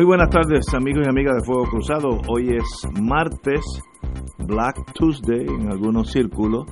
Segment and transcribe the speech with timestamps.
[0.00, 2.08] Muy buenas tardes amigos y amigas de Fuego Cruzado.
[2.26, 2.64] Hoy es
[3.02, 3.60] martes,
[4.38, 6.64] Black Tuesday en algunos círculos.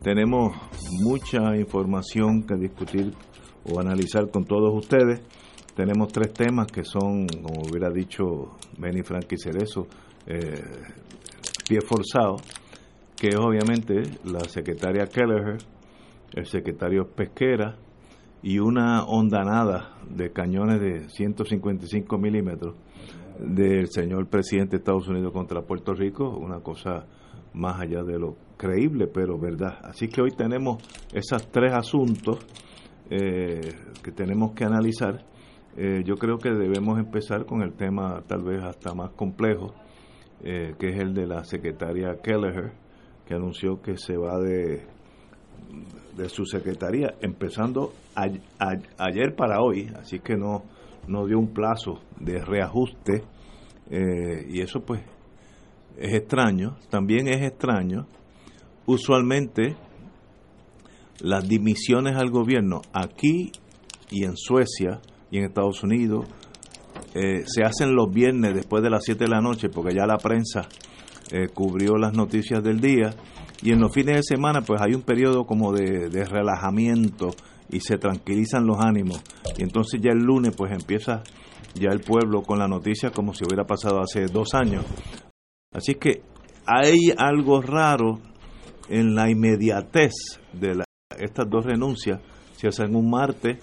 [0.00, 0.56] Tenemos
[1.02, 3.12] mucha información que discutir
[3.64, 5.20] o analizar con todos ustedes.
[5.74, 9.88] Tenemos tres temas que son, como hubiera dicho Benny Frankie Cerezo,
[10.28, 10.62] eh,
[11.68, 12.36] pie forzado,
[13.16, 13.94] que es obviamente
[14.26, 15.56] la secretaria Kelleher,
[16.34, 17.76] el secretario Pesquera,
[18.46, 22.76] y una ondanada de cañones de 155 milímetros
[23.40, 27.06] del señor presidente de Estados Unidos contra Puerto Rico, una cosa
[27.54, 29.80] más allá de lo creíble, pero verdad.
[29.82, 30.80] Así que hoy tenemos
[31.12, 32.38] esos tres asuntos
[33.10, 33.62] eh,
[34.00, 35.24] que tenemos que analizar.
[35.76, 39.74] Eh, yo creo que debemos empezar con el tema tal vez hasta más complejo,
[40.44, 42.74] eh, que es el de la secretaria Kelleher,
[43.26, 44.86] que anunció que se va de
[46.16, 50.64] de su secretaría, empezando ayer para hoy, así que no,
[51.06, 53.22] no dio un plazo de reajuste
[53.90, 55.02] eh, y eso pues
[55.98, 58.06] es extraño, también es extraño,
[58.86, 59.76] usualmente
[61.20, 63.52] las dimisiones al gobierno aquí
[64.10, 66.26] y en Suecia y en Estados Unidos
[67.14, 70.18] eh, se hacen los viernes después de las 7 de la noche porque ya la
[70.18, 70.68] prensa
[71.32, 73.10] eh, cubrió las noticias del día.
[73.62, 77.30] Y en los fines de semana pues hay un periodo como de, relajamiento
[77.70, 79.22] y se tranquilizan los ánimos.
[79.56, 81.22] Y entonces ya el lunes pues empieza
[81.74, 84.84] ya el pueblo con la noticia como si hubiera pasado hace dos años.
[85.72, 86.22] Así que
[86.64, 88.20] hay algo raro
[88.88, 90.12] en la inmediatez
[90.52, 90.82] de
[91.18, 92.20] estas dos renuncias.
[92.56, 93.58] Se hacen un martes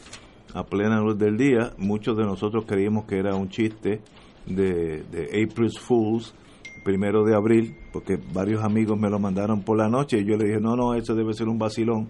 [0.54, 1.72] a plena luz del día.
[1.78, 4.02] Muchos de nosotros creíamos que era un chiste
[4.46, 6.36] de, de April's Fools
[6.84, 10.46] primero de abril, porque varios amigos me lo mandaron por la noche y yo le
[10.46, 12.10] dije, no, no, eso debe ser un vacilón,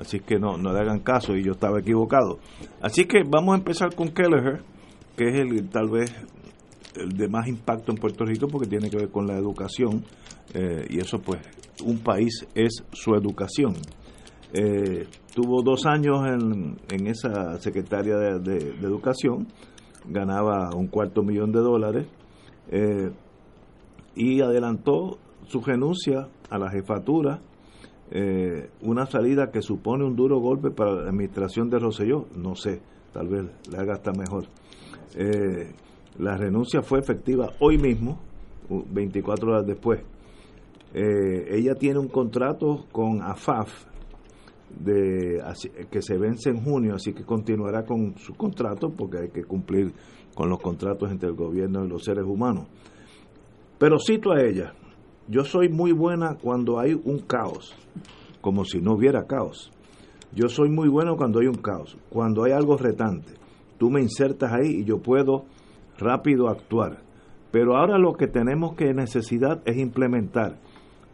[0.00, 2.38] así que no, no le hagan caso y yo estaba equivocado.
[2.80, 4.62] Así que vamos a empezar con Kelleher,
[5.16, 6.14] que es el tal vez
[6.96, 10.04] el de más impacto en Puerto Rico porque tiene que ver con la educación
[10.54, 11.40] eh, y eso pues
[11.84, 13.74] un país es su educación.
[14.52, 19.48] Eh, tuvo dos años en, en esa secretaria de, educación,
[20.08, 22.06] ganaba un cuarto millón de dólares.
[22.70, 23.10] Eh,
[24.14, 25.18] y adelantó
[25.48, 27.40] su renuncia a la jefatura,
[28.16, 32.80] eh, una salida que supone un duro golpe para la administración de Roselló, no sé,
[33.12, 34.44] tal vez le haga hasta mejor.
[35.16, 35.72] Eh,
[36.20, 38.20] la renuncia fue efectiva hoy mismo,
[38.70, 40.00] 24 horas después.
[40.94, 43.86] Eh, ella tiene un contrato con AFAF
[44.84, 49.92] que se vence en junio, así que continuará con su contrato porque hay que cumplir
[50.36, 52.68] con los contratos entre el gobierno y los seres humanos.
[53.76, 54.72] Pero cito a ella,
[55.28, 57.74] yo soy muy buena cuando hay un caos,
[58.40, 59.70] como si no hubiera caos.
[60.32, 63.34] Yo soy muy bueno cuando hay un caos, cuando hay algo retante.
[63.78, 65.44] Tú me insertas ahí y yo puedo
[65.98, 66.98] rápido actuar.
[67.50, 70.58] Pero ahora lo que tenemos que necesidad es implementar,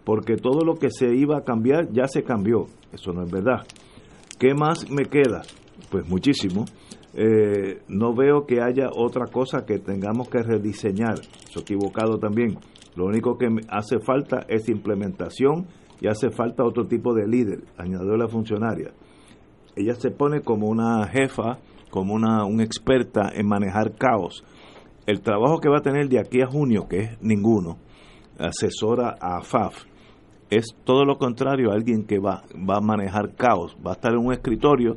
[0.04, 2.66] porque todo lo que se iba a cambiar ya se cambió.
[2.92, 3.66] Eso no es verdad.
[4.38, 5.42] ¿Qué más me queda?
[5.90, 6.64] Pues muchísimo.
[7.12, 11.20] Eh, no veo que haya otra cosa que tengamos que rediseñar.
[11.48, 12.58] Eso equivocado también.
[12.96, 15.66] Lo único que hace falta es implementación
[16.00, 18.90] y hace falta otro tipo de líder, añadió la funcionaria.
[19.76, 21.58] Ella se pone como una jefa,
[21.90, 24.44] como una, experta en manejar caos.
[25.06, 27.78] El trabajo que va a tener de aquí a junio, que es ninguno,
[28.38, 29.84] asesora a FAF,
[30.50, 34.18] es todo lo contrario, alguien que va, va a manejar caos, va a estar en
[34.18, 34.96] un escritorio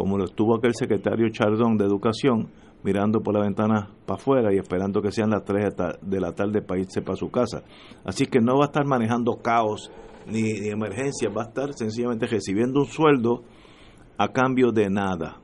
[0.00, 2.48] como lo estuvo aquel secretario Chardón de Educación,
[2.82, 6.62] mirando por la ventana para afuera y esperando que sean las 3 de la tarde
[6.62, 7.62] para irse para su casa.
[8.04, 9.90] Así que no va a estar manejando caos
[10.26, 13.42] ni, emergencia, va a estar sencillamente recibiendo un sueldo
[14.18, 15.40] a cambio de nada.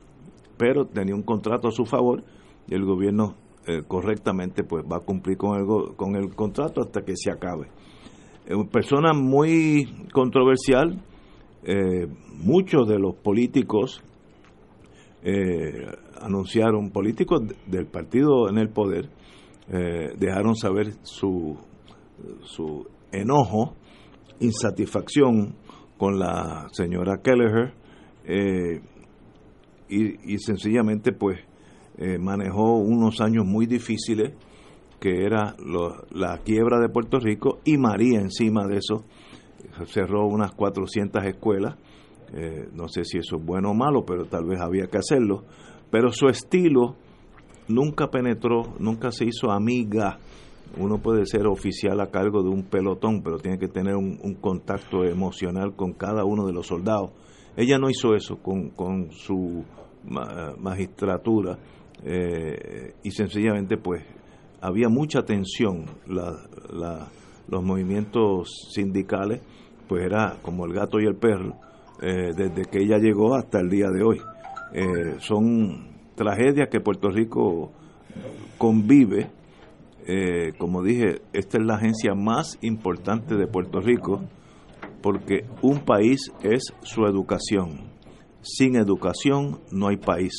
[0.57, 2.23] Pero tenía un contrato a su favor
[2.67, 3.35] y el gobierno
[3.67, 7.67] eh, correctamente pues va a cumplir con el, con el contrato hasta que se acabe.
[8.49, 11.03] una persona muy controversial,
[11.63, 12.07] eh,
[12.37, 14.03] muchos de los políticos
[15.23, 15.87] eh,
[16.21, 19.09] anunciaron, políticos del partido en el poder,
[19.69, 21.57] eh, dejaron saber su,
[22.43, 23.75] su enojo,
[24.39, 25.55] insatisfacción
[25.97, 27.73] con la señora Kelleher
[28.23, 28.81] eh,
[29.89, 31.39] y, sencillamente pues
[31.97, 34.33] eh, manejó unos años muy difíciles
[34.99, 35.55] que era
[36.11, 39.05] la quiebra de Puerto Rico y María encima de eso
[39.85, 41.75] cerró unas 400 escuelas
[42.73, 45.45] no sé si eso es bueno o malo pero tal vez había que hacerlo
[45.89, 46.95] pero su estilo
[47.67, 50.19] nunca penetró, nunca se hizo amiga.
[50.77, 55.05] Uno puede ser oficial a cargo de un pelotón, pero tiene que tener un, contacto
[55.05, 57.11] emocional con cada uno de los soldados.
[57.55, 59.63] Ella no hizo eso con, con su
[60.57, 61.57] magistratura
[62.03, 64.03] eh, y sencillamente pues
[64.61, 65.85] había mucha tensión.
[66.05, 69.41] los movimientos sindicales
[69.87, 71.55] pues era como el gato y el perro
[72.01, 74.21] eh, desde que ella llegó hasta el día de hoy.
[74.73, 77.71] Eh, son tragedia que Puerto Rico
[78.57, 79.29] convive.
[80.05, 84.21] Eh, como dije, esta es la agencia más importante de Puerto Rico
[85.01, 87.95] porque un país es su educación.
[88.41, 90.33] Sin educación no hay país.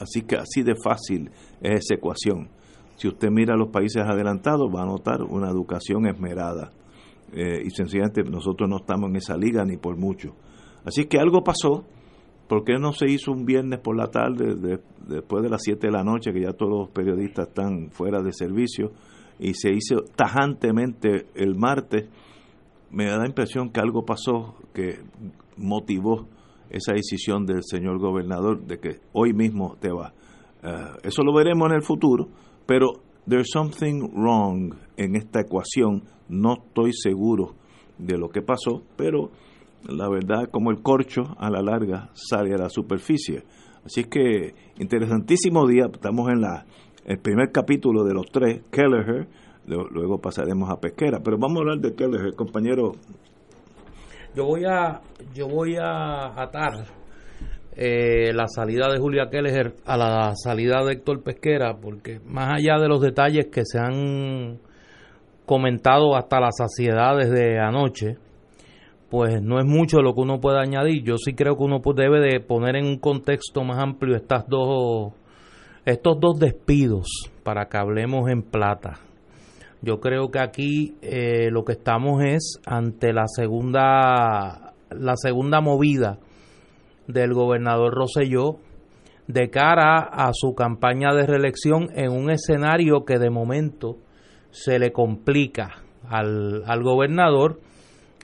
[0.00, 2.48] Así que así de fácil es esa ecuación.
[2.96, 6.72] Si usted mira los países adelantados va a notar una educación esmerada.
[7.34, 10.34] Eh, y sencillamente nosotros no estamos en esa liga ni por mucho.
[10.84, 11.84] Así que algo pasó
[12.52, 15.90] ¿Por qué no se hizo un viernes por la tarde, después de las 7 de
[15.90, 18.92] la noche, que ya todos los periodistas están fuera de servicio,
[19.38, 22.10] y se hizo tajantemente el martes?
[22.90, 24.98] Me da la impresión que algo pasó que
[25.56, 26.28] motivó
[26.68, 30.12] esa decisión del señor gobernador de que hoy mismo te va.
[30.62, 32.28] Eh, eso lo veremos en el futuro,
[32.66, 36.02] pero there's something wrong en esta ecuación.
[36.28, 37.54] No estoy seguro
[37.96, 39.30] de lo que pasó, pero
[39.88, 43.42] la verdad como el corcho a la larga sale a la superficie.
[43.84, 46.64] Así que interesantísimo día, estamos en la
[47.04, 49.26] el primer capítulo de los tres, Kelleher,
[49.66, 52.92] luego pasaremos a Pesquera, pero vamos a hablar de Kelleher, compañero.
[54.34, 55.00] Yo voy a
[55.34, 56.84] yo voy a atar
[57.74, 62.78] eh, la salida de Julia Kelleher a la salida de Héctor Pesquera, porque más allá
[62.78, 64.58] de los detalles que se han
[65.44, 68.16] comentado hasta la saciedad desde anoche,
[69.12, 71.02] pues no es mucho lo que uno puede añadir.
[71.04, 75.12] Yo sí creo que uno debe de poner en un contexto más amplio estas dos,
[75.84, 79.00] estos dos despidos para que hablemos en plata.
[79.82, 86.18] Yo creo que aquí eh, lo que estamos es ante la segunda, la segunda movida
[87.06, 88.60] del gobernador Roselló
[89.26, 93.98] de cara a su campaña de reelección en un escenario que de momento
[94.52, 97.60] se le complica al, al gobernador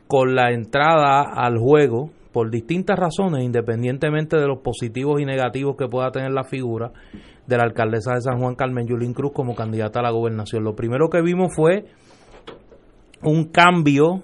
[0.09, 5.87] con la entrada al juego por distintas razones, independientemente de los positivos y negativos que
[5.87, 6.93] pueda tener la figura
[7.47, 10.65] de la alcaldesa de San Juan Carmen Yulín Cruz como candidata a la gobernación.
[10.65, 11.85] Lo primero que vimos fue
[13.23, 14.23] un cambio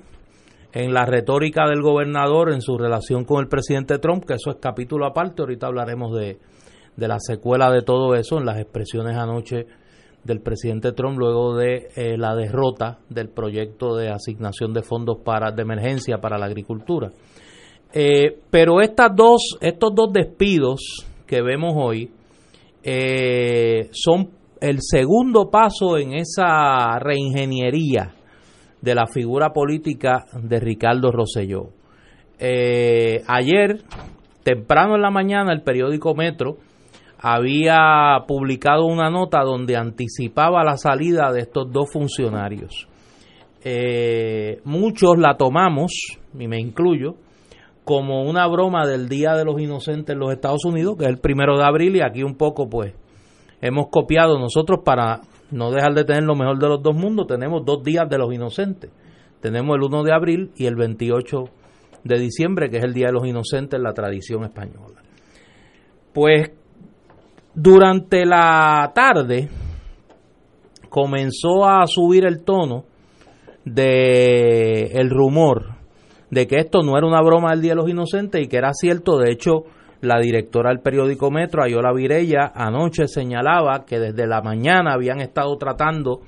[0.72, 4.56] en la retórica del gobernador en su relación con el presidente Trump, que eso es
[4.60, 6.38] capítulo aparte, ahorita hablaremos de,
[6.96, 9.66] de la secuela de todo eso en las expresiones anoche
[10.24, 15.52] del presidente Trump luego de eh, la derrota del proyecto de asignación de fondos para
[15.52, 17.12] de emergencia para la agricultura.
[17.92, 22.10] Eh, pero estas dos, estos dos despidos que vemos hoy
[22.82, 24.30] eh, son
[24.60, 28.14] el segundo paso en esa reingeniería
[28.80, 31.68] de la figura política de Ricardo Rosselló.
[32.38, 33.82] ayer,
[34.42, 36.56] temprano en la mañana, el periódico Metro
[37.18, 42.88] había publicado una nota donde anticipaba la salida de estos dos funcionarios.
[43.64, 45.92] Eh, muchos la tomamos,
[46.38, 47.14] y me incluyo,
[47.84, 51.18] como una broma del Día de los Inocentes en los Estados Unidos, que es el
[51.18, 52.94] primero de abril, y aquí un poco pues
[53.60, 57.64] hemos copiado nosotros para no dejar de tener lo mejor de los dos mundos, tenemos
[57.64, 58.90] dos días de los inocentes.
[59.40, 61.44] Tenemos el 1 de abril y el 28
[62.02, 65.02] de diciembre, que es el Día de los Inocentes en la tradición española.
[66.14, 66.50] Pues
[67.54, 69.48] durante la tarde
[70.88, 72.84] comenzó a subir el tono
[73.64, 75.76] de el rumor
[76.30, 78.72] de que esto no era una broma del Día de los Inocentes y que era
[78.72, 79.18] cierto.
[79.18, 79.64] De hecho,
[80.00, 85.56] la directora del periódico Metro, Ayola Virella, anoche señalaba que desde la mañana habían estado
[85.56, 86.20] tratando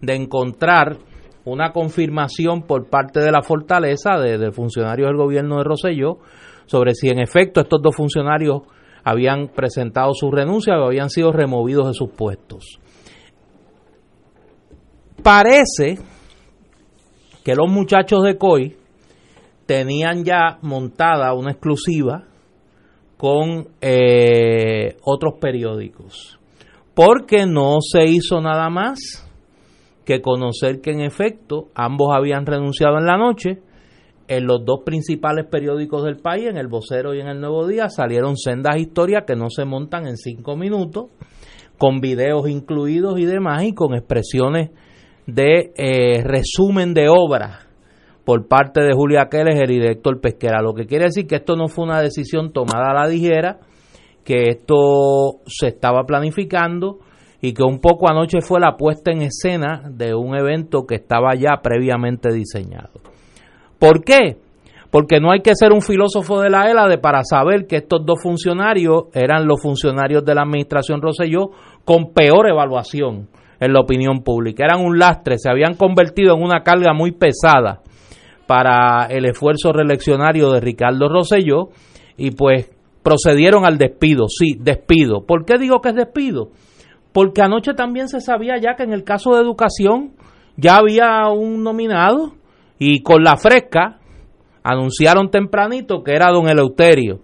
[0.00, 0.96] de encontrar
[1.44, 6.18] una confirmación por parte de la fortaleza de, de funcionarios del gobierno de Roselló
[6.66, 8.62] sobre si en efecto estos dos funcionarios
[9.04, 12.78] habían presentado su renuncia o habían sido removidos de sus puestos.
[15.22, 15.98] Parece
[17.44, 18.76] que los muchachos de COI
[19.66, 22.24] tenían ya montada una exclusiva
[23.16, 26.38] con eh, otros periódicos,
[26.94, 28.98] porque no se hizo nada más
[30.04, 33.60] que conocer que en efecto ambos habían renunciado en la noche.
[34.32, 37.90] En los dos principales periódicos del país, en el Vocero y en el Nuevo Día,
[37.90, 41.10] salieron sendas historias que no se montan en cinco minutos,
[41.76, 44.70] con videos incluidos y demás, y con expresiones
[45.26, 47.66] de eh, resumen de obra
[48.24, 50.62] por parte de Julia Keller y director Pesquera.
[50.62, 53.60] Lo que quiere decir que esto no fue una decisión tomada a la ligera,
[54.24, 57.00] que esto se estaba planificando
[57.42, 61.34] y que un poco anoche fue la puesta en escena de un evento que estaba
[61.34, 63.11] ya previamente diseñado.
[63.82, 64.36] ¿Por qué?
[64.92, 68.22] Porque no hay que ser un filósofo de la ELA para saber que estos dos
[68.22, 71.50] funcionarios eran los funcionarios de la administración Roselló
[71.84, 74.66] con peor evaluación en la opinión pública.
[74.66, 77.80] Eran un lastre, se habían convertido en una carga muy pesada
[78.46, 81.70] para el esfuerzo reeleccionario de Ricardo Rosselló
[82.16, 82.70] y pues
[83.02, 85.26] procedieron al despido, sí, despido.
[85.26, 86.50] ¿Por qué digo que es despido?
[87.12, 90.12] Porque anoche también se sabía ya que en el caso de educación
[90.56, 92.34] ya había un nominado
[92.84, 93.98] y con la fresca
[94.64, 97.20] anunciaron tempranito que era don Eleuterio,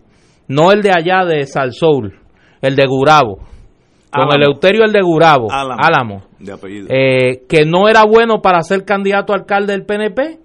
[0.47, 2.15] no el de allá de Salsoul,
[2.62, 3.41] el de Gurabo.
[4.17, 6.87] Don Eleuterio el de Gurabo, Álamo, de apellido.
[6.88, 10.38] Eh, que no era bueno para ser candidato a alcalde del PNP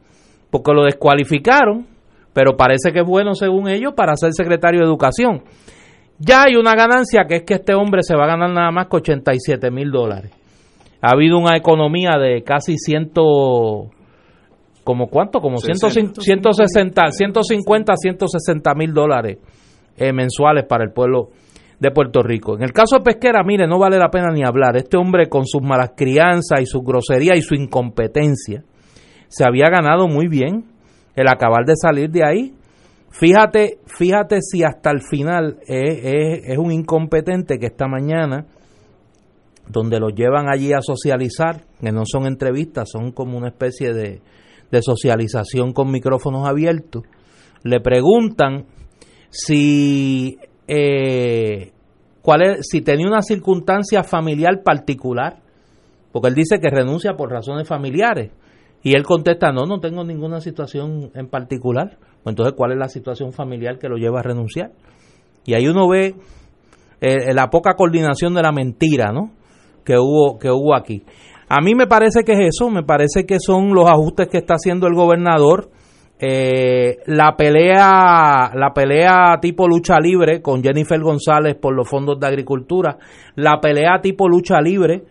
[0.50, 1.86] porque lo descualificaron,
[2.34, 5.44] pero parece que es bueno según ellos para ser secretario de Educación.
[6.18, 8.88] Ya hay una ganancia que es que este hombre se va a ganar nada más
[8.88, 10.32] que 87 mil dólares.
[11.02, 13.92] Ha habido una economía de casi ciento,
[14.84, 19.38] como cuánto, como 160, 160, 150, 160 mil dólares
[19.98, 21.30] eh, mensuales para el pueblo
[21.80, 22.56] de Puerto Rico.
[22.56, 24.78] En el caso de Pesquera, mire, no vale la pena ni hablar.
[24.78, 28.64] Este hombre con sus malas crianzas y su grosería y su incompetencia,
[29.28, 30.66] se había ganado muy bien
[31.16, 32.54] el acabar de salir de ahí.
[33.10, 38.46] Fíjate, fíjate si hasta el final es, un incompetente que esta mañana,
[39.68, 44.22] donde lo llevan allí a socializar, que no son entrevistas, son como una especie de,
[44.82, 47.04] socialización con micrófonos abiertos,
[47.64, 48.66] le preguntan
[49.30, 50.38] si,
[50.68, 51.72] eh,
[52.22, 55.42] cuál es, si tenía una circunstancia familiar particular,
[56.12, 58.32] porque él dice que renuncia por razones familiares.
[58.84, 61.98] Y él contesta, no, no tengo ninguna situación en particular.
[62.22, 64.72] Pues entonces, ¿cuál es la situación familiar que lo lleva a renunciar?
[65.46, 66.16] Y ahí uno ve
[67.02, 69.32] eh, la poca coordinación de la mentira, ¿no?
[69.84, 71.04] Que hubo, que hubo aquí.
[71.56, 74.56] A mí me parece que es eso, me parece que son los ajustes que está
[74.56, 75.70] haciendo el gobernador.
[76.20, 82.28] Eh, la pelea la pelea tipo lucha libre con Jennifer González por los fondos de
[82.28, 82.98] agricultura
[83.36, 85.04] la pelea tipo lucha libre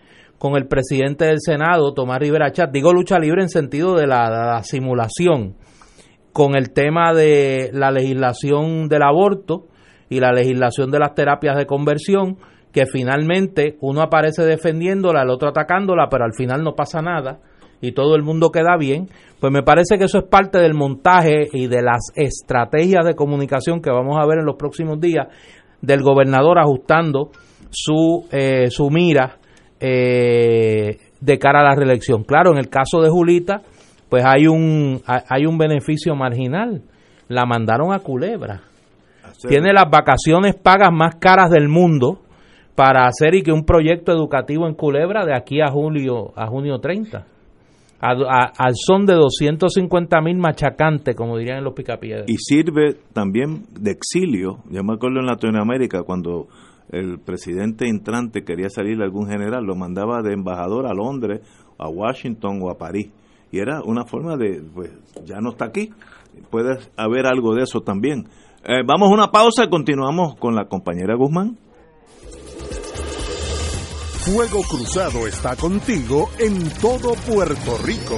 [0.42, 2.72] con el presidente del Senado, Tomás Rivera Chat.
[2.72, 5.54] Digo lucha libre en sentido de la, simulación,
[6.32, 9.68] con el tema de la legislación del aborto
[10.08, 12.38] y la legislación de las terapias de conversión,
[12.72, 17.40] que finalmente uno aparece defendiéndola, el otro atacándola, pero al final no pasa nada
[17.80, 19.08] y todo el mundo queda bien,
[19.40, 23.82] pues me parece que eso es parte del montaje y de las estrategias de comunicación
[23.82, 25.26] que vamos a ver en los próximos días
[25.80, 27.30] del gobernador ajustando
[27.70, 29.38] su, eh, su mira
[29.80, 32.22] eh, de cara a la reelección.
[32.22, 33.62] Claro, en el caso de Julita,
[34.08, 36.82] pues hay un, hay un beneficio marginal.
[37.28, 38.60] La mandaron a Culebra.
[39.48, 42.20] Tiene las vacaciones pagas más caras del mundo
[42.74, 46.78] para hacer y que un proyecto educativo en Culebra de aquí a julio a junio
[46.78, 47.26] 30
[48.00, 53.92] al son de 250 mil machacantes como dirían en los picapiedras y sirve también de
[53.92, 56.48] exilio yo me acuerdo en Latinoamérica cuando
[56.92, 61.40] el presidente entrante quería salir algún general, lo mandaba de embajador a Londres,
[61.78, 63.10] a Washington o a París.
[63.50, 64.90] Y era una forma de, pues
[65.24, 65.90] ya no está aquí,
[66.50, 68.26] puede haber algo de eso también.
[68.64, 71.56] Eh, vamos a una pausa y continuamos con la compañera Guzmán.
[74.24, 78.16] Fuego Cruzado está contigo en todo Puerto Rico.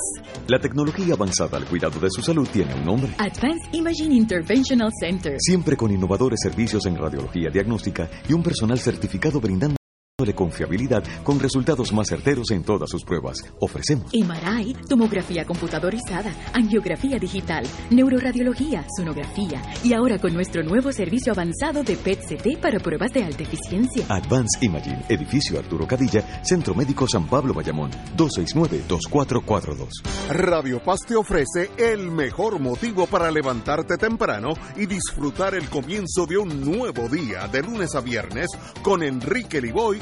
[0.48, 3.12] La tecnología avanzada al cuidado de su salud tiene un nombre.
[3.18, 5.36] Advanced Imaging Interventional Center.
[5.38, 9.81] Siempre con innovadores servicios en radiología diagnóstica y un personal certificado brindando
[10.20, 13.38] de confiabilidad con resultados más certeros en todas sus pruebas.
[13.60, 21.82] Ofrecemos MRI, tomografía computadorizada, angiografía digital, neuroradiología, sonografía y ahora con nuestro nuevo servicio avanzado
[21.82, 24.04] de PET-CT para pruebas de alta eficiencia.
[24.08, 29.88] Advanced Imaging, edificio Arturo Cadilla, Centro Médico San Pablo Bayamón, 269-2442.
[30.28, 36.36] Radio Paz te ofrece el mejor motivo para levantarte temprano y disfrutar el comienzo de
[36.36, 38.48] un nuevo día de lunes a viernes
[38.82, 40.01] con Enrique Liboy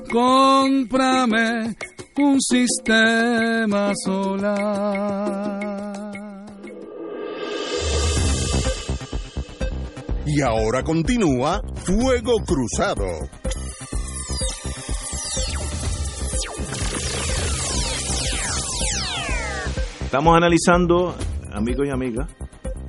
[0.11, 1.73] Cómprame
[2.17, 5.61] un sistema solar.
[10.25, 13.05] Y ahora continúa Fuego Cruzado.
[20.03, 21.15] Estamos analizando,
[21.53, 22.27] amigos y amigas,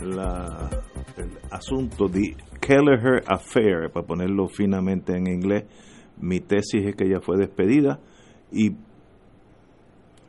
[0.00, 0.68] la,
[1.16, 5.64] el asunto de Kelleher Affair, para ponerlo finamente en inglés.
[6.20, 7.98] Mi tesis es que ella fue despedida
[8.50, 8.70] y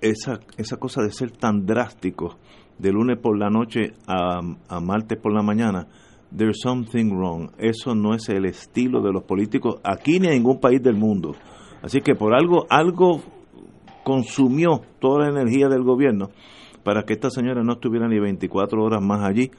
[0.02, 2.38] esa, esa cosa de ser tan drástico
[2.78, 5.88] de lunes por la noche a, a martes por la mañana,
[6.36, 7.52] there's something wrong.
[7.58, 11.36] Eso no es el estilo de los políticos aquí ni en ningún país del mundo.
[11.82, 13.22] Así que por algo, algo
[14.04, 16.30] consumió toda la energía del gobierno
[16.84, 19.52] para que esta señora no estuviera ni 24 horas más allí.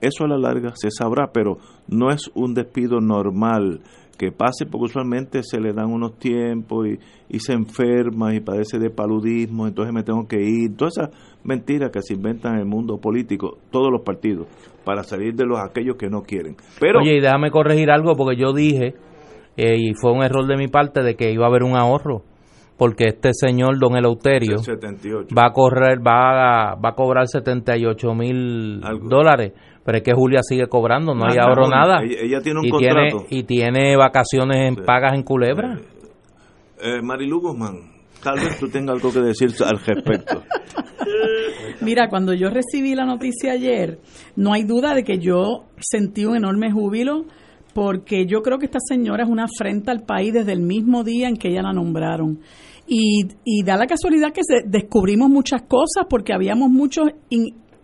[0.00, 3.82] Eso a la larga se sabrá, pero no es un despido normal
[4.20, 6.98] que pase, porque usualmente se le dan unos tiempos y,
[7.34, 10.76] y se enferma y padece de paludismo, entonces me tengo que ir.
[10.76, 14.46] Todas esas mentiras que se inventan en el mundo político, todos los partidos,
[14.84, 16.54] para salir de los aquellos que no quieren.
[16.78, 18.92] Pero Oye, y déjame corregir algo porque yo dije,
[19.56, 22.22] eh, y fue un error de mi parte, de que iba a haber un ahorro.
[22.80, 25.34] Porque este señor, don Eleuterio, 78.
[25.36, 29.52] va a correr, va a, va a cobrar 78 mil dólares.
[29.84, 32.02] Pero es que Julia sigue cobrando, no hay Ah, ahorro no, nada.
[32.02, 33.24] ella- ella tiene un y contrato.
[33.28, 34.80] Tiene, y tiene vacaciones en Sí.
[34.86, 35.76] pagas en Culebra.
[36.82, 37.76] Eh, Marilu Guzmán,
[38.24, 40.42] tal vez tú tengas algo que decir al respecto.
[41.82, 43.98] Mira, cuando yo recibí la noticia ayer,
[44.36, 47.24] no hay duda de que yo sentí un enorme júbilo
[47.74, 51.28] porque yo creo que esta señora es una afrenta al país desde el mismo día
[51.28, 52.40] en que ella la nombraron.
[52.92, 57.06] Y, y da la casualidad que descubrimos muchas cosas porque habíamos muchos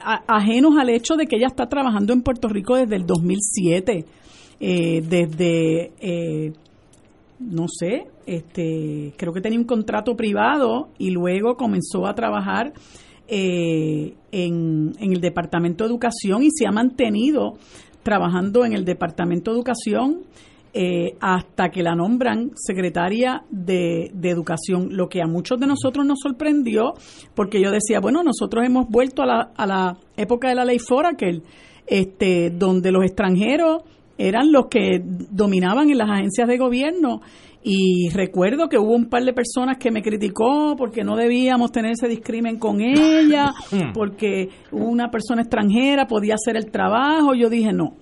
[0.00, 4.04] ajenos al hecho de que ella está trabajando en Puerto Rico desde el 2007,
[4.58, 5.92] eh, desde...
[6.00, 6.52] eh,
[7.38, 12.72] no sé, este, creo que tenía un contrato privado y luego comenzó a trabajar
[13.28, 17.54] eh, en, en el Departamento de Educación y se ha mantenido
[18.02, 20.22] trabajando en el Departamento de Educación
[20.78, 26.04] eh, hasta que la nombran secretaria de, de Educación, lo que a muchos de nosotros
[26.04, 26.92] nos sorprendió,
[27.34, 30.78] porque yo decía, bueno, nosotros hemos vuelto a la, a la época de la ley
[30.78, 31.40] Foraker,
[31.86, 33.84] este, donde los extranjeros
[34.18, 37.22] eran los que dominaban en las agencias de gobierno.
[37.62, 41.92] Y recuerdo que hubo un par de personas que me criticó porque no debíamos tener
[41.92, 43.54] ese discrimen con ella,
[43.94, 47.34] porque una persona extranjera podía hacer el trabajo.
[47.34, 47.94] Yo dije, no,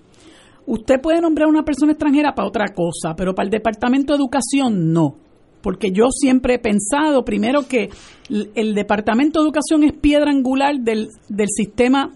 [0.66, 4.18] usted puede nombrar a una persona extranjera para otra cosa, pero para el Departamento de
[4.18, 5.16] Educación no.
[5.62, 7.88] Porque yo siempre he pensado, primero, que
[8.28, 12.10] el Departamento de Educación es piedra angular del, del sistema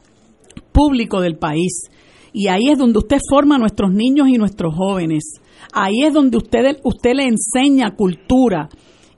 [0.73, 1.89] público del país.
[2.33, 5.41] Y ahí es donde usted forma a nuestros niños y nuestros jóvenes.
[5.73, 8.69] Ahí es donde usted, usted le enseña cultura.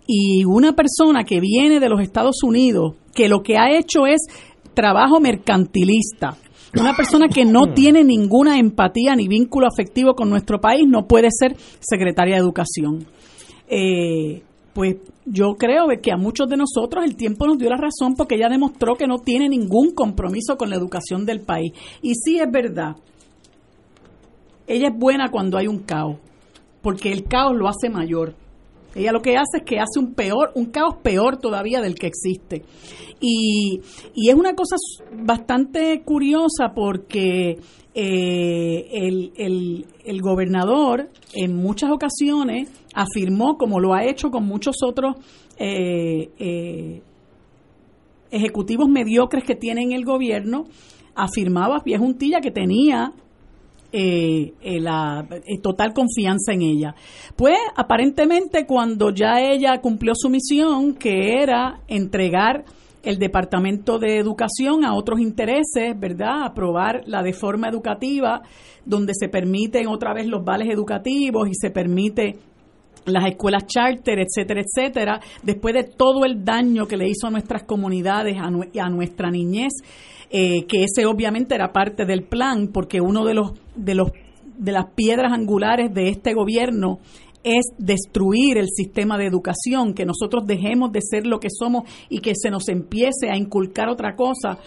[0.06, 4.20] Y una persona que viene de los Estados Unidos, que lo que ha hecho es
[4.74, 6.36] trabajo mercantilista,
[6.78, 11.28] una persona que no tiene ninguna empatía ni vínculo afectivo con nuestro país, no puede
[11.30, 13.06] ser secretaria de Educación.
[13.68, 18.14] Eh, pues yo creo que a muchos de nosotros el tiempo nos dio la razón
[18.16, 21.72] porque ella demostró que no tiene ningún compromiso con la educación del país.
[22.02, 22.96] Y sí es verdad,
[24.66, 26.18] ella es buena cuando hay un caos,
[26.82, 28.34] porque el caos lo hace mayor.
[28.94, 32.06] Ella lo que hace es que hace un peor, un caos peor todavía del que
[32.06, 32.62] existe.
[33.20, 33.80] Y,
[34.14, 34.76] y es una cosa
[35.12, 37.58] bastante curiosa porque
[37.94, 44.76] eh, el, el, el, gobernador en muchas ocasiones afirmó, como lo ha hecho con muchos
[44.84, 45.16] otros
[45.58, 47.02] eh, eh,
[48.30, 50.64] ejecutivos mediocres que tienen el gobierno,
[51.14, 53.12] afirmaba Pie Juntilla que tenía
[53.92, 56.94] eh, eh, la eh, total confianza en ella.
[57.34, 62.64] Pues aparentemente cuando ya ella cumplió su misión, que era entregar
[63.02, 66.44] el Departamento de Educación a otros intereses, ¿verdad?
[66.44, 68.42] Aprobar la de forma educativa,
[68.84, 72.38] donde se permiten otra vez los vales educativos y se permite
[73.06, 77.64] las escuelas charter, etcétera, etcétera, después de todo el daño que le hizo a nuestras
[77.64, 79.72] comunidades, a nuestra niñez,
[80.30, 84.12] eh, que ese obviamente era parte del plan, porque uno de los de los
[84.56, 87.00] de las piedras angulares de este gobierno
[87.42, 92.20] es destruir el sistema de educación, que nosotros dejemos de ser lo que somos y
[92.20, 94.58] que se nos empiece a inculcar otra cosa.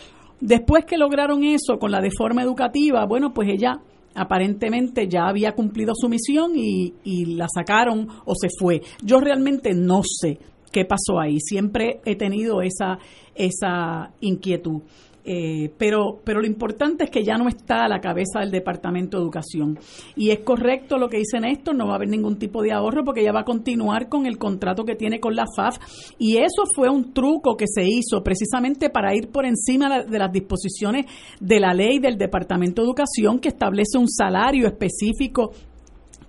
[0.42, 3.80] Después que lograron eso con la deforma educativa, bueno, pues ella
[4.16, 8.82] aparentemente ya había cumplido su misión y, y la sacaron o se fue.
[9.04, 10.40] Yo realmente no sé
[10.72, 11.40] qué pasó ahí.
[11.40, 12.98] Siempre he tenido esa,
[13.36, 14.82] esa inquietud.
[15.26, 19.18] Eh, pero, pero lo importante es que ya no está a la cabeza del Departamento
[19.18, 19.80] de Educación.
[20.16, 23.04] Y es correcto lo que dice Néstor, no va a haber ningún tipo de ahorro
[23.06, 25.78] porque ella va a continuar con el contrato que tiene con la FAF.
[26.18, 30.32] Y eso fue un truco que se hizo precisamente para ir por encima de las
[30.32, 31.06] disposiciones
[31.40, 35.52] de la ley del Departamento de Educación que establece un salario específico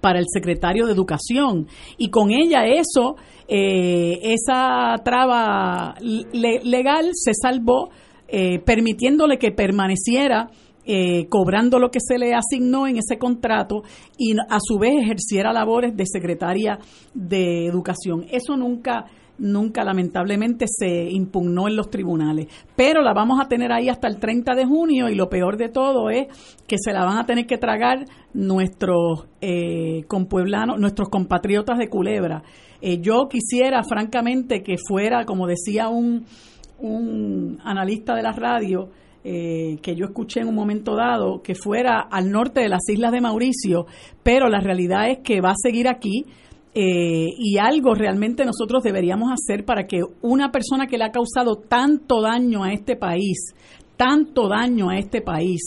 [0.01, 1.67] para el secretario de Educación.
[1.97, 3.17] Y con ella eso,
[3.49, 7.89] eh, esa traba legal se salvó
[8.29, 10.51] eh, permitiéndole que permaneciera
[10.87, 13.85] eh, cobrando lo que se le asignó en ese contrato
[14.19, 16.79] y a su vez ejerciera labores de secretaria
[17.15, 18.27] de educación.
[18.31, 19.07] Eso nunca
[19.39, 24.19] nunca lamentablemente se impugnó en los tribunales, pero la vamos a tener ahí hasta el
[24.19, 26.29] 30 de junio y lo peor de todo es
[26.67, 32.43] que se la van a tener que tragar nuestros eh, compueblanos, nuestros compatriotas de Culebra.
[32.81, 36.27] Eh, yo quisiera francamente que fuera, como decía un
[36.85, 38.91] un analista de la radio
[39.25, 43.11] eh, que yo escuché en un momento dado que fuera al norte de las islas
[43.11, 43.87] de Mauricio,
[44.23, 46.27] pero la realidad es que va a seguir aquí.
[46.77, 51.55] Eh, y algo realmente nosotros deberíamos hacer para que una persona que le ha causado
[51.55, 53.55] tanto daño a este país,
[53.97, 55.61] tanto daño a este país,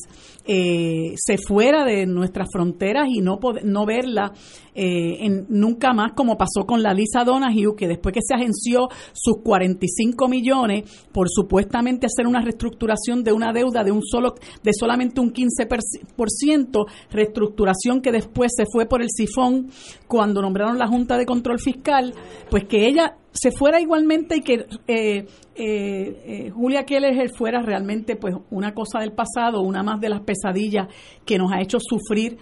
[0.50, 4.32] eh, se fuera de nuestras fronteras y no, no verla
[4.74, 8.88] eh, en, nunca más como pasó con la Lisa Donahue, que después que se agenció
[9.12, 14.72] sus 45 millones por supuestamente hacer una reestructuración de una deuda de un solo de
[14.72, 19.70] solamente un 15%, reestructuración que después se fue por el sifón
[20.08, 22.14] cuando nombraron la Junta de Control Fiscal,
[22.50, 28.16] pues que ella se fuera igualmente y que eh, eh, eh, Julia Keller fuera realmente
[28.16, 30.88] pues una cosa del pasado, una más de las pesadillas
[31.24, 32.38] que nos ha hecho sufrir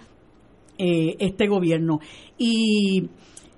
[0.78, 2.00] este gobierno.
[2.36, 3.08] Y,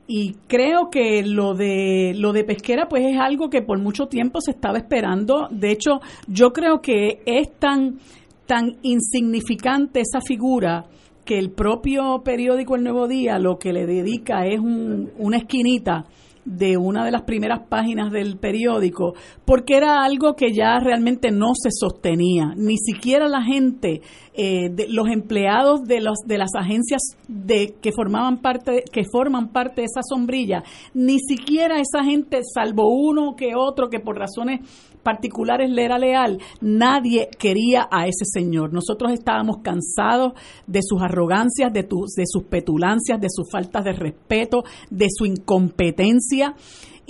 [0.07, 4.41] y creo que lo de lo de pesquera pues es algo que por mucho tiempo
[4.41, 5.49] se estaba esperando.
[5.51, 7.99] De hecho, yo creo que es tan
[8.47, 10.87] tan insignificante esa figura
[11.25, 16.07] que el propio periódico El Nuevo Día lo que le dedica es un, una esquinita
[16.49, 21.53] de una de las primeras páginas del periódico, porque era algo que ya realmente no
[21.55, 22.55] se sostenía.
[22.57, 24.01] Ni siquiera la gente,
[24.41, 29.49] eh, de, los empleados de, los, de las agencias de, que, formaban parte, que forman
[29.49, 30.63] parte de esa sombrilla,
[30.95, 34.61] ni siquiera esa gente, salvo uno que otro que por razones
[35.03, 38.73] particulares le era leal, nadie quería a ese señor.
[38.73, 40.35] Nosotros estábamos cansados
[40.69, 46.55] de sus arrogancias, de, de sus petulancias, de sus faltas de respeto, de su incompetencia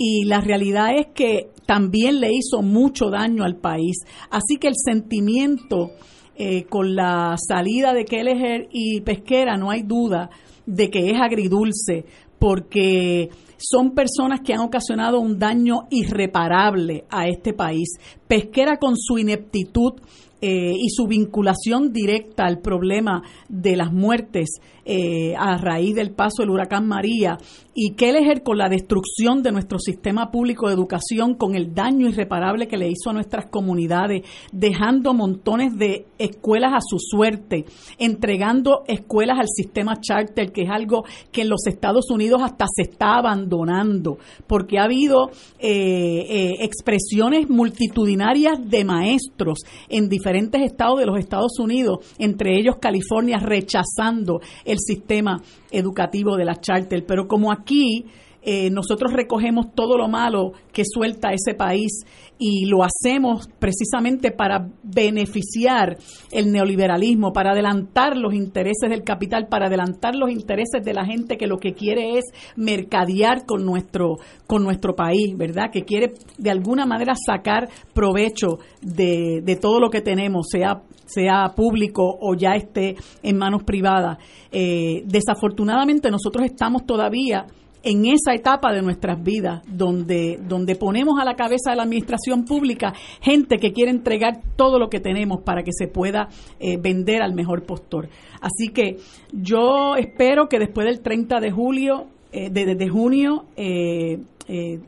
[0.01, 3.97] y la realidad es que también le hizo mucho daño al país.
[4.31, 5.91] Así que el sentimiento
[6.41, 10.29] eh, con la salida de Kelleher y Pesquera, no hay duda
[10.65, 12.05] de que es agridulce,
[12.39, 17.89] porque son personas que han ocasionado un daño irreparable a este país.
[18.25, 19.95] Pesquera con su ineptitud
[20.41, 24.47] eh, y su vinculación directa al problema de las muertes
[24.91, 27.37] eh, a raíz del paso del huracán María
[27.75, 32.67] y Kelleher con la destrucción de nuestro sistema público de educación, con el daño irreparable
[32.67, 37.65] que le hizo a nuestras comunidades, dejando montones de escuelas a su suerte,
[37.99, 42.89] entregando escuelas al sistema charter, que es algo que en los Estados Unidos hasta se
[42.89, 51.19] está abandonando, porque ha habido eh, expresiones multitudinarias de maestros en diferentes estados de los
[51.19, 57.05] Estados Unidos, entre ellos California, rechazando el sistema educativo de la charter.
[57.05, 58.05] Pero como aquí
[58.41, 62.05] eh, nosotros recogemos todo lo malo que suelta ese país
[62.37, 65.97] y lo hacemos precisamente para beneficiar
[66.31, 71.35] el neoliberalismo, para adelantar los intereses del capital, para adelantar los intereses de la gente
[71.35, 72.23] que lo que quiere es
[72.55, 74.15] mercadear con nuestro
[74.47, 75.69] con nuestro país, ¿verdad?
[75.69, 81.53] Que quiere de alguna manera sacar provecho de, de todo lo que tenemos, sea sea
[81.55, 84.17] público o ya esté en manos privadas.
[84.51, 87.45] Eh, desafortunadamente nosotros estamos todavía
[87.83, 92.43] en esa etapa de nuestras vidas donde, donde ponemos a la cabeza de la administración
[92.45, 96.27] pública gente que quiere entregar todo lo que tenemos para que se pueda
[96.59, 98.09] eh, vender al mejor postor.
[98.41, 98.97] Así que
[99.31, 104.79] yo espero que después del 30 de julio, eh, de, junio, eh, eh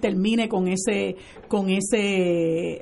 [0.00, 1.16] termine con ese,
[1.48, 2.80] con ese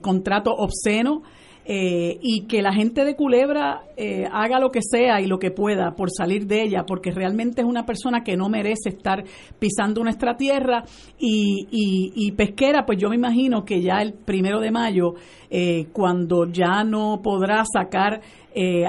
[0.00, 1.22] contrato obsceno
[1.64, 5.52] eh, y que la gente de Culebra eh, haga lo que sea y lo que
[5.52, 9.22] pueda por salir de ella, porque realmente es una persona que no merece estar
[9.58, 10.84] pisando nuestra tierra.
[11.18, 15.14] Y, y, pesquera, pues yo me imagino que ya el primero de mayo,
[15.50, 18.20] eh, cuando ya no podrá sacar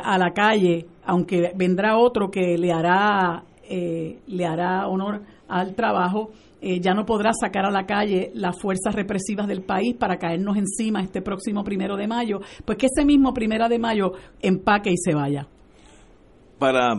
[0.04, 6.32] a la calle, aunque vendrá otro que le hará, le hará honor al trabajo,
[6.64, 10.56] eh, ya no podrá sacar a la calle las fuerzas represivas del país para caernos
[10.56, 14.98] encima este próximo primero de mayo, pues que ese mismo primero de mayo empaque y
[14.98, 15.46] se vaya.
[16.58, 16.96] Para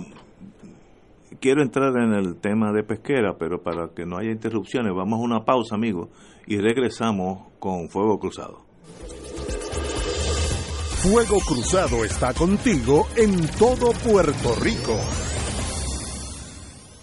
[1.40, 5.22] quiero entrar en el tema de pesquera, pero para que no haya interrupciones, vamos a
[5.22, 6.11] una pausa, amigos,
[6.46, 8.64] y regresamos con Fuego Cruzado.
[11.03, 15.24] Fuego Cruzado está contigo en todo Puerto Rico.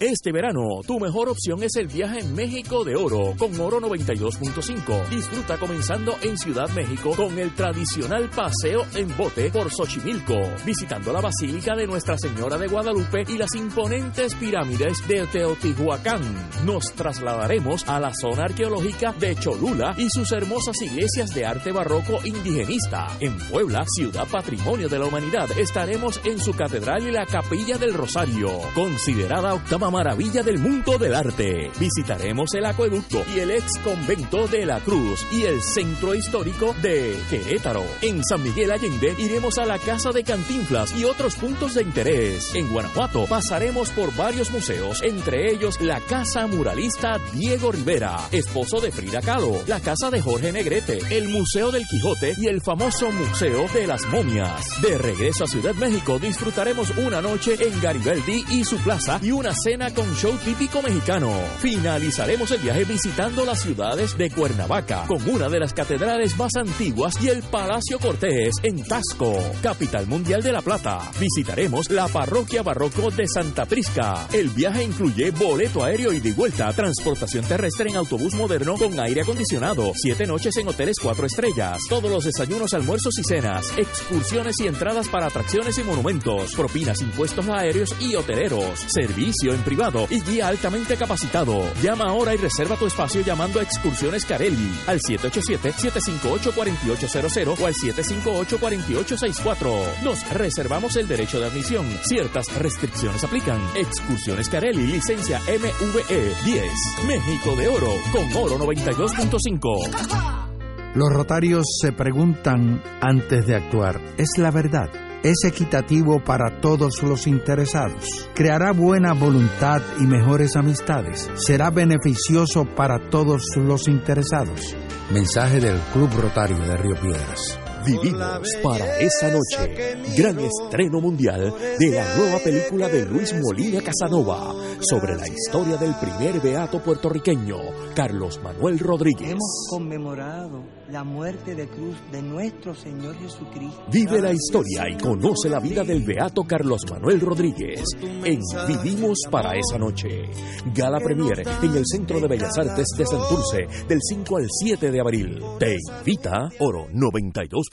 [0.01, 5.07] Este verano, tu mejor opción es el viaje en México de Oro con Oro 92.5.
[5.09, 11.21] Disfruta comenzando en Ciudad México con el tradicional paseo en bote por Xochimilco, visitando la
[11.21, 16.21] Basílica de Nuestra Señora de Guadalupe y las imponentes pirámides de Teotihuacán.
[16.65, 22.17] Nos trasladaremos a la zona arqueológica de Cholula y sus hermosas iglesias de arte barroco
[22.23, 23.05] indigenista.
[23.19, 27.93] En Puebla, ciudad patrimonio de la humanidad, estaremos en su catedral y la capilla del
[27.93, 31.69] Rosario, considerada octava maravilla del mundo del arte.
[31.79, 37.15] Visitaremos el acueducto y el ex convento de la Cruz y el centro histórico de
[37.29, 37.83] Querétaro.
[38.01, 42.55] En San Miguel Allende iremos a la Casa de Cantinflas y otros puntos de interés.
[42.55, 48.91] En Guanajuato pasaremos por varios museos, entre ellos la Casa Muralista Diego Rivera, esposo de
[48.91, 53.67] Frida Kahlo, la Casa de Jorge Negrete, el Museo del Quijote y el famoso Museo
[53.73, 54.81] de las Momias.
[54.81, 59.53] De regreso a Ciudad México disfrutaremos una noche en Garibaldi y su plaza y una
[59.53, 61.31] cena con show típico mexicano.
[61.57, 67.15] Finalizaremos el viaje visitando las ciudades de Cuernavaca, con una de las catedrales más antiguas
[67.21, 71.11] y el Palacio Cortés en Tasco, capital mundial de La Plata.
[71.19, 74.27] Visitaremos la parroquia barroco de Santa Prisca.
[74.31, 79.21] El viaje incluye boleto aéreo y de vuelta, transportación terrestre en autobús moderno con aire
[79.21, 84.67] acondicionado, siete noches en hoteles cuatro estrellas, todos los desayunos, almuerzos y cenas, excursiones y
[84.67, 90.49] entradas para atracciones y monumentos, propinas, impuestos aéreos y hoteleros, servicio en privado y guía
[90.49, 91.63] altamente capacitado.
[91.81, 100.03] Llama ahora y reserva tu espacio llamando a Excursiones Carelli al 787-758-4800 o al 758-4864.
[100.03, 101.85] Nos reservamos el derecho de admisión.
[102.03, 103.61] Ciertas restricciones aplican.
[103.73, 106.71] Excursiones Carelli, licencia MVE 10.
[107.07, 110.95] México de Oro con Oro 92.5.
[110.95, 115.10] Los rotarios se preguntan antes de actuar, ¿es la verdad?
[115.23, 123.09] Es equitativo para todos los interesados, creará buena voluntad y mejores amistades, será beneficioso para
[123.09, 124.75] todos los interesados.
[125.13, 127.59] Mensaje del Club Rotario de Río Piedras.
[127.85, 129.97] Vivimos para esa noche.
[130.15, 135.95] Gran estreno mundial de la nueva película de Luis Molina Casanova sobre la historia del
[135.95, 137.57] primer beato puertorriqueño,
[137.95, 139.31] Carlos Manuel Rodríguez.
[139.31, 143.81] Hemos conmemorado la muerte de cruz de nuestro Señor Jesucristo.
[143.89, 149.53] Vive la historia y conoce la vida del beato Carlos Manuel Rodríguez en Vivimos para
[149.53, 150.29] esa noche.
[150.75, 154.99] Gala Premier en el Centro de Bellas Artes de Santurce del 5 al 7 de
[154.99, 155.41] abril.
[155.59, 157.67] Te invita Oro 92.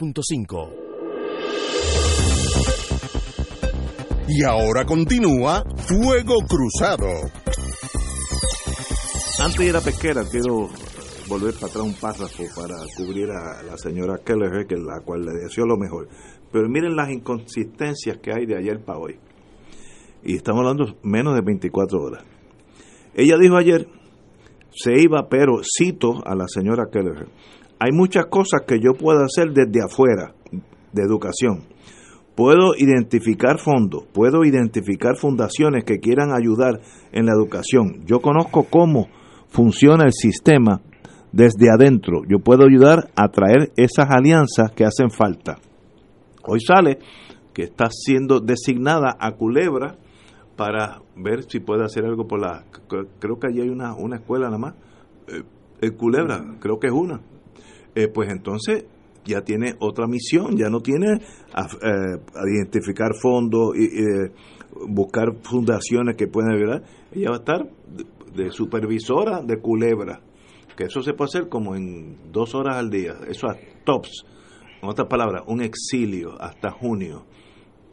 [4.29, 7.09] Y ahora continúa Fuego Cruzado.
[9.41, 10.69] Antes de ir a pesquera, quiero
[11.29, 15.33] volver para atrás un párrafo para cubrir a la señora Keller, que la cual le
[15.33, 16.09] deseo lo mejor.
[16.51, 19.17] Pero miren las inconsistencias que hay de ayer para hoy.
[20.25, 22.25] Y estamos hablando menos de 24 horas.
[23.15, 23.87] Ella dijo ayer,
[24.71, 27.29] se iba, pero cito a la señora Keller,
[27.79, 30.35] hay muchas cosas que yo puedo hacer desde afuera
[30.93, 31.65] de educación.
[32.35, 38.05] puedo identificar fondos, puedo identificar fundaciones que quieran ayudar en la educación.
[38.07, 39.09] Yo conozco cómo
[39.49, 40.81] funciona el sistema
[41.33, 42.23] desde adentro.
[42.29, 45.59] Yo puedo ayudar a traer esas alianzas que hacen falta.
[46.45, 46.99] Hoy sale
[47.53, 49.97] que está siendo designada a Culebra
[50.57, 52.65] para ver si puede hacer algo por la...
[53.19, 54.75] Creo que allí hay una, una escuela nada más.
[55.81, 57.21] Eh, Culebra, creo que es una.
[57.95, 58.85] Eh, pues entonces
[59.25, 61.21] ya tiene otra misión, ya no tiene
[61.53, 62.21] a, eh,
[62.55, 63.89] identificar fondos y
[64.89, 66.83] buscar fundaciones que puedan ayudar.
[67.13, 67.69] Ella va a estar
[68.35, 70.21] de supervisora de Culebra
[70.79, 74.25] que eso se puede hacer como en dos horas al día, eso a tops,
[74.81, 77.25] en otras palabras, un exilio hasta junio.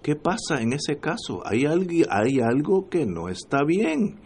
[0.04, 1.41] ¿Qué pasa en ese caso?
[1.43, 4.19] Hay algo, hay algo que no está bien.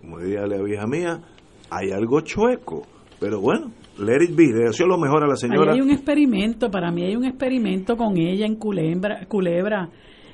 [0.00, 1.20] Como diría la vieja mía,
[1.68, 2.86] hay algo chueco.
[3.20, 4.46] Pero bueno, let it be.
[4.46, 5.74] Le deseo lo mejor a la señora.
[5.74, 9.90] hay un experimento, para mí hay un experimento con ella en Culebra, Culebra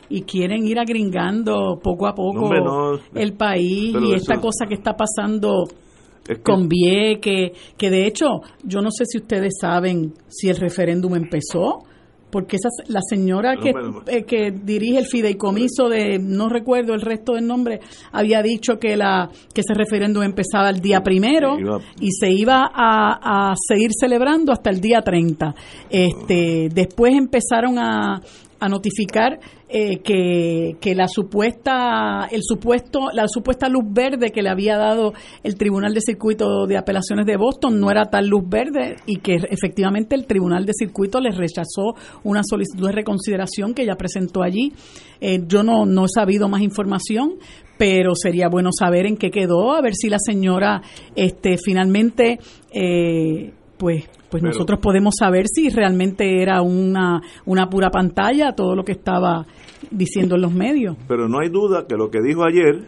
[0.08, 2.48] y quieren ir agringando poco a poco
[3.12, 5.64] el país y esta cosa que está pasando
[6.42, 11.84] con Vieque, que de hecho, yo no sé si ustedes saben si el referéndum empezó,
[12.30, 13.72] porque esa, la señora que,
[14.08, 17.80] eh, que dirige el fideicomiso de, no recuerdo el resto del nombre,
[18.12, 21.56] había dicho que, la, que ese referéndum empezaba el día primero
[22.00, 25.54] y se iba a, a seguir celebrando hasta el día 30.
[25.88, 28.20] Este, después empezaron a,
[28.58, 29.38] a notificar
[29.68, 35.12] eh, que, que, la supuesta el supuesto la supuesta luz verde que le había dado
[35.42, 39.36] el Tribunal de Circuito de Apelaciones de Boston no era tal luz verde y que
[39.50, 44.72] efectivamente el Tribunal de Circuito les rechazó una solicitud de reconsideración que ella presentó allí.
[45.20, 47.34] Eh, yo no, no he sabido más información,
[47.78, 50.82] pero sería bueno saber en qué quedó, a ver si la señora
[51.14, 52.38] este finalmente
[52.72, 58.84] eh, pues pues nosotros podemos saber si realmente era una, una pura pantalla todo lo
[58.84, 59.46] que estaba
[59.90, 60.96] diciendo en los medios.
[61.08, 62.84] Pero no hay duda que lo que dijo ayer,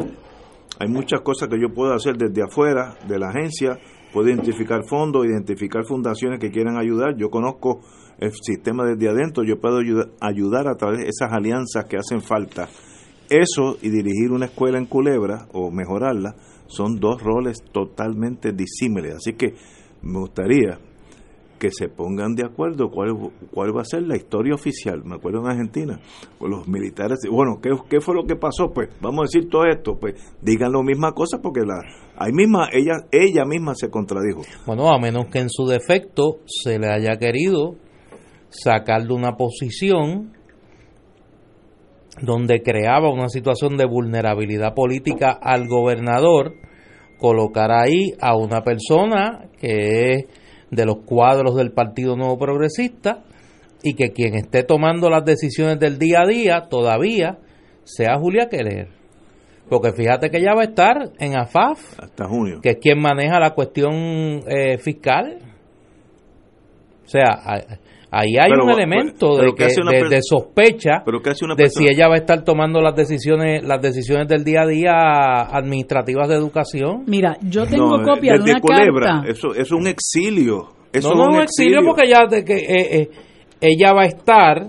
[0.79, 3.79] hay muchas cosas que yo puedo hacer desde afuera de la agencia,
[4.13, 7.81] puedo identificar fondos, identificar fundaciones que quieran ayudar, yo conozco
[8.19, 12.21] el sistema desde adentro, yo puedo ayudar, ayudar a través de esas alianzas que hacen
[12.21, 12.69] falta.
[13.31, 16.35] Eso y dirigir una escuela en Culebra o mejorarla
[16.67, 19.17] son dos roles totalmente disímiles.
[19.17, 19.55] Así que
[20.03, 20.79] me gustaría
[21.59, 23.17] que se pongan de acuerdo cuál,
[23.53, 25.03] cuál va a ser la historia oficial.
[25.05, 26.01] Me acuerdo en Argentina,
[26.39, 28.71] con los militares, bueno, ¿qué, ¿qué, fue lo que pasó?
[28.73, 31.81] Pues vamos a decir todo esto, pues digan la misma cosa porque la
[32.17, 34.43] ahí misma ella ella misma se contradijo.
[34.67, 37.75] Bueno, a menos que en su defecto se le haya querido
[38.51, 40.33] sacar de una posición
[42.23, 46.55] donde creaba una situación de vulnerabilidad política al gobernador,
[47.19, 50.25] colocar ahí a una persona que es
[50.71, 53.25] de los cuadros del Partido Nuevo Progresista
[53.83, 57.39] y que quien esté tomando las decisiones del día a día todavía
[57.85, 58.89] sea Julia Keller.
[59.69, 63.39] Porque fíjate que ella va a estar en AFAF, hasta junio, que es quien maneja
[63.39, 65.39] la cuestión eh, fiscal.
[67.05, 67.79] O sea,
[68.11, 69.53] ahí hay un elemento de,
[70.09, 71.03] de, sospecha
[71.57, 74.93] de si ella va a estar tomando las decisiones las decisiones del día a día
[75.57, 77.05] administrativas de educación.
[77.07, 79.23] Mira, yo tengo copia de una carta.
[79.29, 80.69] Eso, es un exilio.
[80.93, 83.11] Eso no, no es un exilio, porque ella, de que, eh, eh,
[83.61, 84.67] ella va a estar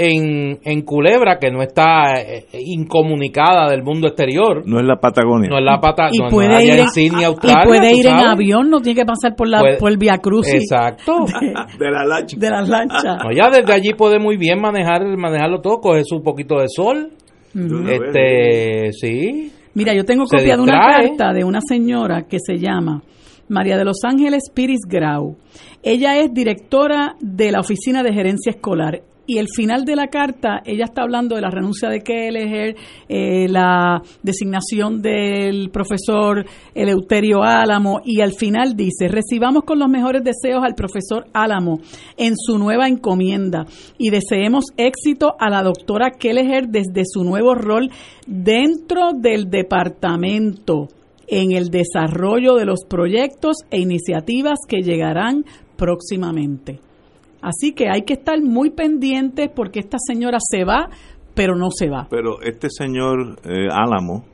[0.00, 4.62] en, en Culebra, que no está eh, incomunicada del mundo exterior.
[4.66, 5.50] No es la Patagonia.
[5.50, 6.26] No es la Patagonia.
[6.26, 9.90] Y puede ir, y puede ir en avión, no tiene que pasar por, la, por
[9.90, 10.48] el Via Cruz.
[10.48, 11.26] Exacto.
[11.78, 12.36] De, la lancha.
[12.38, 13.18] De las lanchas.
[13.36, 17.10] ya desde allí puede muy bien manejar manejarlo todo, coge su poquito de sol.
[17.54, 19.52] Este, sí.
[19.74, 23.02] Mira, yo tengo copia de una carta de una señora que se llama
[23.48, 25.36] María de los Ángeles Piris Grau.
[25.82, 30.60] Ella es directora de la Oficina de Gerencia Escolar y el final de la carta,
[30.64, 32.74] ella está hablando de la renuncia de Kelleher,
[33.08, 40.24] eh, la designación del profesor Eleuterio Álamo, y al final dice, recibamos con los mejores
[40.24, 41.78] deseos al profesor Álamo
[42.16, 43.66] en su nueva encomienda
[43.98, 47.88] y deseemos éxito a la doctora Kelleher desde su nuevo rol
[48.26, 50.88] dentro del departamento
[51.28, 55.44] en el desarrollo de los proyectos e iniciativas que llegarán
[55.76, 56.89] próximamente.
[57.42, 60.90] Así que hay que estar muy pendientes porque esta señora se va,
[61.34, 62.06] pero no se va.
[62.10, 64.24] Pero este señor eh, Álamo,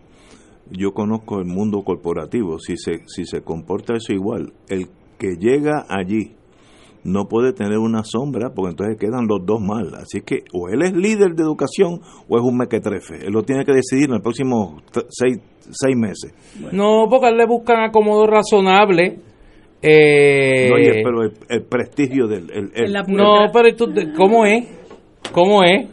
[0.71, 4.89] yo conozco el mundo corporativo, si se, si se comporta eso igual, el
[5.19, 6.37] que llega allí
[7.07, 9.95] no puede tener una sombra porque entonces quedan los dos mal.
[9.95, 13.27] Así que o él es líder de educación o es un mequetrefe.
[13.27, 15.39] Él lo tiene que decidir en los próximos seis,
[15.71, 16.35] seis meses.
[16.73, 19.21] No, porque él le buscan acomodo razonable
[19.89, 22.47] eh, no, pero el, prestigio del...
[23.09, 23.69] no, pero
[24.17, 24.65] ¿cómo es?
[25.33, 25.89] ¿Cómo es?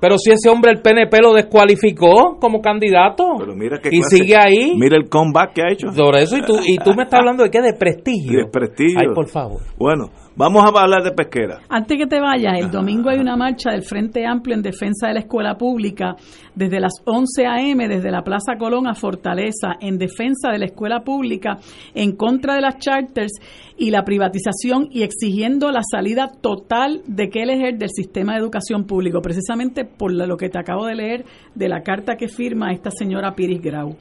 [0.00, 4.16] Pero si ese hombre el PNP lo descualificó como candidato Pero mira qué y clase-
[4.18, 4.74] sigue ahí.
[4.76, 5.90] Mira el comeback que ha hecho.
[5.92, 8.38] Sobre eso y tú y tú me estás hablando de qué de prestigio.
[8.44, 9.00] De prestigio.
[9.00, 9.60] Ay, por favor.
[9.78, 11.60] Bueno, vamos a hablar de pesquera.
[11.68, 15.14] Antes que te vayas, el domingo hay una marcha del Frente Amplio en defensa de
[15.14, 16.16] la escuela pública
[16.54, 17.88] desde las 11 a.m.
[17.88, 21.58] desde la Plaza Colón a Fortaleza en defensa de la escuela pública
[21.94, 23.32] en contra de las charters
[23.76, 29.20] y la privatización y exigiendo la salida total de Kelleher del sistema de educación público,
[29.20, 31.24] precisamente por lo que te acabo de leer
[31.54, 33.96] de la carta que firma esta señora Piris Grau.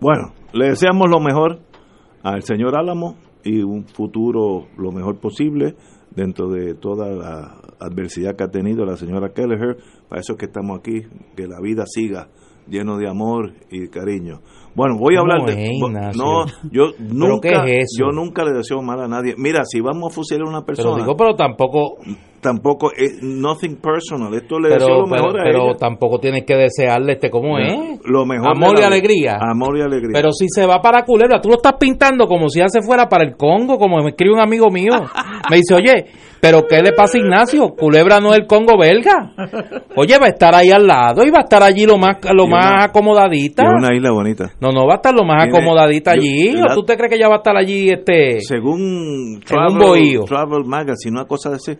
[0.00, 1.60] Bueno, le deseamos lo mejor
[2.22, 5.74] al señor Álamo y un futuro lo mejor posible
[6.14, 9.76] dentro de toda la adversidad que ha tenido la señora Kelleher.
[10.08, 11.02] Para eso es que estamos aquí,
[11.36, 12.28] que la vida siga
[12.68, 14.40] lleno de amor y cariño.
[14.74, 16.22] Bueno, voy a ¿Cómo hablar de bo- Ignacio?
[16.22, 19.34] no, yo ¿Pero nunca es yo nunca le deseo mal a nadie.
[19.36, 21.96] Mira, si vamos a fusilar a una Pero persona, digo, pero tampoco
[22.40, 24.32] tampoco es nothing personal.
[24.34, 25.76] Esto le pero, deseo lo pero, mejor a pero ella.
[25.78, 28.00] tampoco tienes que desearle este cómo es.
[28.04, 29.38] Lo mejor Amor y alegría.
[29.40, 30.10] Amor y alegría.
[30.14, 33.08] Pero si se va para Culebra, tú lo estás pintando como si ya se fuera
[33.08, 34.92] para el Congo, como me escribe un amigo mío.
[35.50, 36.06] Me dice, oye,
[36.40, 37.68] ¿pero qué le pasa a Ignacio?
[37.76, 39.32] Culebra no es el Congo belga.
[39.96, 42.44] Oye, va a estar ahí al lado y va a estar allí lo más, lo
[42.44, 43.64] Y más una- acomodadita.
[43.64, 44.50] Es una isla bonita.
[44.60, 46.52] No, no, va a estar lo más Tiene- acomodadita yo- allí.
[46.52, 50.24] la- ¿O tú te crees que ya va a estar allí este Según un bohío.
[50.24, 51.78] Travel, Travel Magazine, una cosa de ese,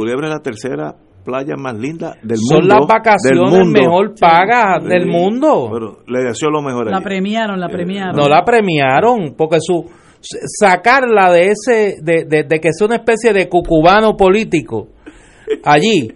[0.00, 0.94] Culebra es la tercera
[1.24, 2.74] playa más linda del Son mundo.
[2.78, 3.80] las vacaciones del mundo.
[3.80, 5.10] mejor pagas del Sí.
[5.10, 5.68] mundo.
[5.70, 8.16] Pero le deseo lo mejor a La premiaron, la premiaron.
[8.16, 9.84] No la premiaron, porque su
[10.58, 14.88] sacarla de ese, de, de, de que es una especie de cucubano político
[15.64, 16.08] allí,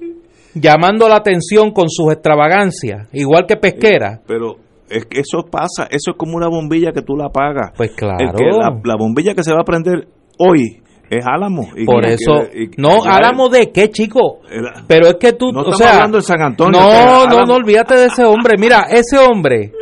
[0.54, 4.20] llamando la atención con sus extravagancias, igual que pesquera.
[4.26, 4.56] Pero
[4.90, 7.70] es que eso pasa, eso es como una bombilla que tú la apagas.
[7.76, 8.16] Pues claro.
[8.20, 10.08] El que la, la bombilla que se va a prender
[10.38, 11.68] hoy es Álamo.
[11.76, 14.40] Y Por que- eso, y- no, Álamo de qué, chico.
[14.50, 17.36] Era- Pero es que tú, No o estamos sea, hablando de San Antonio, No, que
[17.36, 18.54] no, no, olvídate de ese hombre.
[18.58, 19.72] Mira, ese hombre,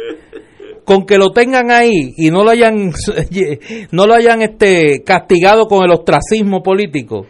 [0.85, 2.93] con que lo tengan ahí y no lo hayan,
[3.93, 7.27] no lo hayan este castigado con el ostracismo político,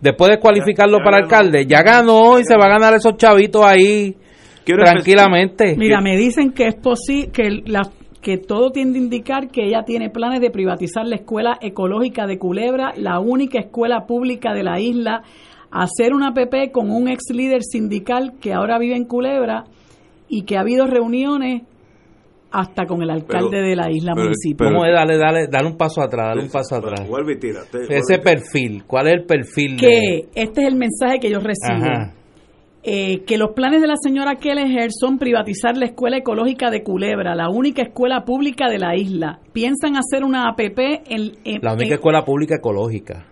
[0.00, 1.24] después de cualificarlo ya para ganó.
[1.26, 4.16] alcalde, ya ganó y se va a ganar esos chavitos ahí
[4.64, 5.74] Quiero tranquilamente.
[5.76, 7.82] Mira, me dicen que es posible que la
[8.20, 12.38] que todo tiende a indicar que ella tiene planes de privatizar la escuela ecológica de
[12.38, 15.22] Culebra, la única escuela pública de la isla,
[15.70, 19.64] hacer una PP con un ex líder sindical que ahora vive en Culebra
[20.28, 21.62] y que ha habido reuniones
[22.52, 24.66] hasta con el alcalde Pero- de la isla pero- municipio.
[24.66, 24.92] ¿Cómo es?
[24.92, 27.08] Dale, dale, dale un paso atrás, dale un paso atrás.
[27.08, 27.78] Vuelve y tírate.
[27.88, 29.76] Ese perfil, ¿cuál es el perfil?
[29.76, 31.84] de- que este es el mensaje que yo recibo.
[31.86, 32.12] Ajá.
[32.82, 37.34] Eh, que los planes de la señora Kelleher son privatizar la escuela ecológica de Culebra,
[37.34, 39.38] la única escuela pública de la isla.
[39.52, 41.32] Piensan hacer una APP en...
[41.44, 43.26] en- La única en- escuela pública ecológica.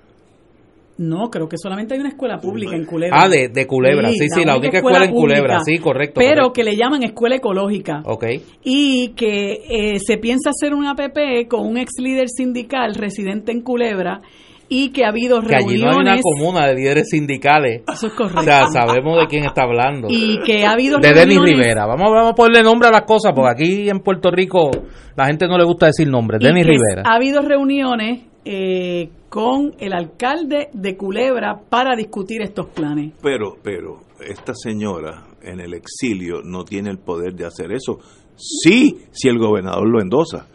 [0.98, 3.22] No, creo que solamente hay una escuela pública en Culebra.
[3.22, 6.14] Ah, de, de Culebra, sí, sí, la única escuela en Culebra, pública, sí, correcto.
[6.18, 6.52] Pero correcto.
[6.54, 8.02] que le llaman escuela ecológica.
[8.04, 8.24] Ok.
[8.64, 9.60] Y que
[9.94, 14.22] eh, se piensa hacer una APP con un ex líder sindical residente en Culebra
[14.68, 16.22] y que ha habido Que allí no hay una reuniones...
[16.22, 17.82] comuna de líderes sindicales.
[17.92, 18.40] Eso es correcto.
[18.40, 20.08] O sea, sabemos de quién está hablando.
[20.10, 21.86] y que ha habido de Denis reuniones- Rivera.
[21.86, 24.70] Vamos, vamos a ponerle nombre a las cosas, porque aquí en Puerto Rico
[25.16, 26.40] la gente no le gusta decir nombres.
[26.42, 27.02] Denis Rivera.
[27.06, 33.12] Ha habido reuniones eh, con el alcalde de Culebra para discutir estos planes.
[33.22, 37.98] Pero, pero, esta señora en el exilio no tiene el poder de hacer eso.
[38.36, 40.46] Sí, si el gobernador lo endosa.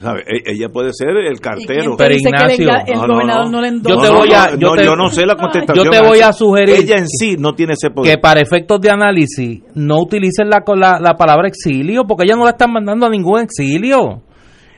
[0.00, 0.20] ¿Sabe?
[0.26, 1.94] E- Ella puede ser el cartero.
[1.98, 4.84] el enga- el gobernador no yo te No, voy no, a, no, yo no, te,
[4.84, 5.84] yo no sé la contestación.
[5.84, 8.14] Yo te voy a sugerir Ella en sí no tiene ese poder.
[8.14, 12.44] que para efectos de análisis no utilicen la, la, la palabra exilio, porque ella no
[12.44, 14.22] la están mandando a ningún exilio.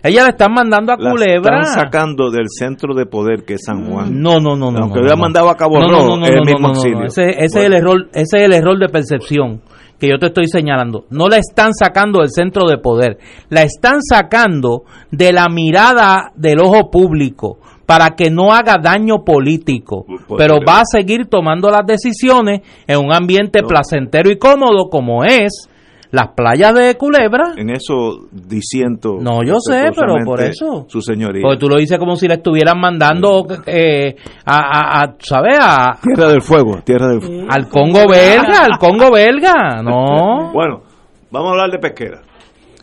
[0.02, 1.60] Ella la están mandando a La Culebra.
[1.60, 4.20] están sacando del centro de poder que es San Juan.
[4.20, 4.78] No, no, no, no.
[4.80, 5.22] Aunque no, hubiera no.
[5.22, 6.80] mandado a Cabo No, no, Rojo, no, no, es el mismo no, no, no.
[6.80, 7.04] exilio.
[7.06, 9.60] Ese, ese es el error, ese es el error de percepción
[10.02, 11.04] que yo te estoy señalando.
[11.10, 13.18] No la están sacando del centro de poder,
[13.50, 14.82] la están sacando
[15.12, 20.80] de la mirada del ojo público para que no haga daño político, pero pero- va
[20.80, 25.68] a seguir tomando las decisiones en un ambiente placentero y cómodo como es
[26.12, 27.54] las playas de Culebra.
[27.56, 29.16] En eso disiento.
[29.20, 30.84] No, yo sé, pero por eso.
[30.86, 31.40] Su señoría.
[31.42, 35.58] Porque tú lo dices como si le estuvieran mandando eh, a, a, a, ¿sabes?
[35.58, 37.46] A, Tierra del Fuego, Tierra del Fuego.
[37.48, 40.52] al Congo belga, al Congo belga, no.
[40.52, 40.82] Bueno,
[41.30, 42.20] vamos a hablar de pesquera.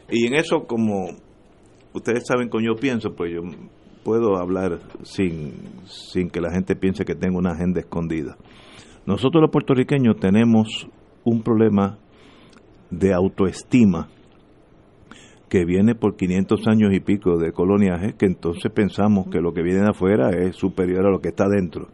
[0.09, 1.09] Y en eso, como
[1.93, 3.41] ustedes saben cómo yo pienso, pues yo
[4.03, 5.53] puedo hablar sin,
[5.85, 8.37] sin que la gente piense que tengo una agenda escondida.
[9.05, 10.87] Nosotros los puertorriqueños tenemos
[11.23, 11.99] un problema
[12.89, 14.09] de autoestima
[15.49, 19.63] que viene por 500 años y pico de coloniaje, que entonces pensamos que lo que
[19.63, 21.87] viene de afuera es superior a lo que está dentro.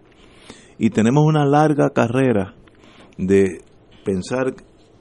[0.78, 2.54] Y tenemos una larga carrera
[3.18, 3.62] de
[4.04, 4.54] pensar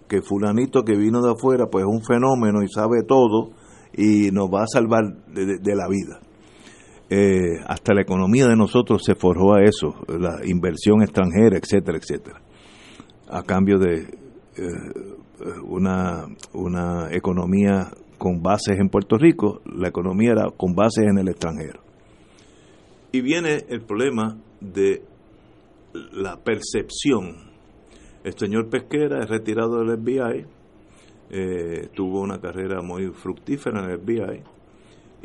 [0.09, 3.51] que fulanito que vino de afuera pues es un fenómeno y sabe todo
[3.93, 6.21] y nos va a salvar de, la vida.
[7.11, 12.41] Eh, hasta la economía de nosotros se forjó a eso, la inversión extranjera, etcétera, etcétera,
[13.29, 14.01] a cambio de
[14.57, 15.24] eh,
[15.65, 21.29] una, una economía con bases en Puerto Rico, la economía era con bases en el
[21.29, 21.81] extranjero.
[23.13, 25.03] Y viene el problema de
[26.13, 27.53] la percepción.
[28.25, 30.47] El señor Pesquera es retirado del FBI,
[31.31, 34.55] eh, tuvo una carrera muy fructífera en el FBI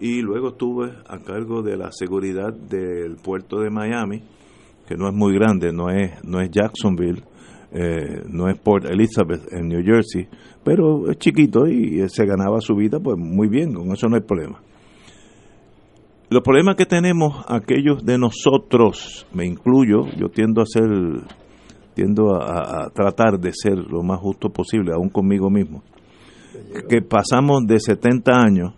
[0.01, 4.23] y luego estuve a cargo de la seguridad del puerto de Miami,
[4.87, 7.23] que no es muy grande, no es, no es Jacksonville,
[7.71, 10.27] eh, no es Port Elizabeth en New Jersey,
[10.63, 14.23] pero es chiquito y se ganaba su vida pues muy bien, con eso no hay
[14.23, 14.59] problema.
[16.31, 20.87] Los problemas que tenemos aquellos de nosotros, me incluyo, yo tiendo a ser,
[21.95, 25.81] tiendo a, tratar de ser lo más justo posible, aún conmigo mismo,
[26.87, 28.73] que pasamos de 70 años,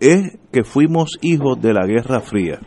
[0.00, 2.60] es que fuimos hijos de la Guerra Fría.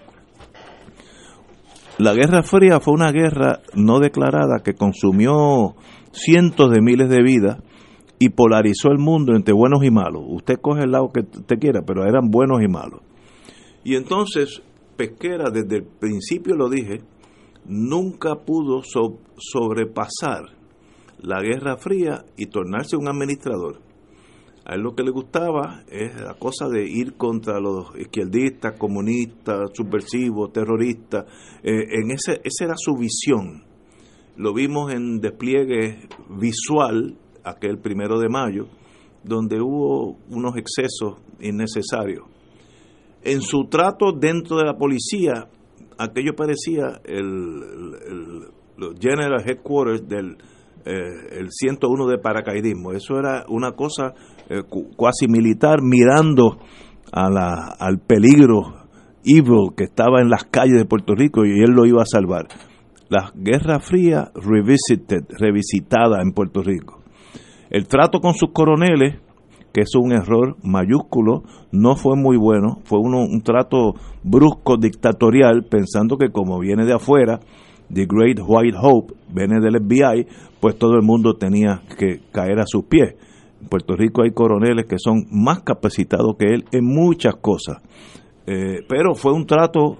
[2.02, 5.76] La Guerra Fría fue una guerra no declarada que consumió
[6.12, 7.60] cientos de miles de vidas
[8.18, 10.24] y polarizó el mundo entre buenos y malos.
[10.28, 13.02] Usted coge el lado que usted quiera, pero eran buenos y malos.
[13.84, 14.64] Y entonces
[14.98, 17.02] Pesquera, desde el principio lo dije,
[17.66, 20.46] nunca pudo sobrepasar
[21.20, 23.80] la Guerra Fría y tornarse un administrador.
[24.66, 29.72] A él lo que le gustaba es la cosa de ir contra los izquierdistas, comunistas,
[29.74, 31.26] subversivos, terroristas.
[31.64, 33.64] Eh, en ese, esa era su visión.
[34.38, 38.68] Lo vimos en despliegue visual aquel primero de mayo,
[39.24, 42.26] donde hubo unos excesos innecesarios.
[43.24, 45.48] En su trato dentro de la policía,
[45.98, 48.48] aquello parecía el,
[49.00, 50.38] General Headquarters del
[50.84, 52.94] eh, el 101 de paracaidismo.
[52.94, 54.16] Eso era una cosa
[54.52, 54.64] eh,
[54.98, 56.60] cuasi militar mirando
[57.14, 58.82] a la, al peligro
[59.24, 62.48] evil que estaba en las calles de Puerto Rico y él lo iba a salvar.
[63.08, 67.00] La Guerra Fría revisited, revisitada en Puerto Rico.
[67.70, 69.20] El trato con sus coroneles,
[69.72, 75.64] que es un error mayúsculo, no fue muy bueno, fue uno, un trato brusco, dictatorial,
[75.64, 77.40] pensando que como viene de afuera,
[77.94, 80.28] The Great White Hope, viene del FBI,
[80.60, 83.16] pues todo el mundo tenía que caer a sus pies.
[83.62, 87.82] En Puerto Rico hay coroneles que son más capacitados que él en muchas cosas.
[88.48, 89.98] Eh, pero fue un trato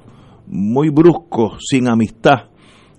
[0.48, 2.50] muy brusco, sin amistad,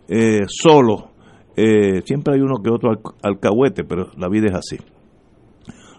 [0.09, 1.11] eh, solo.
[1.57, 2.91] Eh, siempre hay uno que otro
[3.23, 4.77] alcahuete, pero la vida es así.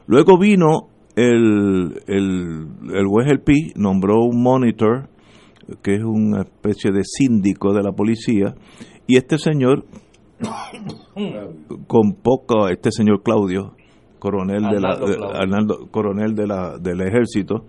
[0.08, 3.28] Luego vino el, el, el juez
[3.76, 5.10] nombró un monitor,
[5.82, 8.56] que es una especie de síndico de la policía,
[9.08, 9.86] y este señor
[11.88, 13.76] con poco este señor Claudio,
[14.24, 14.98] coronel de la,
[15.92, 17.66] coronel de la, del ejército.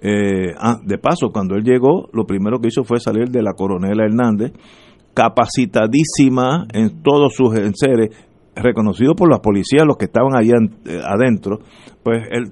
[0.00, 3.52] Eh, ah, de paso, cuando él llegó, lo primero que hizo fue salir de la
[3.52, 4.52] coronela Hernández,
[5.12, 8.16] capacitadísima en todos sus enseres,
[8.56, 10.54] reconocido por la policía, los que estaban allá
[10.86, 11.58] eh, adentro,
[12.02, 12.50] pues él,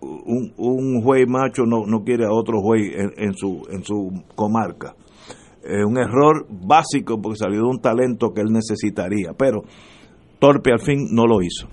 [0.00, 4.94] un, un juez macho no, no quiere a otro juez en, su, en su comarca
[5.64, 9.62] un error básico porque salió de un talento que él necesitaría, pero
[10.40, 11.68] torpe al fin no lo hizo.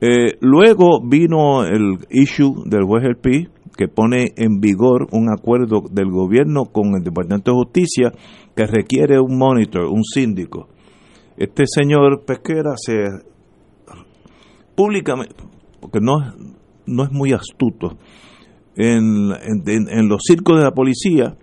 [0.00, 5.82] Eh, luego vino el issue del juez El Pi, que pone en vigor un acuerdo
[5.90, 8.12] del gobierno con el Departamento de Justicia
[8.54, 10.68] que requiere un monitor, un síndico.
[11.36, 13.04] Este señor Pesquera se
[14.74, 15.34] públicamente,
[15.80, 16.34] porque no,
[16.86, 17.98] no es muy astuto,
[18.76, 19.32] en,
[19.66, 21.36] en los circos de la policía,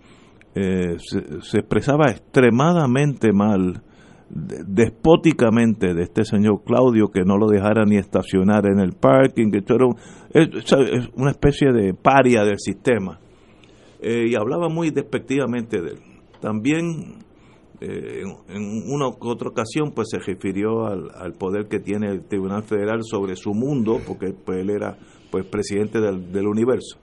[0.59, 3.83] eh, se, expresaba extremadamente mal,
[4.29, 9.59] despóticamente de este señor Claudio, que no lo dejara ni estacionar en el parking, que
[9.59, 9.85] esto era
[11.15, 13.19] una especie de paria del sistema.
[14.01, 15.99] Eh, y hablaba muy despectivamente de él.
[16.41, 17.23] También
[17.79, 22.63] eh, en una u otra ocasión pues se refirió al, poder que tiene el Tribunal
[22.63, 24.97] Federal sobre su mundo, porque pues, él era
[25.31, 26.99] pues presidente del, universo.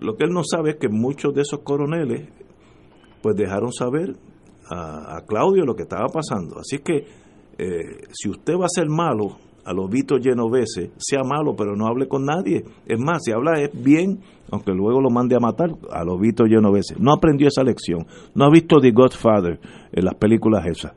[0.00, 2.28] lo que él no sabe es que muchos de esos coroneles
[3.22, 4.16] pues dejaron saber
[4.70, 6.58] a, Claudio lo que estaba pasando.
[6.58, 7.06] Así que
[7.58, 11.86] eh, si usted va a ser malo a los Vito Genovese, sea malo, pero no
[11.86, 12.64] hable con nadie.
[12.86, 16.44] Es más, si habla es bien, aunque luego lo mande a matar a los Vito
[16.44, 16.96] Genovese.
[16.98, 18.06] No aprendió esa lección.
[18.34, 19.58] No ha visto The Godfather
[19.92, 20.92] en las películas esas.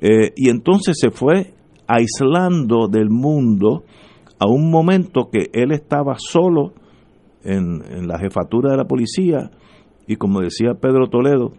[0.00, 1.54] Eh, y entonces se fue
[1.86, 3.84] aislando del mundo
[4.38, 6.72] a un momento que él estaba solo
[7.42, 9.50] en, en la jefatura de la policía
[10.06, 11.52] y como decía Pedro Toledo,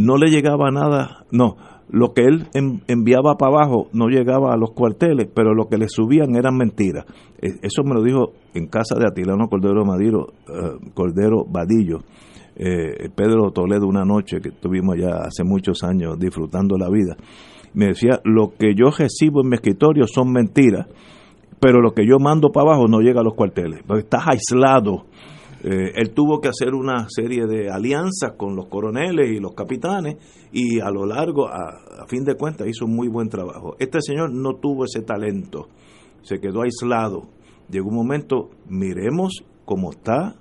[0.00, 1.56] no le llegaba nada, no,
[1.90, 5.88] lo que él enviaba para abajo no llegaba a los cuarteles, pero lo que le
[5.88, 7.04] subían eran mentiras.
[7.40, 12.00] E, eso me lo dijo en casa de Atilano Cordero Madiro, eh, Cordero Vadillo,
[12.56, 17.16] eh, Pedro Toledo una noche que estuvimos ya hace muchos años disfrutando la vida.
[17.74, 20.86] Me decía, lo que yo recibo en mi escritorio son mentiras,
[21.60, 25.04] pero lo que yo mando para abajo no llega a los cuarteles, estás aislado
[25.62, 30.16] eh, él tuvo que hacer una serie de alianzas con los coroneles y los capitanes
[30.52, 33.76] y a lo largo, a, fin de cuentas, hizo un muy buen trabajo.
[33.78, 35.68] Este señor no tuvo ese talento,
[36.22, 37.28] se quedó aislado.
[37.68, 40.34] Llegó un momento, miremos cómo está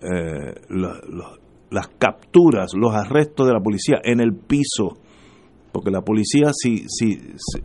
[0.00, 0.54] eh,
[1.70, 4.96] las capturas, los arrestos de la policía en el piso,
[5.72, 7.18] porque la policía si, si,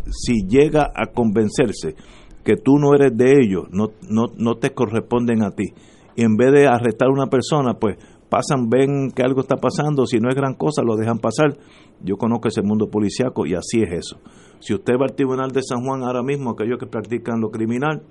[0.09, 1.95] si llega a convencerse
[2.43, 5.73] que tú no eres de ellos, no, no, no te corresponden a ti
[6.23, 7.97] en vez de arrestar a una persona, pues
[8.29, 11.57] pasan, ven que algo está pasando, si no es gran cosa, lo dejan pasar.
[12.03, 14.19] Yo conozco ese mundo policiaco y así es eso.
[14.59, 18.03] Si usted va al Tribunal de San Juan ahora mismo, aquellos que practican lo criminal,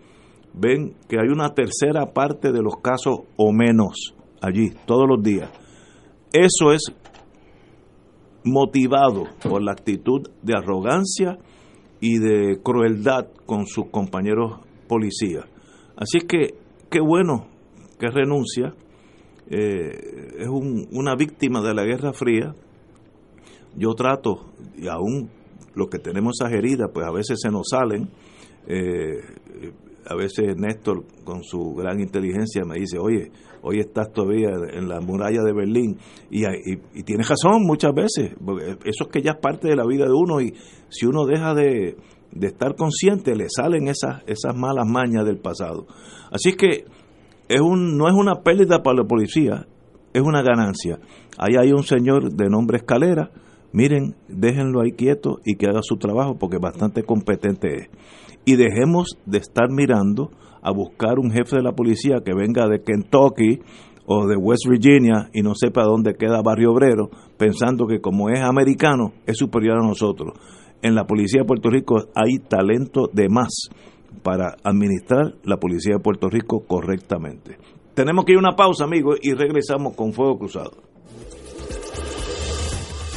[0.52, 5.50] ven que hay una tercera parte de los casos o menos allí, todos los días.
[6.32, 6.92] Eso es
[8.44, 11.38] motivado por la actitud de arrogancia
[12.00, 15.44] y de crueldad con sus compañeros policías.
[15.96, 16.54] Así que
[16.90, 17.46] qué bueno
[18.00, 18.74] que renuncia,
[19.50, 22.54] eh, es una víctima de la Guerra Fría.
[23.76, 24.46] Yo trato,
[24.76, 25.30] y aún
[25.74, 28.08] los que tenemos esas heridas, pues a veces se nos salen.
[28.66, 29.20] Eh,
[30.06, 33.30] a veces Néstor, con su gran inteligencia, me dice, oye,
[33.62, 35.98] hoy estás todavía en la muralla de Berlín.
[36.30, 36.42] Y,
[37.02, 40.14] tienes razón muchas veces, porque eso es que ya es parte de la vida de
[40.14, 40.54] uno y
[40.88, 41.96] si uno deja de,
[42.32, 45.86] de estar consciente, le salen esas, esas malas mañas del pasado.
[46.30, 46.86] Así que
[47.50, 49.66] es un, no es una pérdida para la policía,
[50.14, 51.00] es una ganancia.
[51.36, 53.32] Ahí hay un señor de nombre Escalera,
[53.72, 57.90] miren, déjenlo ahí quieto y que haga su trabajo porque bastante competente es.
[58.44, 60.30] Y dejemos de estar mirando
[60.62, 63.58] a buscar un jefe de la policía que venga de Kentucky
[64.06, 68.40] o de West Virginia y no sepa dónde queda Barrio Obrero, pensando que como es
[68.40, 70.34] americano es superior a nosotros.
[70.82, 73.70] En la policía de Puerto Rico hay talento de más
[74.22, 77.58] para administrar la policía de Puerto Rico correctamente.
[77.94, 80.90] Tenemos que ir a una pausa, amigos, y regresamos con Fuego Cruzado.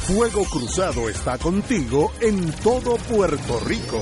[0.07, 4.01] Fuego Cruzado está contigo en todo Puerto Rico.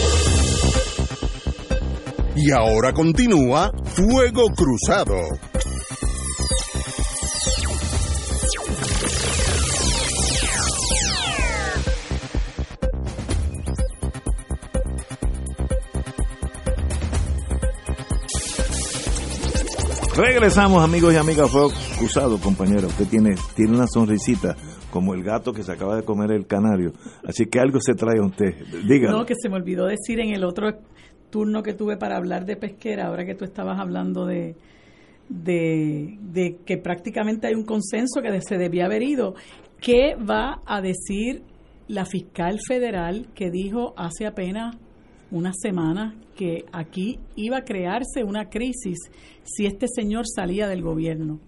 [2.35, 5.15] Y ahora continúa Fuego Cruzado.
[20.15, 22.87] Regresamos amigos y amigas Fuego Cruzado, compañero.
[22.87, 24.55] Usted tiene, tiene una sonrisita
[24.89, 26.93] como el gato que se acaba de comer el canario.
[27.25, 28.53] Así que algo se trae a usted.
[28.87, 29.17] Dígalo.
[29.19, 30.69] No, que se me olvidó decir en el otro
[31.31, 34.55] turno que tuve para hablar de pesquera, ahora que tú estabas hablando de,
[35.29, 39.33] de, de que prácticamente hay un consenso que se debía haber ido.
[39.79, 41.41] ¿Qué va a decir
[41.87, 44.77] la fiscal federal que dijo hace apenas
[45.31, 48.97] una semana que aquí iba a crearse una crisis
[49.43, 51.39] si este señor salía del gobierno?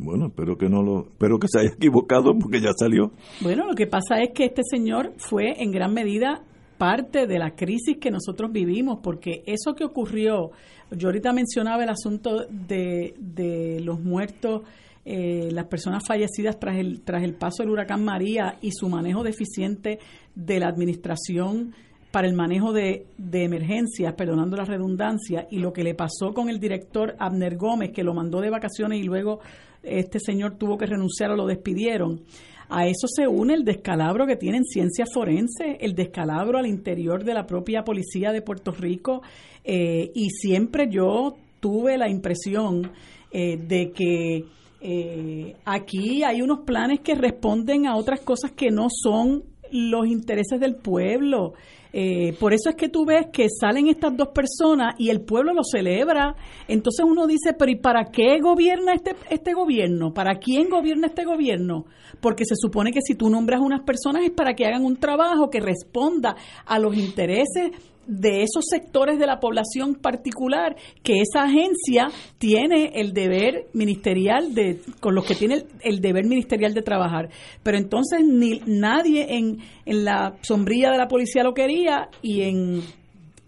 [0.00, 3.10] Bueno, espero que no lo, espero que se haya equivocado porque ya salió.
[3.40, 6.44] Bueno, lo que pasa es que este señor fue en gran medida
[6.78, 10.52] parte de la crisis que nosotros vivimos, porque eso que ocurrió,
[10.90, 14.62] yo ahorita mencionaba el asunto de, de los muertos,
[15.04, 19.22] eh, las personas fallecidas tras el, tras el paso del huracán María y su manejo
[19.22, 19.98] deficiente
[20.34, 21.74] de la administración
[22.10, 26.48] para el manejo de, de, emergencias, perdonando la redundancia, y lo que le pasó con
[26.48, 29.40] el director Abner Gómez, que lo mandó de vacaciones y luego
[29.82, 32.22] este señor tuvo que renunciar o lo despidieron.
[32.68, 37.34] A eso se une el descalabro que tienen ciencias forenses, el descalabro al interior de
[37.34, 39.22] la propia policía de Puerto Rico,
[39.64, 42.90] eh, y siempre yo tuve la impresión
[43.30, 44.44] eh, de que
[44.80, 50.60] eh, aquí hay unos planes que responden a otras cosas que no son los intereses
[50.60, 51.54] del pueblo.
[51.92, 55.52] Eh, por eso es que tú ves que salen estas dos personas y el pueblo
[55.52, 56.34] lo celebra.
[56.66, 60.12] Entonces uno dice, pero ¿y para qué gobierna este, este gobierno?
[60.12, 61.86] ¿Para quién gobierna este gobierno?
[62.20, 65.50] Porque se supone que si tú nombras unas personas es para que hagan un trabajo
[65.50, 66.36] que responda
[66.66, 67.72] a los intereses
[68.08, 74.80] de esos sectores de la población particular que esa agencia tiene el deber ministerial de
[74.98, 77.28] con los que tiene el, deber ministerial de trabajar.
[77.62, 82.82] Pero entonces ni nadie en, en la sombrilla de la policía lo quería y en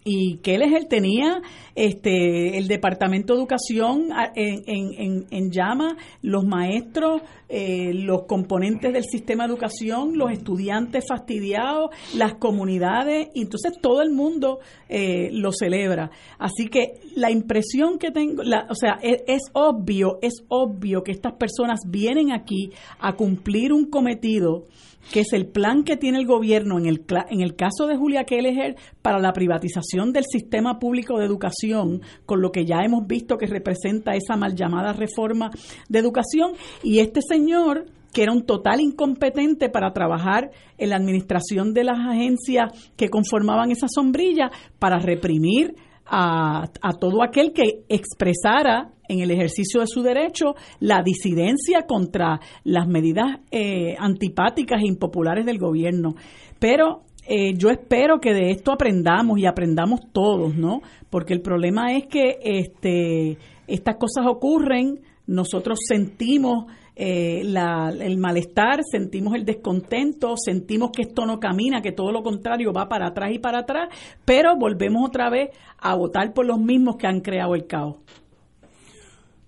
[0.03, 1.41] y que él tenía
[1.75, 9.03] este el departamento de educación en, en, en, llama los maestros eh, los componentes del
[9.03, 15.51] sistema de educación los estudiantes fastidiados las comunidades y entonces todo el mundo eh, lo
[15.51, 16.11] celebra.
[16.39, 21.11] Así que la impresión que tengo la, o sea es, es obvio es obvio que
[21.11, 24.65] estas personas vienen aquí a cumplir un cometido
[25.11, 28.23] que es el plan que tiene el gobierno en el, en el caso de Julia
[28.23, 33.37] Kelleher para la privatización del sistema público de educación, con lo que ya hemos visto
[33.37, 35.51] que representa esa mal llamada reforma
[35.89, 41.73] de educación, y este señor que era un total incompetente para trabajar en la administración
[41.73, 45.75] de las agencias que conformaban esa sombrilla, para reprimir
[46.13, 52.39] a, a todo aquel que expresara en el ejercicio de su derecho la disidencia contra
[52.63, 56.15] las medidas eh, antipáticas e impopulares del gobierno.
[56.59, 60.81] Pero eh, yo espero que de esto aprendamos y aprendamos todos, ¿no?
[61.09, 63.37] Porque el problema es que este,
[63.67, 66.65] estas cosas ocurren, nosotros sentimos
[66.95, 72.73] eh, el malestar, sentimos el descontento, sentimos que esto no camina, que todo lo contrario
[72.73, 73.89] va para atrás y para atrás,
[74.25, 77.95] pero volvemos otra vez a votar por los mismos que han creado el caos.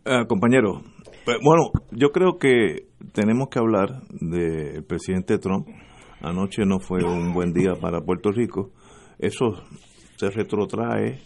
[0.06, 0.82] Uh, compañero,
[1.26, 5.68] pues, bueno, yo creo que tenemos que hablar del presidente Trump.
[6.22, 8.72] Anoche no fue un buen día para Puerto Rico.
[9.20, 9.54] Eso
[10.18, 11.20] se retrotrae.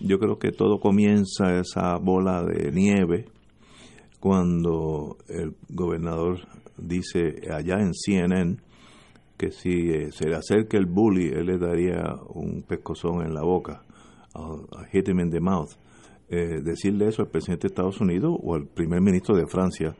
[0.00, 3.26] Yo creo que todo comienza esa bola de nieve
[4.26, 6.40] cuando el gobernador
[6.76, 8.56] dice allá en CNN
[9.38, 12.02] que si eh, se le acerca el bully, él le daría
[12.34, 13.84] un pescozón en la boca,
[14.34, 15.70] a hit him in the mouth.
[16.28, 19.94] Eh, decirle eso al presidente de Estados Unidos o al primer ministro de Francia,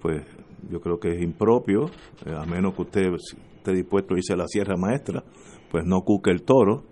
[0.00, 0.22] pues
[0.70, 1.86] yo creo que es impropio,
[2.24, 3.14] eh, a menos que usted
[3.56, 5.24] esté dispuesto a irse a la Sierra Maestra,
[5.72, 6.84] pues no cuque el toro,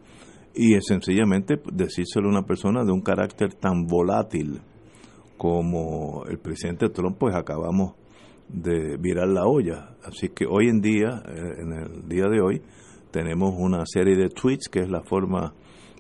[0.56, 4.60] y es sencillamente decírselo a una persona de un carácter tan volátil
[5.44, 7.96] como el presidente Trump, pues acabamos
[8.48, 9.90] de virar la olla.
[10.02, 12.62] Así que hoy en día, eh, en el día de hoy,
[13.10, 15.52] tenemos una serie de tweets, que es la forma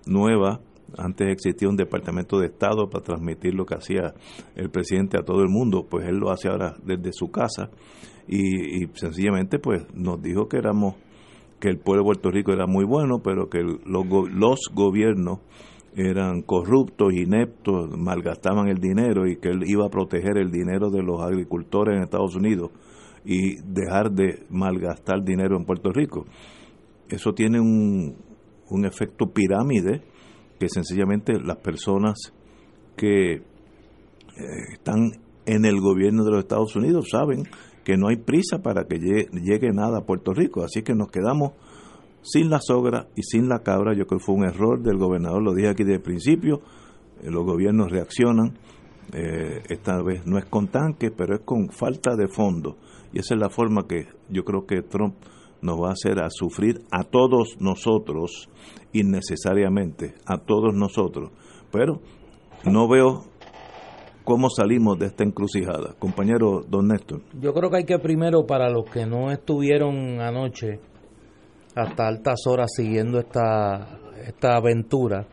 [0.06, 0.62] nueva
[0.96, 4.14] antes existía un departamento de Estado para transmitir lo que hacía
[4.54, 7.68] el presidente a todo el mundo, pues él lo hace ahora desde su casa
[8.28, 10.94] y, sencillamente pues nos dijo que éramos
[11.58, 15.40] que el pueblo de Puerto Rico era muy bueno, pero que los, los gobiernos
[15.96, 21.02] eran corruptos, ineptos, malgastaban el dinero y que él iba a proteger el dinero de
[21.02, 22.70] los agricultores en Estados Unidos
[23.24, 26.26] y dejar de malgastar dinero en Puerto Rico.
[27.08, 28.16] Eso tiene un,
[28.70, 30.02] un efecto pirámide
[30.58, 32.32] que sencillamente las personas
[32.96, 33.42] que eh,
[34.72, 35.10] están
[35.46, 37.44] en el gobierno de los Estados Unidos saben
[37.84, 41.52] que no hay prisa para que llegue, nada a Puerto Rico, así que nos quedamos
[42.24, 43.94] sin la sogra y sin la cabra.
[43.94, 46.62] Yo creo que fue un error del gobernador, lo dije aquí desde el principio,
[47.22, 48.58] eh, los gobiernos reaccionan,
[49.12, 52.78] Eh, esta vez no es con tanques, pero es con falta de fondo.
[53.12, 55.14] Y esa es la forma que yo creo que Trump
[55.60, 58.48] nos va a hacer a sufrir a todos nosotros,
[58.92, 61.30] innecesariamente, a todos nosotros.
[61.70, 62.00] Pero
[62.64, 63.24] no veo
[64.24, 65.94] cómo salimos de esta encrucijada.
[65.98, 67.20] Compañero Don Néstor.
[67.40, 70.80] Yo creo que hay que primero, para los que no estuvieron anoche
[71.74, 75.26] hasta altas horas siguiendo esta, esta aventura,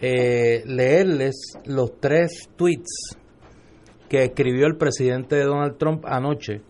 [0.00, 3.16] eh, leerles los tres tweets
[4.08, 6.60] que escribió el presidente Donald Trump anoche.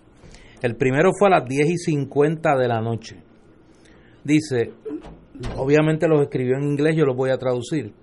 [0.61, 3.17] El primero fue a las 10 y 50 de la noche.
[4.23, 4.73] Dice,
[5.57, 7.95] obviamente los escribió en inglés, yo los voy a traducir.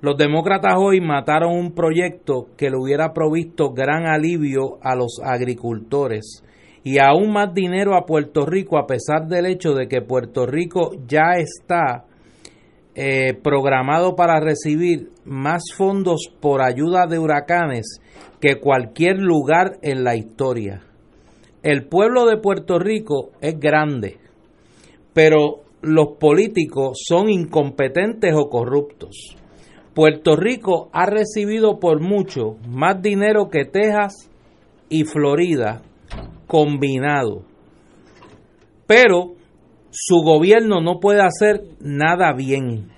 [0.00, 6.44] Los demócratas hoy mataron un proyecto que le hubiera provisto gran alivio a los agricultores
[6.86, 10.92] y aún más dinero a Puerto Rico a pesar del hecho de que Puerto Rico
[11.08, 12.04] ya está
[12.94, 18.00] eh, programado para recibir más fondos por ayuda de huracanes
[18.40, 20.84] que cualquier lugar en la historia.
[21.64, 24.18] El pueblo de Puerto Rico es grande,
[25.12, 29.36] pero los políticos son incompetentes o corruptos.
[29.92, 34.30] Puerto Rico ha recibido por mucho más dinero que Texas
[34.88, 35.82] y Florida
[36.46, 37.44] combinado.
[38.86, 39.34] Pero
[39.90, 42.90] su gobierno no puede hacer nada bien.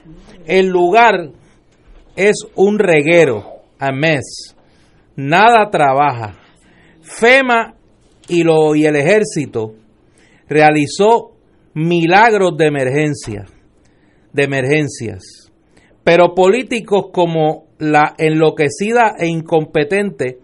[0.46, 1.30] El lugar
[2.16, 4.56] es un reguero a mes.
[5.16, 6.36] Nada trabaja.
[7.00, 7.74] FEMA
[8.28, 9.74] y, lo, y el ejército
[10.48, 11.32] realizó
[11.74, 13.46] milagros de emergencia,
[14.32, 15.48] de emergencias
[16.08, 20.38] pero políticos como la enloquecida e incompetente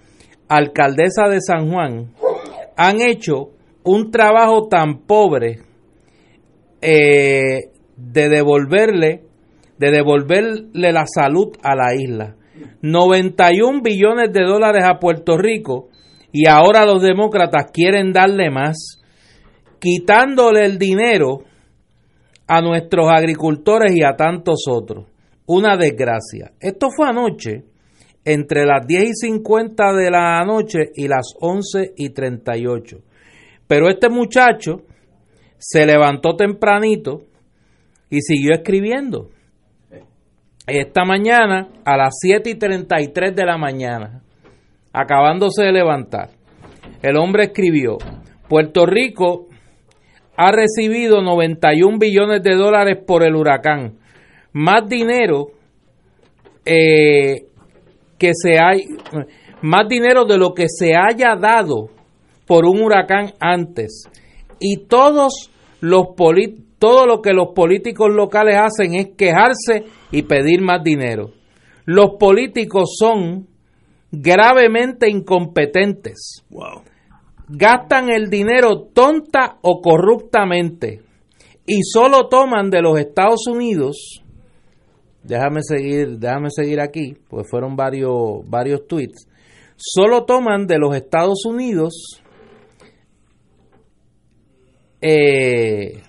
[0.47, 2.13] alcaldesa de San Juan
[2.77, 3.51] han hecho
[3.85, 5.59] un trabajo tan pobre
[6.81, 9.23] eh, de devolverle
[9.79, 12.37] de devolverle la salud a la isla.
[12.83, 15.89] 91 billones de dólares a Puerto Rico
[16.33, 19.03] y ahora los demócratas quieren darle más,
[19.81, 21.43] quitándole el dinero
[22.47, 25.07] a nuestros agricultores y a tantos otros
[25.47, 26.53] una desgracia.
[26.61, 27.65] Esto fue anoche,
[28.25, 32.99] entre las 10 y 50 de la noche y las 11 y 38.
[33.67, 34.83] Pero este muchacho
[35.59, 37.23] se levantó tempranito
[38.11, 39.31] y siguió escribiendo.
[40.67, 44.23] Esta mañana, a las 7 y 33 de la mañana,
[44.93, 46.31] acabándose de levantar,
[47.03, 47.99] el hombre escribió,
[48.49, 49.49] Puerto Rico
[50.37, 53.99] ha recibido 91 billones de dólares por el huracán
[54.55, 55.49] más dinero
[56.65, 57.49] eh,
[58.25, 58.87] que se hay
[59.61, 61.91] más dinero de lo que se haya dado
[62.47, 64.05] por un huracán antes
[64.59, 65.51] y todos
[65.81, 66.07] los
[66.79, 71.33] todo lo que los políticos locales hacen es quejarse y pedir más dinero.
[71.85, 73.47] Los políticos son
[74.11, 76.45] gravemente incompetentes.
[77.49, 81.03] Gastan el dinero tonta o corruptamente
[81.67, 84.24] y solo toman de los Estados Unidos
[85.25, 89.27] déjame seguir, déjame seguir aquí, pues fueron varios, varios tweets,
[89.77, 92.23] solo toman de los Estados Unidos
[95.01, 96.03] eh,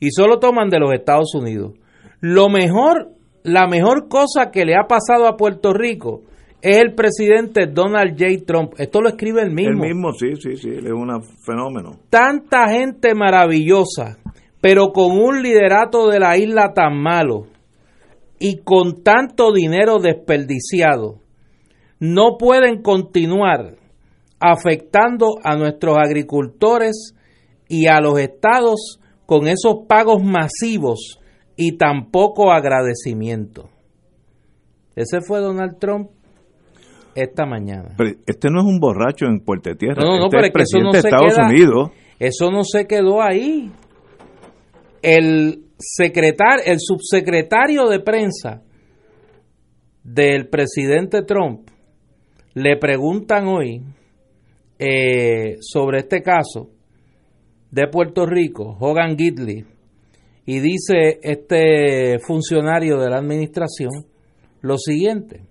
[0.00, 1.74] y solo toman de los Estados Unidos.
[2.20, 3.10] Lo mejor,
[3.42, 6.22] la mejor cosa que le ha pasado a Puerto Rico
[6.62, 8.44] es el presidente Donald J.
[8.46, 8.72] Trump.
[8.78, 9.84] Esto lo escribe él mismo.
[9.84, 11.98] El mismo, sí, sí, sí, es un fenómeno.
[12.10, 14.18] Tanta gente maravillosa,
[14.60, 17.46] pero con un liderato de la isla tan malo
[18.38, 21.20] y con tanto dinero desperdiciado
[21.98, 23.76] no pueden continuar
[24.38, 27.14] afectando a nuestros agricultores
[27.68, 31.18] y a los estados con esos pagos masivos
[31.56, 33.70] y tan poco agradecimiento.
[34.94, 36.10] Ese fue Donald Trump
[37.14, 37.94] esta mañana.
[37.96, 40.02] Pero este no es un borracho en Puerto Tierra.
[40.02, 41.90] No, no, este pero es eso de Estados Unidos.
[42.18, 43.70] Eso no se quedó ahí.
[45.02, 48.62] El secretario, el subsecretario de prensa
[50.02, 51.68] del presidente Trump
[52.54, 53.82] le preguntan hoy
[54.78, 56.70] eh, sobre este caso
[57.70, 59.64] de Puerto Rico, Hogan Gidley,
[60.46, 64.06] y dice este funcionario de la administración
[64.62, 65.42] lo siguiente,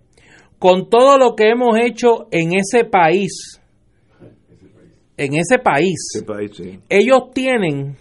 [0.57, 3.61] con todo lo que hemos hecho en ese país,
[5.17, 5.97] en ese país,
[6.89, 7.97] ellos tienen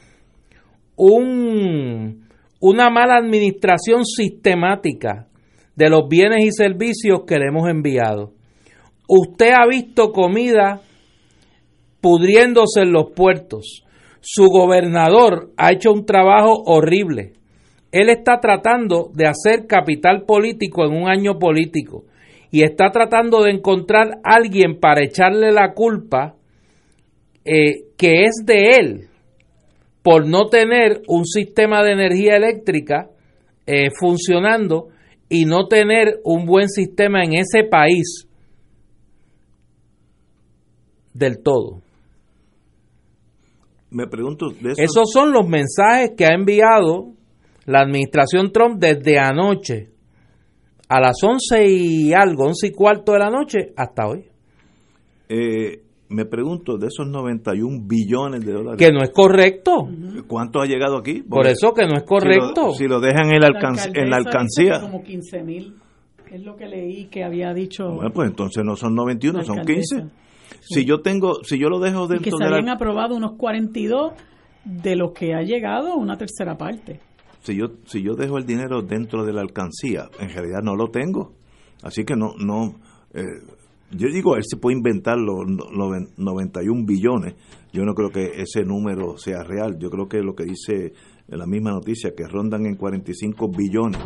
[0.96, 2.28] un,
[2.60, 5.28] una mala administración sistemática
[5.76, 8.32] de los bienes y servicios que le hemos enviado.
[9.08, 10.80] Usted ha visto comida
[12.00, 13.84] pudriéndose en los puertos.
[14.20, 17.32] Su gobernador ha hecho un trabajo horrible.
[17.92, 22.04] Él está tratando de hacer capital político en un año político.
[22.50, 26.36] y está tratando de encontrar alguien para echarle la culpa
[27.44, 29.08] eh, que es de él
[30.04, 33.08] por no tener un sistema de energía eléctrica
[33.66, 34.88] eh, funcionando
[35.30, 38.28] y no tener un buen sistema en ese país
[41.14, 41.80] del todo.
[43.88, 47.14] Me pregunto, esos son los mensajes que ha enviado
[47.64, 49.88] la administración Trump desde anoche
[50.86, 54.26] a las once y algo, once y cuarto de la noche hasta hoy.
[55.30, 58.78] Eh, me pregunto, de esos 91 billones de dólares.
[58.78, 59.88] Que no es correcto.
[60.26, 61.22] ¿Cuánto ha llegado aquí?
[61.22, 62.72] Por eso que no es correcto.
[62.74, 64.80] Si lo, dejan en, la alcancía.
[64.80, 65.76] Como 15 mil.
[66.30, 67.88] Es lo que leí que había dicho.
[67.88, 70.06] Bueno, pues entonces no son 91, son 15.
[70.60, 74.12] Si yo tengo, si yo lo dejo dentro y que se habían aprobado unos 42
[74.64, 77.00] de los que ha llegado una tercera parte.
[77.42, 80.88] Si yo, si yo dejo el dinero dentro de la alcancía, en realidad no lo
[80.88, 81.34] tengo.
[81.82, 82.76] Así que no, no,
[83.12, 83.22] eh,
[83.90, 87.34] yo digo, él se puede inventar los, los 91 billones.
[87.72, 89.78] Yo no creo que ese número sea real.
[89.78, 90.92] Yo creo que lo que dice
[91.28, 94.00] la misma noticia, que rondan en 45 billones.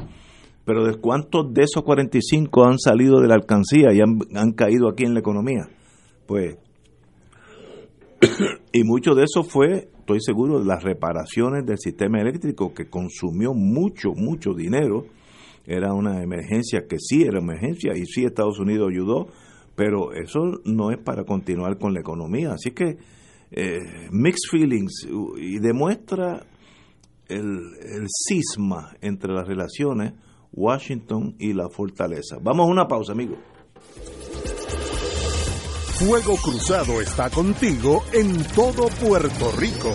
[0.65, 4.89] Pero ¿de cuántos de esos 45 han salido de la alcancía y han, han caído
[4.89, 5.69] aquí en la economía?
[6.27, 6.59] Pues,
[8.73, 14.11] y mucho de eso fue, estoy seguro, las reparaciones del sistema eléctrico que consumió mucho,
[14.15, 15.07] mucho dinero.
[15.67, 19.29] Era una emergencia que sí era emergencia y sí Estados Unidos ayudó
[19.79, 22.55] pero eso no es para continuar con la economía.
[22.55, 22.97] Así que
[23.53, 23.79] eh,
[24.11, 25.07] mixed feelings
[25.37, 26.45] y demuestra
[27.29, 30.15] el, el cisma entre las relaciones
[30.53, 32.39] Washington y la fortaleza.
[32.43, 33.39] Vamos a una pausa, amigos.
[36.01, 39.95] Fuego Cruzado está contigo en todo Puerto Rico.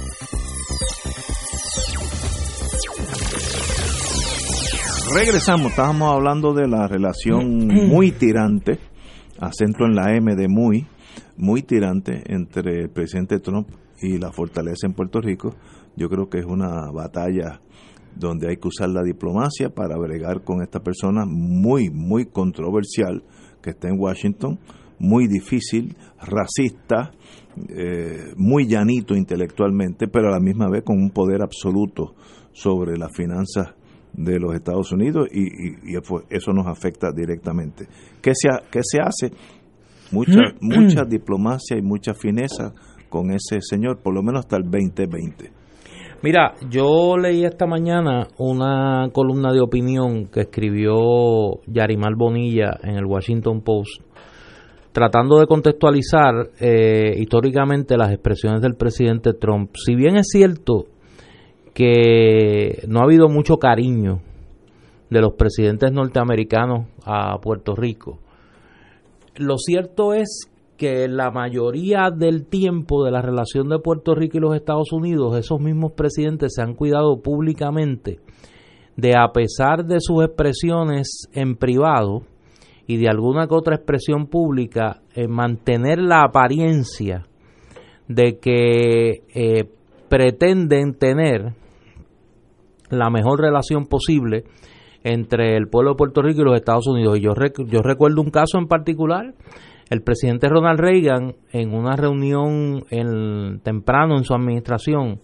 [5.13, 8.79] Regresamos, estábamos hablando de la relación muy tirante,
[9.39, 10.87] acento en la M de muy,
[11.35, 13.67] muy tirante entre el presidente Trump
[14.01, 15.53] y la fortaleza en Puerto Rico.
[15.97, 17.59] Yo creo que es una batalla
[18.15, 23.23] donde hay que usar la diplomacia para bregar con esta persona muy, muy controversial
[23.61, 24.59] que está en Washington,
[24.97, 27.11] muy difícil, racista,
[27.67, 32.15] eh, muy llanito intelectualmente, pero a la misma vez con un poder absoluto
[32.53, 33.75] sobre las finanzas
[34.13, 35.97] de los Estados Unidos y, y, y
[36.29, 37.87] eso nos afecta directamente.
[38.21, 39.31] ¿Qué se, qué se hace?
[40.11, 42.73] Mucha, mucha diplomacia y mucha fineza
[43.09, 45.61] con ese señor, por lo menos hasta el 2020.
[46.23, 53.05] Mira, yo leí esta mañana una columna de opinión que escribió Yarimal Bonilla en el
[53.05, 54.01] Washington Post,
[54.91, 59.71] tratando de contextualizar eh, históricamente las expresiones del presidente Trump.
[59.73, 60.85] Si bien es cierto
[61.73, 64.21] que no ha habido mucho cariño
[65.09, 68.19] de los presidentes norteamericanos a Puerto Rico,
[69.35, 74.41] lo cierto es que la mayoría del tiempo de la relación de Puerto Rico y
[74.41, 78.19] los Estados Unidos, esos mismos presidentes se han cuidado públicamente
[78.97, 82.23] de, a pesar de sus expresiones en privado
[82.87, 87.27] y de alguna que otra expresión pública, eh, mantener la apariencia
[88.07, 89.69] de que eh,
[90.11, 91.53] pretenden tener
[92.89, 94.43] la mejor relación posible
[95.05, 97.17] entre el pueblo de Puerto Rico y los Estados Unidos.
[97.17, 99.33] Y yo, recuerdo un caso en particular
[99.89, 102.83] el presidente Ronald Reagan, en una reunión
[103.63, 105.21] temprano en su administración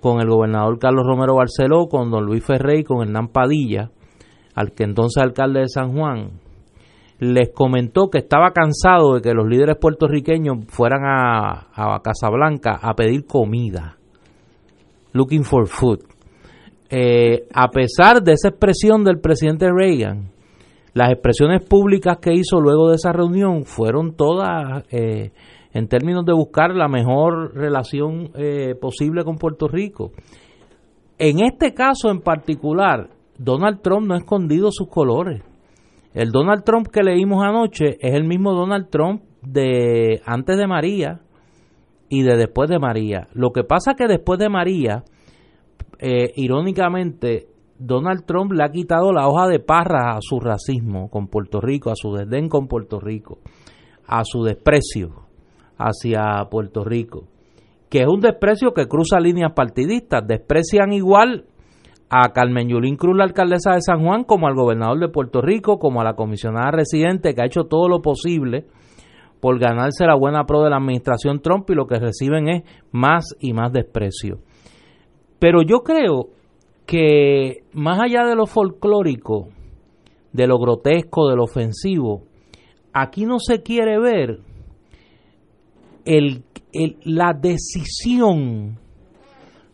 [0.00, 3.90] con el gobernador Carlos Romero Barceló, con don Luis Ferrey, con Hernán Padilla,
[4.54, 6.40] al que entonces alcalde de San Juan,
[7.18, 12.94] les comentó que estaba cansado de que los líderes puertorriqueños fueran a, a Casablanca a
[12.94, 13.98] pedir comida,
[15.14, 16.00] looking for food.
[16.90, 20.30] Eh, a pesar de esa expresión del presidente Reagan,
[20.92, 25.32] las expresiones públicas que hizo luego de esa reunión fueron todas eh,
[25.72, 30.12] en términos de buscar la mejor relación eh, posible con Puerto Rico.
[31.18, 33.08] En este caso en particular,
[33.38, 35.42] Donald Trump no ha escondido sus colores.
[36.12, 41.20] El Donald Trump que leímos anoche es el mismo Donald Trump de antes de María
[42.08, 43.28] y de después de María.
[43.32, 45.04] Lo que pasa que después de María,
[45.98, 47.48] eh, irónicamente,
[47.78, 51.90] Donald Trump le ha quitado la hoja de parra a su racismo con Puerto Rico,
[51.90, 53.38] a su desdén con Puerto Rico,
[54.06, 55.24] a su desprecio
[55.76, 57.24] hacia Puerto Rico,
[57.88, 60.26] que es un desprecio que cruza líneas partidistas.
[60.26, 61.46] Desprecian igual
[62.08, 65.78] a Carmen Yulín Cruz, la alcaldesa de San Juan, como al gobernador de Puerto Rico,
[65.78, 68.66] como a la comisionada residente que ha hecho todo lo posible
[69.44, 73.36] por ganarse la buena pro de la administración Trump y lo que reciben es más
[73.38, 74.38] y más desprecio.
[75.38, 76.30] Pero yo creo
[76.86, 79.48] que más allá de lo folclórico,
[80.32, 82.22] de lo grotesco, de lo ofensivo,
[82.94, 84.38] aquí no se quiere ver
[87.04, 88.78] la decisión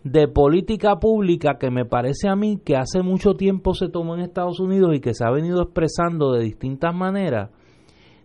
[0.03, 4.23] de política pública que me parece a mí que hace mucho tiempo se tomó en
[4.23, 7.51] Estados Unidos y que se ha venido expresando de distintas maneras,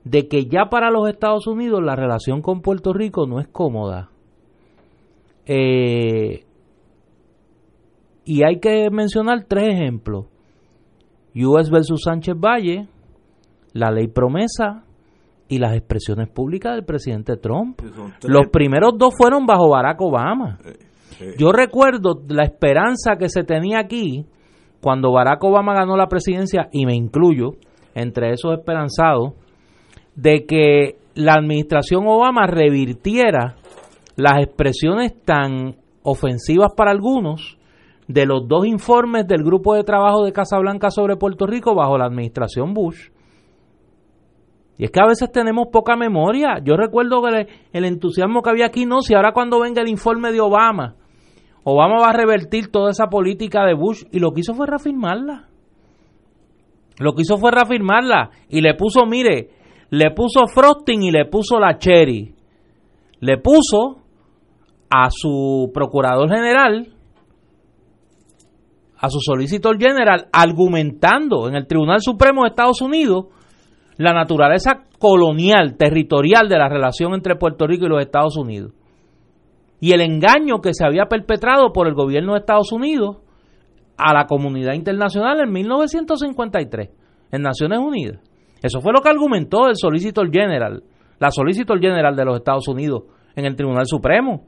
[0.06, 4.10] de que ya para los Estados Unidos la relación con Puerto Rico no es cómoda.
[5.46, 6.46] Eh,
[8.24, 10.28] y hay que mencionar tres ejemplos.
[11.36, 12.88] US versus Sánchez Valle,
[13.74, 14.86] la ley promesa
[15.50, 17.82] y las expresiones públicas del presidente Trump.
[18.24, 20.60] Los primeros dos fueron bajo Barack Obama.
[21.38, 24.26] Yo recuerdo la esperanza que se tenía aquí
[24.82, 27.54] cuando Barack Obama ganó la presidencia, y me incluyo
[27.96, 29.34] entre esos esperanzados,
[30.16, 33.56] de que la administración Obama revirtiera
[34.16, 37.58] las expresiones tan ofensivas para algunos
[38.08, 42.06] de los dos informes del grupo de trabajo de Casablanca sobre Puerto Rico bajo la
[42.06, 43.10] administración Bush.
[44.78, 46.60] Y es que a veces tenemos poca memoria.
[46.64, 50.32] Yo recuerdo que el, entusiasmo que había aquí, no, si ahora cuando venga el informe
[50.32, 50.96] de Obama,
[51.64, 55.48] Obama va a revertir toda esa política de Bush y lo que hizo fue reafirmarla.
[57.00, 59.50] Lo que hizo fue reafirmarla y le puso, mire,
[59.96, 62.36] le puso frosting y le puso la cherry.
[63.22, 64.02] Le puso
[64.90, 66.88] a su procurador general
[68.98, 73.26] a su solicitor general argumentando en el Tribunal Supremo de Estados Unidos
[73.98, 78.74] la naturaleza colonial, territorial de la relación entre Puerto Rico y los Estados Unidos.
[79.80, 83.18] Y el engaño que se había perpetrado por el gobierno de Estados Unidos
[83.98, 86.90] a la comunidad internacional en 1953,
[87.32, 88.20] en Naciones Unidas.
[88.66, 90.82] Eso fue lo que argumentó el Solicitor General,
[91.20, 93.04] la Solicitor General de los Estados Unidos
[93.36, 94.44] en el Tribunal Supremo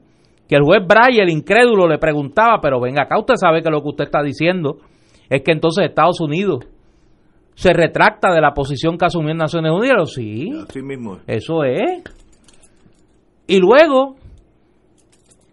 [0.48, 3.82] que el juez Bray, el incrédulo, le preguntaba, pero venga acá, usted sabe que lo
[3.82, 4.78] que usted está diciendo
[5.28, 6.64] es que entonces Estados Unidos
[7.54, 10.10] se retracta de la posición que asumió en Naciones Unidas.
[10.14, 11.18] Sí, Así mismo.
[11.26, 12.02] eso es.
[13.46, 14.16] Y luego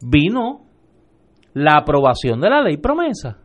[0.01, 0.61] vino
[1.53, 3.37] la aprobación de la ley promesa.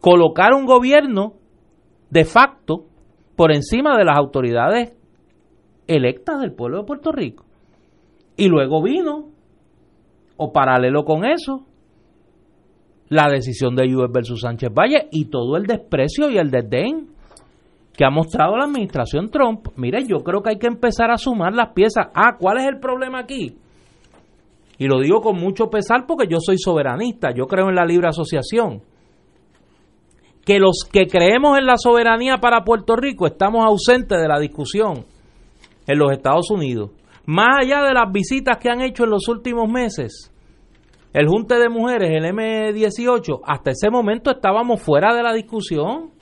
[0.00, 1.34] Colocar un gobierno
[2.10, 2.84] de facto
[3.38, 4.96] por encima de las autoridades
[5.86, 7.44] electas del pueblo de Puerto Rico.
[8.36, 9.30] Y luego vino
[10.36, 11.64] o paralelo con eso,
[13.08, 17.10] la decisión de US versus Sánchez Valle y todo el desprecio y el desdén
[17.96, 19.68] que ha mostrado la administración Trump.
[19.76, 22.08] Mire, yo creo que hay que empezar a sumar las piezas.
[22.14, 23.56] Ah, ¿cuál es el problema aquí?
[24.78, 28.08] y lo digo con mucho pesar porque yo soy soberanista, yo creo en la libre
[28.08, 28.80] asociación,
[30.48, 35.04] que los que creemos en la soberanía para Puerto Rico estamos ausentes de la discusión
[35.86, 36.90] en los Estados Unidos.
[37.26, 40.32] Más allá de las visitas que han hecho en los últimos meses,
[41.12, 46.12] el Junte de Mujeres, el M18, hasta ese momento estábamos fuera de la discusión.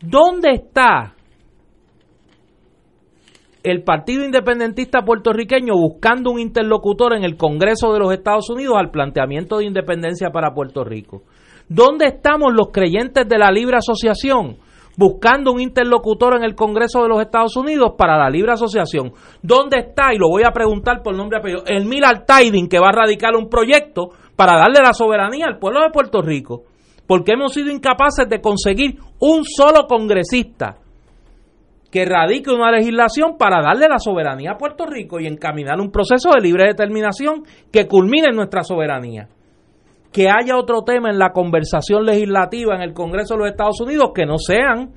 [0.00, 1.16] ¿Dónde está
[3.64, 8.92] el Partido Independentista puertorriqueño buscando un interlocutor en el Congreso de los Estados Unidos al
[8.92, 11.24] planteamiento de independencia para Puerto Rico?
[11.68, 14.56] ¿Dónde estamos los creyentes de la libre asociación
[14.96, 19.12] buscando un interlocutor en el Congreso de los Estados Unidos para la libre asociación?
[19.42, 22.78] ¿Dónde está, y lo voy a preguntar por nombre y apellido, el Miller Tiding que
[22.78, 26.62] va a radicar un proyecto para darle la soberanía al pueblo de Puerto Rico?
[27.06, 30.78] Porque hemos sido incapaces de conseguir un solo congresista
[31.90, 36.30] que radique una legislación para darle la soberanía a Puerto Rico y encaminar un proceso
[36.34, 39.28] de libre determinación que culmine en nuestra soberanía.
[40.12, 44.10] Que haya otro tema en la conversación legislativa en el Congreso de los Estados Unidos
[44.14, 44.94] que no sean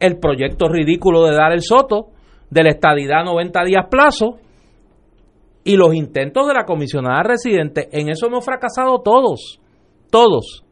[0.00, 2.08] el proyecto ridículo de dar el soto,
[2.50, 4.38] de la estadidad 90 días plazo
[5.64, 7.88] y los intentos de la comisionada residente.
[7.90, 9.60] En eso hemos fracasado todos,
[10.10, 10.64] todos,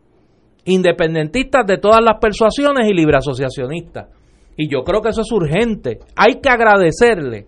[0.65, 4.09] independentistas de todas las persuasiones y libre asociacionistas
[4.57, 5.99] y yo creo que eso es urgente.
[6.17, 7.47] Hay que agradecerle,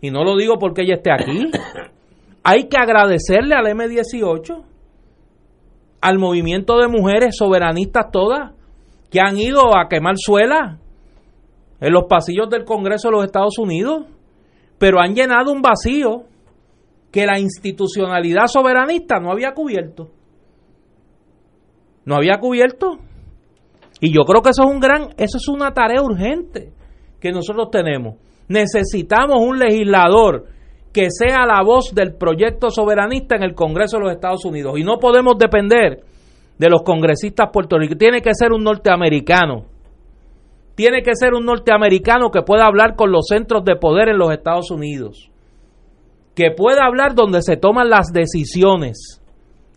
[0.00, 1.50] y no lo digo porque ella esté aquí,
[2.42, 4.64] hay que agradecerle al M18,
[6.00, 8.52] al movimiento de mujeres soberanistas todas,
[9.10, 10.78] que han ido a quemar suela
[11.80, 14.04] en los pasillos del Congreso de los Estados Unidos,
[14.78, 16.24] pero han llenado un vacío
[17.10, 20.10] que la institucionalidad soberanista no había cubierto.
[22.04, 22.98] No había cubierto.
[24.00, 26.72] Y yo creo que eso es un gran, eso es una tarea urgente
[27.20, 28.16] que nosotros tenemos.
[28.48, 30.46] Necesitamos un legislador
[30.92, 34.78] que sea la voz del proyecto soberanista en el Congreso de los Estados Unidos.
[34.78, 36.02] Y no podemos depender
[36.58, 37.98] de los congresistas puertorriqueños.
[37.98, 39.66] Tiene que ser un norteamericano.
[40.74, 44.32] Tiene que ser un norteamericano que pueda hablar con los centros de poder en los
[44.32, 45.30] Estados Unidos.
[46.34, 49.22] Que pueda hablar donde se toman las decisiones.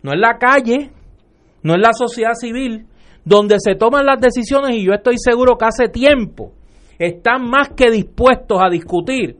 [0.02, 0.90] No en la calle,
[1.62, 2.86] no en la sociedad civil,
[3.24, 6.52] donde se toman las decisiones y yo estoy seguro que hace tiempo
[6.98, 9.38] están más que dispuestos a discutir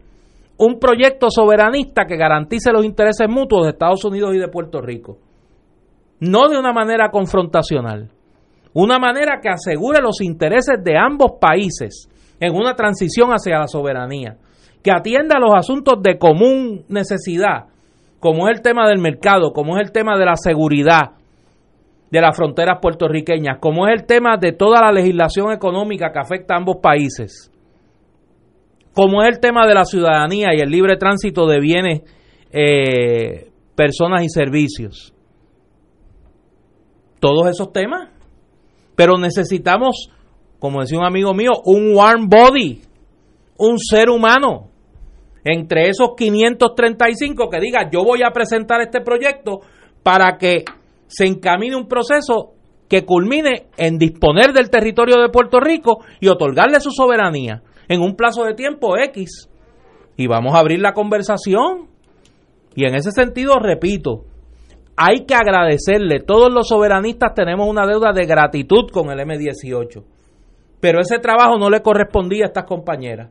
[0.56, 5.18] un proyecto soberanista que garantice los intereses mutuos de Estados Unidos y de Puerto Rico.
[6.20, 8.10] No de una manera confrontacional,
[8.72, 12.08] una manera que asegure los intereses de ambos países
[12.40, 14.36] en una transición hacia la soberanía,
[14.82, 17.66] que atienda los asuntos de común necesidad,
[18.20, 21.12] como es el tema del mercado, como es el tema de la seguridad,
[22.10, 26.54] de las fronteras puertorriqueñas, como es el tema de toda la legislación económica que afecta
[26.54, 27.50] a ambos países,
[28.94, 32.02] como es el tema de la ciudadanía y el libre tránsito de bienes,
[32.52, 35.12] eh, personas y servicios.
[37.18, 38.10] Todos esos temas.
[38.94, 40.08] Pero necesitamos,
[40.60, 42.82] como decía un amigo mío, un warm body,
[43.58, 44.70] un ser humano.
[45.44, 49.60] Entre esos 535 que diga, yo voy a presentar este proyecto
[50.04, 50.64] para que
[51.08, 52.52] se encamine un proceso
[52.88, 58.16] que culmine en disponer del territorio de Puerto Rico y otorgarle su soberanía en un
[58.16, 59.48] plazo de tiempo X.
[60.16, 61.88] Y vamos a abrir la conversación.
[62.74, 64.24] Y en ese sentido, repito,
[64.96, 66.20] hay que agradecerle.
[66.20, 70.02] Todos los soberanistas tenemos una deuda de gratitud con el M18.
[70.80, 73.30] Pero ese trabajo no le correspondía a estas compañeras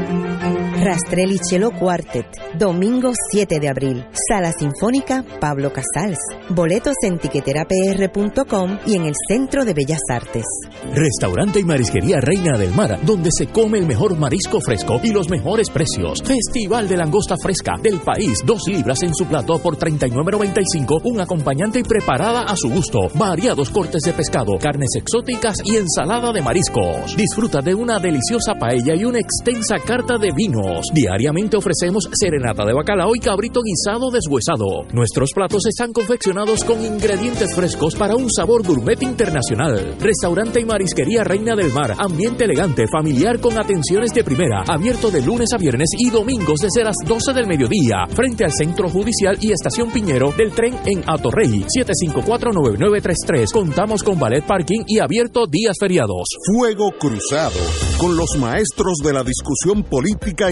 [0.82, 2.26] Rastrelli Cello Quartet,
[2.58, 4.06] domingo 7 de abril.
[4.30, 6.20] Sala Sinfónica Pablo Casals.
[6.50, 10.46] Boletos en tiqueterapr.com y en el Centro de Bellas Artes.
[10.94, 15.30] Restaurante y Marisquería Reina del Mar, donde se come el mejor marisco fresco y los
[15.30, 16.24] mejores precios.
[16.24, 21.84] Festival de langosta fresca del país, dos libras en su plato por 39.95, un acompañante
[21.84, 27.18] preparada a su gusto, variados cortes de pescado, carnes exóticas y ensalada de mariscos.
[27.18, 30.32] Disfruta de una deliciosa paella y una extensa carta de
[30.94, 34.86] Diariamente ofrecemos serenata de bacalao y cabrito guisado deshuesado.
[34.94, 39.96] Nuestros platos están confeccionados con ingredientes frescos para un sabor gourmet internacional.
[40.00, 45.22] Restaurante y marisquería Reina del Mar, ambiente elegante, familiar con atenciones de primera, abierto de
[45.22, 49.52] lunes a viernes y domingos desde las 12 del mediodía, frente al Centro Judicial y
[49.52, 53.52] Estación Piñero del tren en Atorrey, 7549933.
[53.52, 56.28] Contamos con ballet parking y abierto días feriados.
[56.46, 57.60] Fuego Cruzado,
[58.00, 60.52] con los maestros de la discusión política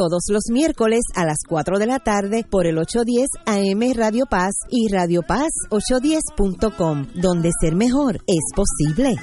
[0.01, 4.55] todos los miércoles a las 4 de la tarde por el 810 AM Radio Paz
[4.71, 9.13] y Radio Paz 810.com, donde ser mejor es posible.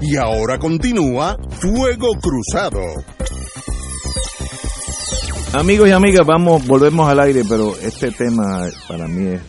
[0.00, 2.80] Y ahora continúa Fuego Cruzado.
[5.52, 9.42] Amigos y amigas, vamos, volvemos al aire, pero este tema para mí es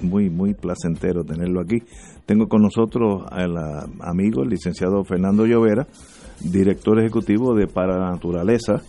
[0.00, 1.82] muy, muy placentero tenerlo aquí.
[2.24, 3.54] Tengo con nosotros al
[4.00, 5.86] amigo, el licenciado Fernando Llovera,
[6.40, 8.82] director ejecutivo de Para la Naturaleza,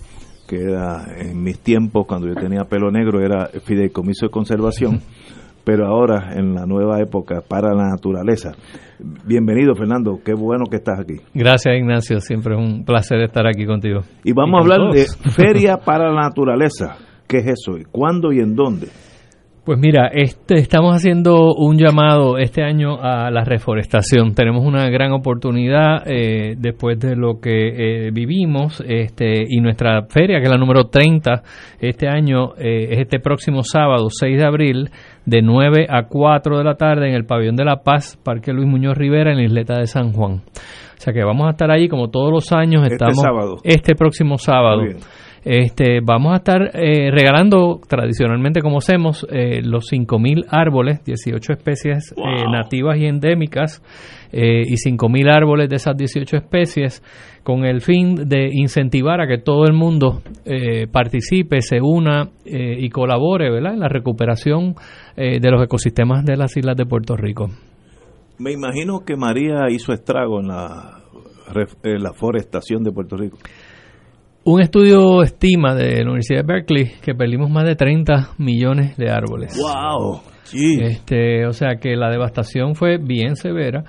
[0.47, 5.01] que era en mis tiempos, cuando yo tenía pelo negro, era fideicomiso de conservación,
[5.63, 8.51] pero ahora en la nueva época, Para la Naturaleza.
[9.25, 11.15] Bienvenido, Fernando, qué bueno que estás aquí.
[11.33, 14.01] Gracias, Ignacio, siempre es un placer estar aquí contigo.
[14.23, 16.97] Y vamos a hablar de Feria para la Naturaleza.
[17.27, 17.77] ¿Qué es eso?
[17.91, 18.87] ¿Cuándo y en dónde?
[19.65, 24.35] Pues mira, este, estamos haciendo un llamado este año a la reforestación.
[24.35, 30.39] Tenemos una gran oportunidad eh, después de lo que eh, vivimos este, y nuestra feria,
[30.39, 31.43] que es la número 30
[31.79, 34.89] este año, eh, es este próximo sábado, 6 de abril,
[35.25, 38.67] de 9 a 4 de la tarde en el Pabellón de la Paz, Parque Luis
[38.67, 40.41] Muñoz Rivera, en la isleta de San Juan.
[40.41, 42.83] O sea que vamos a estar ahí como todos los años.
[42.85, 43.55] Estamos este sábado.
[43.63, 44.81] Este próximo sábado.
[45.45, 52.13] Este, vamos a estar eh, regalando tradicionalmente como hacemos eh, los 5.000 árboles, 18 especies
[52.13, 53.83] eh, nativas y endémicas
[54.31, 57.03] eh, y 5.000 árboles de esas 18 especies
[57.43, 62.89] con el fin de incentivar a que todo el mundo eh, participe, se una y
[62.89, 63.73] colabore ¿verdad?
[63.73, 64.75] en la recuperación
[65.15, 67.49] de los ecosistemas de las islas de Puerto Rico.
[68.39, 70.99] Me imagino que María hizo estrago en la,
[71.83, 73.37] en la forestación de Puerto Rico.
[74.45, 79.09] Un estudio estima de la Universidad de Berkeley que perdimos más de 30 millones de
[79.09, 79.57] árboles.
[79.57, 80.19] ¡Wow!
[80.53, 83.85] Este, o sea que la devastación fue bien severa.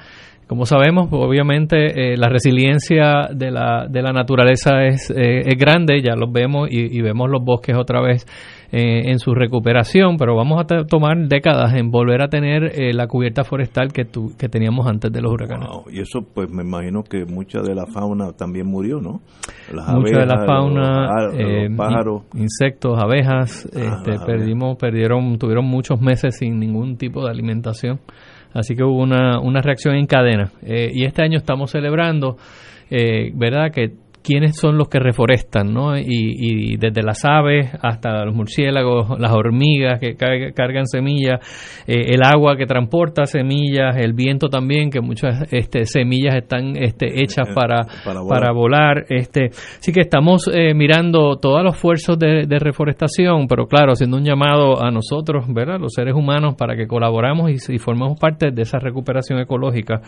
[0.47, 6.01] Como sabemos, obviamente eh, la resiliencia de la, de la naturaleza es, eh, es grande,
[6.01, 8.25] ya los vemos y, y vemos los bosques otra vez
[8.73, 13.07] eh, en su recuperación, pero vamos a tomar décadas en volver a tener eh, la
[13.07, 15.69] cubierta forestal que, tu- que teníamos antes de los huracanes.
[15.69, 19.21] Wow, Y eso, pues me imagino que mucha de la fauna también murió, ¿no?
[19.73, 22.23] Las Mucha de la fauna, los, eh, los pájaros.
[22.35, 28.01] in- insectos, abejas, este, las perdimos, perdieron, tuvieron muchos meses sin ningún tipo de alimentación.
[28.53, 30.53] Así que hubo una, una reacción en cadena.
[30.63, 32.37] Eh, y este año estamos celebrando,
[32.91, 33.73] eh, ¿verdad?
[33.73, 33.93] Que
[34.25, 35.99] quiénes son los que reforestan, ¿no?
[35.99, 41.41] Y, desde las aves hasta los murciélagos, las hormigas que cargan semillas,
[41.87, 47.23] eh, el agua que transporta semillas, el viento también, que muchas este, semillas están este,
[47.23, 49.05] hechas para, para volar.
[49.11, 54.25] Este, así que estamos eh, mirando todos los esfuerzos de, reforestación, pero claro, haciendo un
[54.25, 55.79] llamado a nosotros, ¿verdad?
[55.79, 60.01] Los seres humanos, para que colaboramos y, formemos parte de esa recuperación ecológica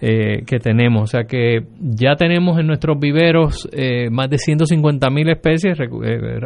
[0.00, 1.02] eh, que tenemos.
[1.02, 5.78] O sea que ya tenemos en nuestros viveros eh, más de 150 mil especies,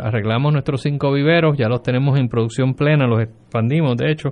[0.02, 4.30] arreglamos nuestros cinco viveros, ya los tenemos en producción plena, los expandimos de hecho,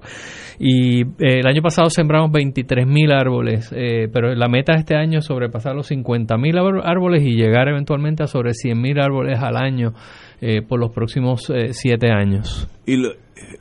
[0.58, 3.70] y el año pasado sembramos 23 mil árboles,
[4.12, 8.22] pero la meta de este año es sobrepasar los 50 mil árboles y llegar eventualmente
[8.22, 9.94] a sobre 100 mil árboles al año
[10.40, 12.68] eh, por los próximos eh, siete años.
[12.86, 13.02] ¿Y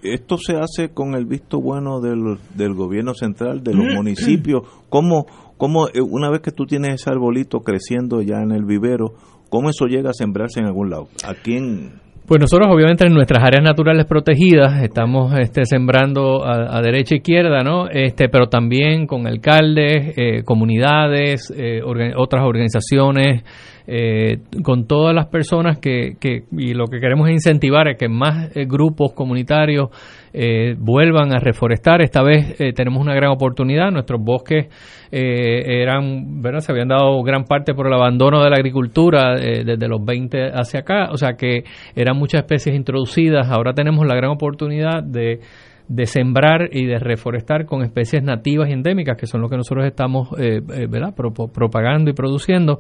[0.04, 4.62] esto se hace con el visto bueno del, del gobierno central, de los municipios?
[4.88, 5.26] ¿Cómo,
[5.58, 9.14] ¿Cómo, eh, una vez que tú tienes ese arbolito creciendo ya en el vivero,
[9.50, 11.08] cómo eso llega a sembrarse en algún lado?
[11.26, 17.16] ¿A quién, pues nosotros obviamente en nuestras áreas naturales protegidas estamos este, sembrando a, derecha
[17.16, 17.88] e izquierda, ¿no?
[17.88, 21.80] Este, pero también con alcaldes, eh, comunidades, eh,
[22.18, 23.46] otras organizaciones,
[23.90, 28.54] eh, con todas las personas que, que, y lo que queremos incentivar es que más
[28.54, 29.92] eh, grupos comunitarios
[30.34, 32.02] eh, vuelvan a reforestar.
[32.02, 33.92] Esta vez tenemos una gran oportunidad.
[33.92, 34.68] Nuestros bosques
[35.12, 36.60] eran, ¿verdad?
[36.60, 40.82] Se habían dado gran parte por el abandono de la agricultura desde los 20 hacia
[40.82, 41.64] acá, o sea que
[41.96, 43.50] eran muchas especies introducidas.
[43.50, 45.40] Ahora tenemos la gran oportunidad de
[45.88, 49.86] de sembrar y de reforestar con especies nativas y endémicas, que son lo que nosotros
[49.86, 50.88] estamos eh, eh
[51.54, 52.78] propagando y produciendo.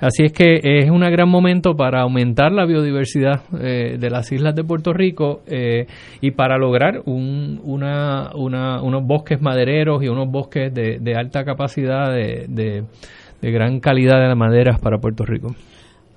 [0.00, 4.54] Así es que es un gran momento para aumentar la biodiversidad eh, de las islas
[4.54, 5.86] de Puerto Rico eh,
[6.20, 11.44] y para lograr un, una, una, unos bosques madereros y unos bosques de, de alta
[11.44, 15.54] capacidad, de, de, gran calidad de maderas para Puerto Rico.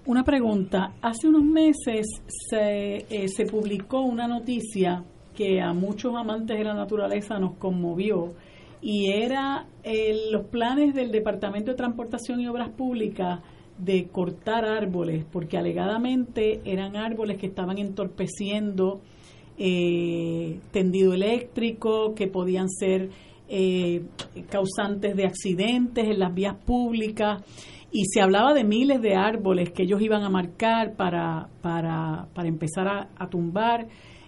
[0.06, 0.92] Una pregunta.
[1.02, 5.04] Hace unos meses se, se publicó una noticia
[5.36, 8.34] que a muchos amantes de la naturaleza nos conmovió
[8.82, 9.66] y era
[10.32, 13.40] los planes del Departamento de Transportación y Obras Públicas
[13.78, 19.02] de cortar árboles, porque alegadamente eran árboles que estaban entorpeciendo
[19.58, 23.10] eh, tendido eléctrico, que podían ser
[23.48, 24.04] eh,
[24.50, 27.44] causantes de accidentes en las vías públicas
[27.92, 32.48] y se hablaba de miles de árboles que ellos iban a marcar para, para, para
[32.48, 33.88] empezar a tumbar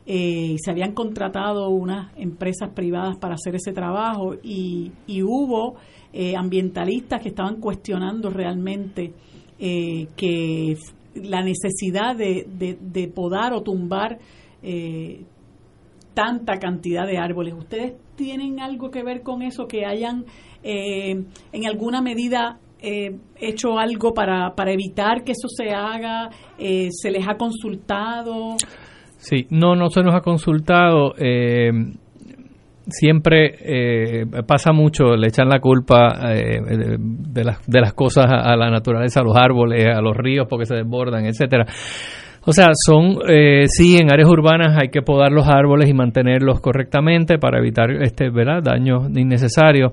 [0.10, 5.76] eh, se habían contratado unas empresas privadas para hacer ese trabajo y, hubo
[6.14, 9.12] eh, ambientalistas que estaban cuestionando realmente
[9.60, 10.78] eh, que
[11.16, 14.18] la necesidad de, de, podar o tumbar
[14.64, 15.26] eh,
[16.14, 17.54] tanta cantidad de árboles.
[17.56, 20.26] ¿Ustedes tienen algo que ver con eso, que hayan
[20.64, 26.30] en alguna medida hecho algo para, para evitar que eso se haga?
[26.58, 28.56] ¿Se les ha consultado?
[29.18, 31.14] Sí, no, no se nos ha consultado.
[31.18, 31.72] Eh,
[32.90, 36.60] siempre eh, pasa mucho, le echan la culpa eh,
[37.00, 40.66] de, las, de las cosas a, la naturaleza, a los árboles, a los ríos porque
[40.66, 41.66] se desbordan, etcétera.
[42.50, 46.62] O sea, son, eh, sí, en áreas urbanas hay que podar los árboles y mantenerlos
[46.62, 48.64] correctamente para evitar este, ¿verdad?
[48.64, 49.92] daños innecesarios.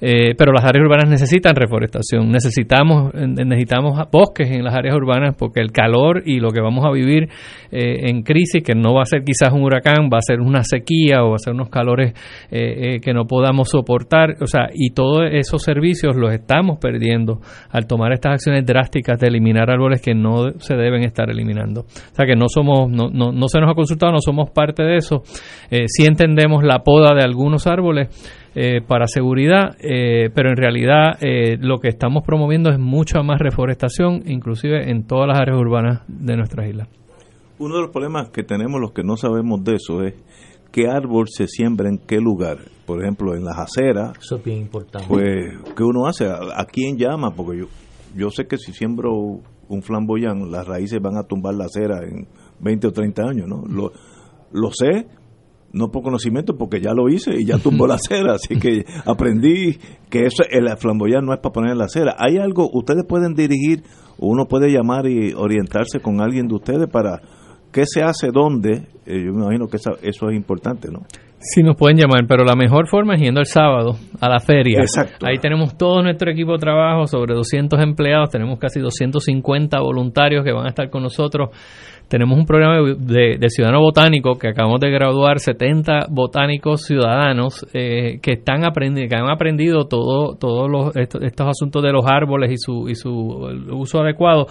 [0.00, 2.30] Eh, pero las áreas urbanas necesitan reforestación.
[2.30, 6.92] Necesitamos, necesitamos bosques en las áreas urbanas porque el calor y lo que vamos a
[6.92, 7.28] vivir
[7.72, 10.62] eh, en crisis, que no va a ser quizás un huracán, va a ser una
[10.62, 12.12] sequía o va a ser unos calores
[12.50, 14.36] eh, que no podamos soportar.
[14.40, 19.28] O sea, y todos esos servicios los estamos perdiendo al tomar estas acciones drásticas de
[19.28, 21.86] eliminar árboles que no se deben estar eliminando.
[22.12, 24.82] O sea que no somos, no, no, no se nos ha consultado, no somos parte
[24.82, 25.22] de eso.
[25.70, 28.08] Eh, sí entendemos la poda de algunos árboles
[28.58, 33.38] eh, para seguridad, eh, pero en realidad eh, lo que estamos promoviendo es mucha más
[33.38, 36.88] reforestación, inclusive en todas las áreas urbanas de nuestras islas.
[37.58, 40.14] Uno de los problemas que tenemos los que no sabemos de eso es
[40.72, 42.56] qué árbol se siembra en qué lugar.
[42.86, 44.16] Por ejemplo, en las aceras.
[44.18, 45.06] Eso es bien importante.
[45.06, 46.26] Pues, ¿qué uno hace?
[46.26, 47.34] ¿A, quién llama?
[47.34, 47.66] Porque yo,
[48.16, 52.26] yo sé que si siembro un flamboyán, las raíces van a tumbar la acera en
[52.60, 53.64] 20 o 30 años, ¿no?
[53.66, 53.92] Lo,
[54.52, 55.06] lo sé,
[55.72, 59.78] no por conocimiento, porque ya lo hice y ya tumbó la acera, así que aprendí
[60.08, 62.16] que eso, el flamboyán no es para poner la acera.
[62.18, 63.82] ¿Hay algo, ustedes pueden dirigir,
[64.18, 67.20] uno puede llamar y orientarse con alguien de ustedes para
[67.72, 68.88] qué se hace dónde?
[69.04, 71.02] Eh, yo me imagino que eso, eso es importante, ¿no?
[71.38, 74.80] Sí, nos pueden llamar, pero la mejor forma es yendo el sábado a la feria.
[74.80, 75.26] Exacto.
[75.26, 80.52] Ahí tenemos todo nuestro equipo de trabajo, sobre 200 empleados, tenemos casi 250 voluntarios que
[80.52, 81.50] van a estar con nosotros
[82.08, 88.20] tenemos un programa de, de ciudadano botánico que acabamos de graduar 70 botánicos ciudadanos eh,
[88.22, 92.58] que están aprendiendo, que han aprendido todo, todos los, estos, asuntos de los árboles y
[92.58, 93.10] su, y su
[93.72, 94.46] uso adecuado.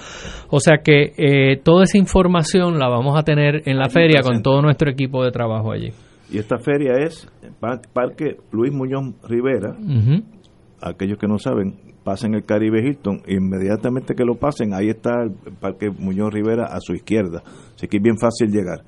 [0.49, 4.41] O sea que eh, toda esa información la vamos a tener en la feria con
[4.41, 5.91] todo nuestro equipo de trabajo allí.
[6.31, 7.27] Y esta feria es
[7.93, 9.75] Parque Luis Muñoz Rivera.
[10.81, 15.31] Aquellos que no saben, pasen el Caribe Hilton, inmediatamente que lo pasen, ahí está el
[15.59, 17.43] Parque Muñoz Rivera a su izquierda.
[17.75, 18.81] Así que es bien fácil llegar.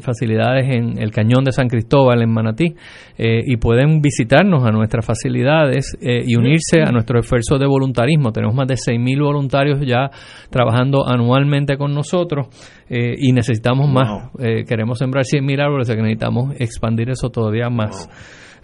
[0.00, 2.74] facilidades en el Cañón de San Cristóbal, en Manatí,
[3.16, 8.32] eh, y pueden visitarnos a nuestras facilidades eh, y unirse a nuestro esfuerzo de voluntarismo.
[8.32, 10.10] Tenemos más de 6.000 voluntarios ya
[10.50, 12.46] trabajando anualmente con nosotros
[12.88, 14.30] eh, y necesitamos más.
[14.66, 18.08] queremos sembrar 100.000 árboles, que necesitamos expandir eso todavía más.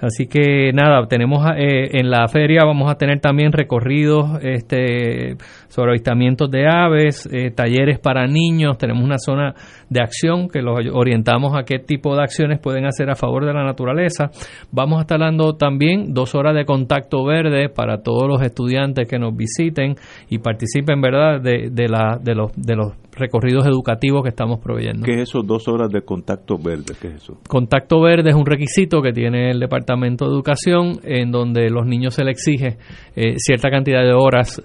[0.00, 5.36] Así que nada, tenemos eh, en la feria vamos a tener también recorridos este,
[5.68, 9.54] sobre avistamientos de aves, eh, talleres para niños, tenemos una zona
[9.88, 13.52] de acción que los orientamos a qué tipo de acciones pueden hacer a favor de
[13.52, 14.30] la naturaleza.
[14.72, 19.18] Vamos a estar dando también dos horas de contacto verde para todos los estudiantes que
[19.18, 19.94] nos visiten
[20.28, 25.04] y participen, ¿verdad?, de, de, la, de, los, de los recorridos educativos que estamos proveyendo.
[25.04, 26.94] ¿Qué es eso, dos horas de contacto verde?
[27.00, 27.38] ¿Qué es eso?
[27.48, 32.14] Contacto verde es un requisito que tiene el Departamento de Educación en donde los niños
[32.14, 32.78] se les exige
[33.16, 34.62] eh, cierta cantidad de horas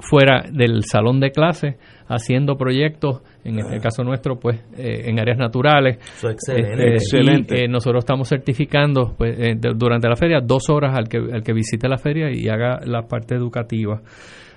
[0.00, 1.76] fuera del salón de clase
[2.06, 5.96] haciendo proyectos, en este caso nuestro, pues eh, en áreas naturales.
[6.22, 6.96] excelente.
[6.96, 9.36] Este, y, eh, nosotros estamos certificando pues,
[9.76, 13.02] durante la feria dos horas al que, al que visite la feria y haga la
[13.02, 14.02] parte educativa.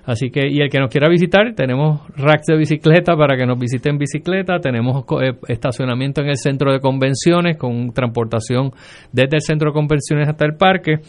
[0.08, 3.60] Así que, y el que nos quiera visitar, tenemos racks de bicicleta para que nos
[3.60, 8.72] visiten bicicleta, tenemos eh, estacionamiento en el centro de convenciones con transportación
[9.12, 11.02] desde el centro de convenciones hasta el parque.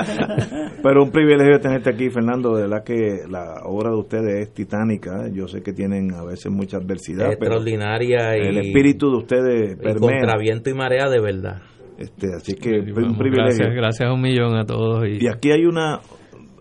[0.84, 2.56] Pero un privilegio tenerte aquí, Fernando.
[2.56, 5.30] De verdad que la obra de ustedes es titánica.
[5.32, 7.32] Yo sé que tienen a veces mucha adversidad.
[7.32, 8.38] Extraordinaria.
[8.38, 10.20] y el espíritu de ustedes permea.
[10.20, 11.62] Contra viento y marea de verdad.
[12.02, 13.70] Este, así que es un privilegio.
[13.74, 15.08] Gracias, un millón a todos.
[15.08, 16.00] Y, aquí hay una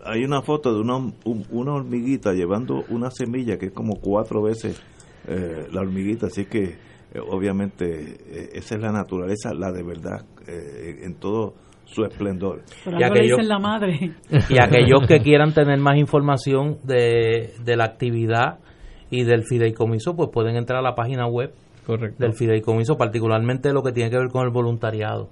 [0.03, 0.97] hay una foto de una,
[1.51, 4.81] una hormiguita llevando una semilla que es como cuatro veces
[5.27, 10.25] eh, la hormiguita, así que eh, obviamente eh, esa es la naturaleza, la de verdad,
[10.47, 11.53] en todo
[11.85, 12.63] su esplendor.
[12.85, 14.13] y aquellos, la madre.
[14.49, 18.59] y aquellos que quieran tener más información de, de la actividad
[19.11, 21.53] y del fideicomiso, pues pueden entrar a la página web
[21.87, 25.29] del fideicomiso, particularmente lo que tiene que ver con el voluntariado.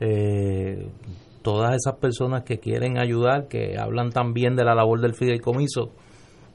[0.00, 0.88] Eh,
[1.42, 5.90] todas esas personas que quieren ayudar, que hablan también de la labor del fideicomiso,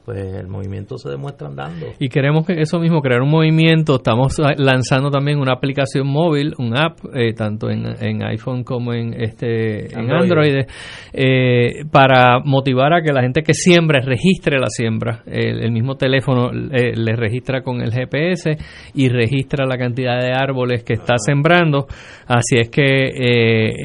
[0.06, 1.86] pues el movimiento se demuestra andando.
[1.98, 3.96] Y queremos que eso mismo, crear un movimiento.
[3.96, 9.92] Estamos lanzando también una aplicación móvil, un app, eh, tanto en, iPhone como en este
[9.92, 10.64] en Android,
[11.12, 15.24] eh, para motivar a que la gente que siembra registre la siembra.
[15.26, 18.56] El, mismo teléfono eh, le registra con el GPS
[18.94, 21.88] y registra la cantidad de árboles que está sembrando.
[22.28, 22.84] Así es que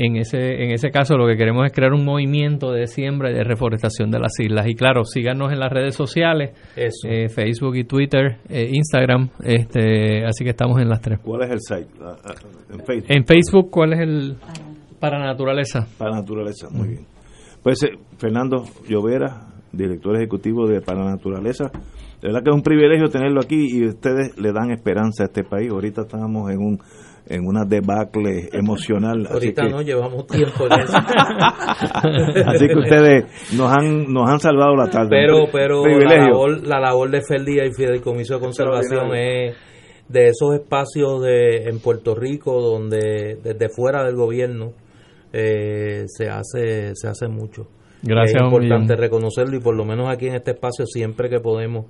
[0.06, 3.34] en ese en ese caso lo que queremos es crear un movimiento de siembra y
[3.34, 4.68] de reforestación de las islas.
[4.68, 10.26] Y claro, síganos en las redes sociales sociales, eh, Facebook y Twitter, eh, Instagram, este,
[10.26, 11.20] así que estamos en las tres.
[11.24, 11.92] ¿Cuál es el site?
[12.02, 12.34] Ah, ah,
[12.74, 13.12] en Facebook.
[13.12, 14.38] En Facebook, ¿cuál es el
[15.00, 15.88] para naturaleza?
[15.98, 17.06] Para naturaleza, muy bien.
[17.64, 21.72] Pues eh, Fernando Llovera, director ejecutivo de Para Naturaleza.
[22.22, 25.44] De verdad que es un privilegio tenerlo aquí y ustedes le dan esperanza a este
[25.44, 25.72] país.
[25.72, 26.80] Ahorita estamos en un
[27.32, 29.28] en una debacle emocional.
[29.30, 30.98] Ahorita no llevamos tiempo en eso.
[32.48, 35.10] así que ustedes nos han nos han salvado la tarde.
[35.10, 39.56] Pero pero la labor, la labor de Ferdía y Fideicomiso de Conservación es
[40.10, 44.74] de esos espacios de en Puerto Rico donde desde fuera del gobierno
[45.32, 47.68] eh, se hace se hace mucho.
[48.04, 48.42] Gracias.
[48.42, 51.86] Es importante reconocerlo y por lo menos aquí en este espacio siempre que podemos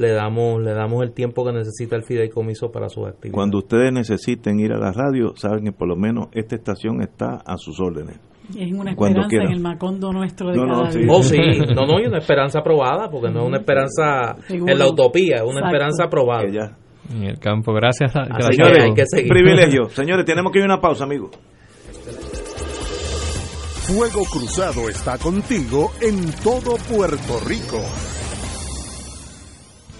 [0.00, 3.34] le damos le damos el tiempo que necesita el fideicomiso para sus actividades.
[3.34, 7.42] Cuando ustedes necesiten ir a la radio, saben que por lo menos esta estación está
[7.44, 8.18] a sus órdenes.
[8.58, 10.98] Es una esperanza en el macondo nuestro de No, no, cada sí.
[10.98, 11.08] día.
[11.12, 11.38] Oh, sí,
[11.72, 14.72] no, no, y una esperanza aprobada, porque no es una esperanza Seguro.
[14.72, 15.66] en la utopía, es una Exacto.
[15.68, 16.76] esperanza aprobada.
[17.14, 18.14] En el campo, gracias.
[18.16, 19.28] a- gracias que hay que seguir.
[19.28, 19.88] Privilegio.
[19.90, 21.30] Señores, tenemos que ir a una pausa, amigos.
[23.86, 27.78] Fuego Cruzado está contigo en todo Puerto Rico.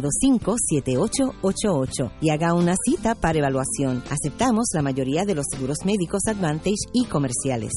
[0.00, 4.02] 725-7888 y haga una cita para evaluación.
[4.10, 7.72] Aceptamos la mayoría de los seguros médicos Advantage y comerciales.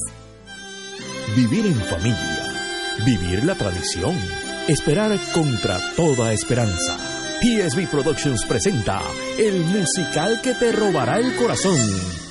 [1.36, 2.46] Vivir en familia.
[3.04, 4.14] Vivir la tradición.
[4.68, 6.96] Esperar contra toda esperanza.
[7.40, 9.00] PSB Productions presenta
[9.38, 11.78] el musical que te robará el corazón.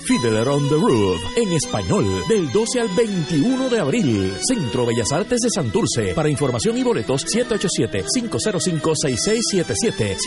[0.10, 4.34] Fiddler on the Roof, en español, del 12 al 21 de abril.
[4.41, 6.15] Centro Bellas Artes de Santurce.
[6.15, 10.18] Para información y boletos, 787-505-6677,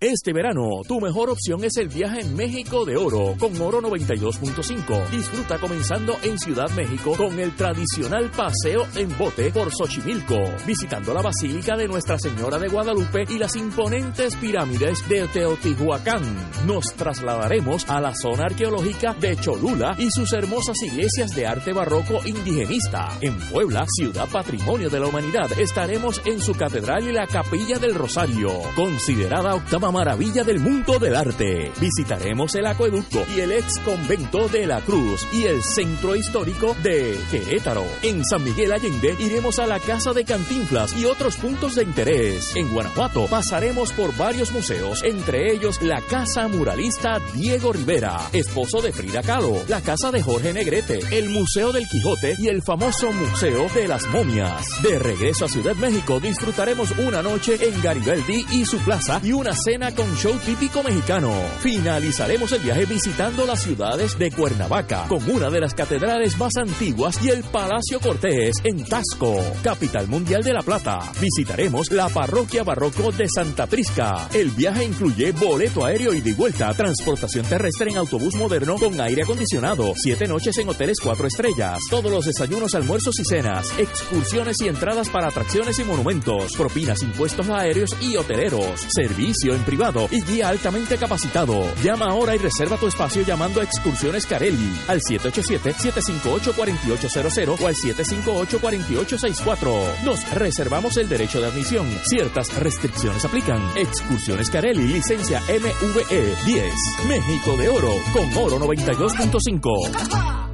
[0.00, 5.10] Este verano, tu mejor opción es el viaje en México de Oro con Oro 92.5.
[5.10, 11.20] Disfruta comenzando en Ciudad México con el tradicional paseo en bote por Xochimilco, visitando la
[11.20, 16.22] Basílica de Nuestra Señora de Guadalupe y las imponentes pirámides de Teotihuacán.
[16.64, 22.20] Nos trasladaremos a la zona arqueológica de Cholula y sus hermosas iglesias de arte barroco
[22.24, 23.18] indigenista.
[23.20, 27.96] En Puebla, ciudad patrimonio de la humanidad, estaremos en su catedral y la capilla del
[27.96, 31.72] Rosario, considerada octava maravilla del mundo del arte.
[31.80, 37.18] Visitaremos el acueducto y el ex convento de la Cruz y el centro histórico de
[37.30, 37.84] Querétaro.
[38.02, 42.54] En San Miguel Allende iremos a la casa de Cantinflas y otros puntos de interés.
[42.56, 48.92] En Guanajuato pasaremos por varios museos, entre ellos la casa muralista Diego Rivera, esposo de
[48.92, 53.68] Frida Kahlo, la casa de Jorge Negrete, el Museo del Quijote y el famoso Museo
[53.74, 54.66] de las Momias.
[54.82, 59.54] De regreso a Ciudad México disfrutaremos una noche en Garibaldi y su plaza y una
[59.54, 61.32] cena con show típico mexicano.
[61.60, 67.22] Finalizaremos el viaje visitando las ciudades de Cuernavaca, con una de las catedrales más antiguas
[67.22, 70.98] y el Palacio Cortés en Tasco, capital mundial de La Plata.
[71.20, 74.28] Visitaremos la parroquia barroco de Santa Prisca.
[74.34, 79.22] El viaje incluye boleto aéreo y de vuelta, transportación terrestre en autobús moderno con aire
[79.22, 84.66] acondicionado, siete noches en hoteles cuatro estrellas, todos los desayunos, almuerzos y cenas, excursiones y
[84.66, 90.48] entradas para atracciones y monumentos, propinas, impuestos aéreos y hoteleros, servicio en privado y guía
[90.48, 91.62] altamente capacitado.
[91.82, 100.04] Llama ahora y reserva tu espacio llamando a Excursiones Carelli al 787-758-4800 o al 758-4864.
[100.04, 101.86] Nos reservamos el derecho de admisión.
[102.04, 103.62] Ciertas restricciones aplican.
[103.76, 106.74] Excursiones Carelli, licencia MVE 10.
[107.06, 110.48] México de Oro con Oro 92.5.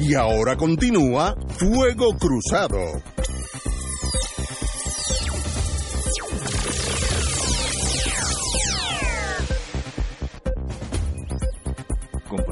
[0.00, 2.76] Y ahora continúa Fuego Cruzado.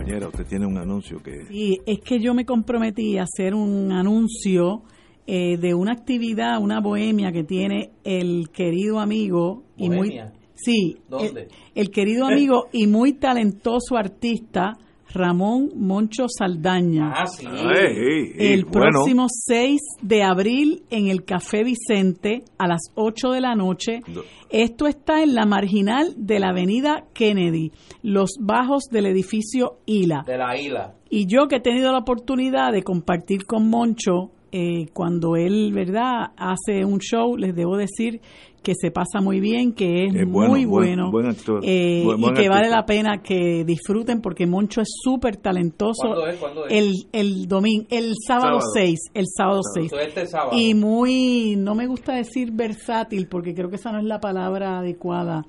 [0.08, 1.46] Compañera, usted tiene un anuncio que...
[1.50, 4.82] Y es que yo me comprometí a hacer un anuncio
[5.26, 10.32] eh, de una actividad, una bohemia que tiene el querido amigo y muy ¿Bohemia?
[10.54, 11.42] sí, ¿Dónde?
[11.42, 14.78] El, el querido amigo y muy talentoso artista
[15.12, 17.12] Ramón Moncho Saldaña.
[17.14, 17.46] Ah, sí.
[17.46, 18.90] Ay, el bueno.
[18.90, 24.00] próximo 6 de abril en el Café Vicente a las 8 de la noche.
[24.50, 27.72] Esto está en la marginal de la avenida Kennedy,
[28.02, 30.24] los bajos del edificio ILA.
[30.26, 30.94] De la isla.
[31.10, 36.32] Y yo que he tenido la oportunidad de compartir con Moncho eh, cuando él, ¿verdad?,
[36.36, 38.20] hace un show, les debo decir
[38.68, 42.02] que se pasa muy bien, que es, Es bueno, muy buen- bueno, buen actor, eh,
[42.04, 46.02] buen- buen y que vale la pena que disfruten porque Moncho es súper talentoso.
[46.08, 46.36] ¿Cuándo es?
[46.36, 46.72] ¿Cuándo es?
[46.74, 48.70] El, el domingo, el sábado Sábado.
[48.74, 49.86] 6, el sábado 6.
[49.90, 50.56] Eso es este.
[50.56, 54.80] Y muy, no me gusta decir versátil porque creo que esa no es la palabra
[54.80, 55.46] adecuada.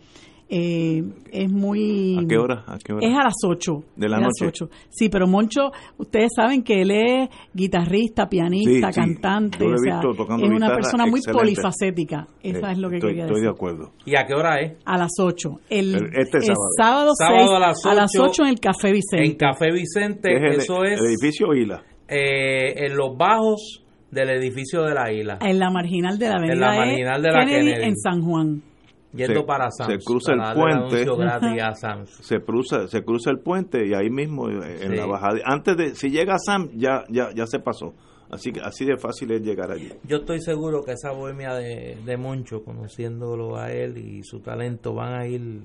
[0.52, 2.18] Eh, es muy...
[2.18, 2.64] ¿A qué hora?
[2.66, 3.08] ¿A qué hora?
[3.08, 3.84] Es a las 8.
[3.96, 4.64] De la a las noche.
[4.66, 4.70] 8.
[4.90, 9.16] Sí, pero Moncho, ustedes saben que él es guitarrista, pianista, Sí, sí.
[9.22, 9.60] cante.
[9.60, 11.40] Yo lo he o sea, visto tocando es una persona muy excelente.
[11.40, 12.28] polifacética.
[12.42, 13.50] Esa Eh, es lo que estoy, quería Estoy decir.
[13.52, 13.92] de acuerdo.
[14.06, 14.74] ¿Y a qué hora es?
[14.86, 15.50] A las 8.
[15.70, 16.56] El, este el sábado.
[16.78, 19.26] sábado, Sábado 6, a las a las 8 8 en el Café Vicente.
[19.26, 21.84] En Café Vicente, ¿Es el, eso es el edificio Isla?
[22.08, 25.38] eh, en los bajos del edificio de la isla.
[25.42, 27.84] En la marginal de la avenida En la E, marginal de la Kennedy.
[27.84, 28.64] en San Juan.
[29.12, 29.92] Yendo Se- para Sam's.
[29.94, 31.62] se cruza el para puente.
[31.62, 32.10] a Sam's.
[32.22, 34.62] Se cruza, se cruza el puente y ahí mismo en
[34.92, 34.96] Sí.
[34.96, 35.40] la bajada.
[35.46, 37.94] Antes de, si llega a Sam, ya, ya, ya se pasó.
[38.32, 39.92] Así que así de fácil es llegar allí.
[40.04, 44.94] Yo estoy seguro que esa bohemia de, de Moncho, conociéndolo a él y su talento,
[44.94, 45.62] van a ir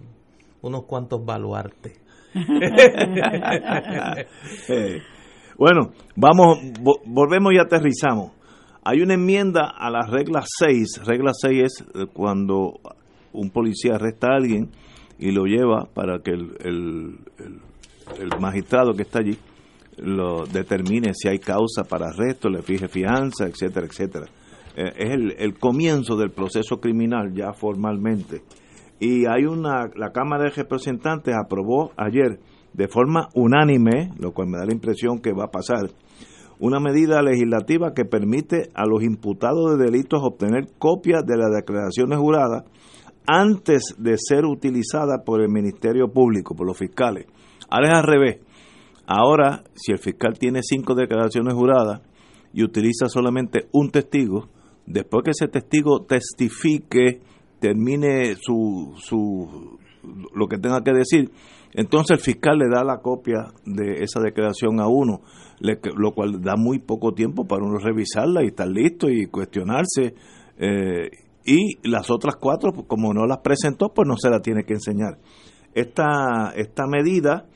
[0.63, 2.01] unos cuantos baluartes.
[4.69, 5.01] Eh,
[5.59, 8.33] bueno, vamos, vo- volvemos y aterrizamos.
[8.85, 11.03] Hay una enmienda a la regla 6.
[11.07, 12.81] Regla 6 es eh, cuando
[13.35, 14.71] un policía arresta a alguien
[15.19, 17.19] y lo lleva para que el, el-
[18.21, 19.37] el- magistrado que está allí
[19.99, 24.27] lo determine si hay causa para arresto, le fije fianza, etcétera, etcétera.
[24.77, 28.43] Eh, es el, el comienzo del proceso criminal ya formalmente.
[28.99, 32.41] Y hay una, la Cámara de Representantes aprobó ayer
[32.73, 35.91] de forma unánime, lo cual me da la impresión que va a pasar,
[36.59, 42.19] una medida legislativa que permite a los imputados de delitos obtener copias de las declaraciones
[42.19, 42.65] juradas
[43.27, 47.27] antes de ser utilizadas por el Ministerio Público, por los fiscales.
[47.71, 48.41] Ahora es al revés.
[49.07, 52.01] Ahora, si el fiscal tiene cinco declaraciones juradas
[52.53, 54.49] y utiliza solamente un testigo,
[54.87, 57.21] después que ese testigo testifique,
[57.61, 59.79] termine su, su
[60.35, 61.31] lo que tenga que decir,
[61.73, 65.23] entonces el fiscal le da la copia de esa declaración a uno,
[65.61, 70.15] lo cual da muy poco tiempo para uno revisarla y estar listo y cuestionarse.
[70.59, 74.65] eh, y las otras cuatro, pues, como no las presentó, pues no se la tiene
[74.65, 75.19] que enseñar.
[75.75, 77.47] Esta, esta medida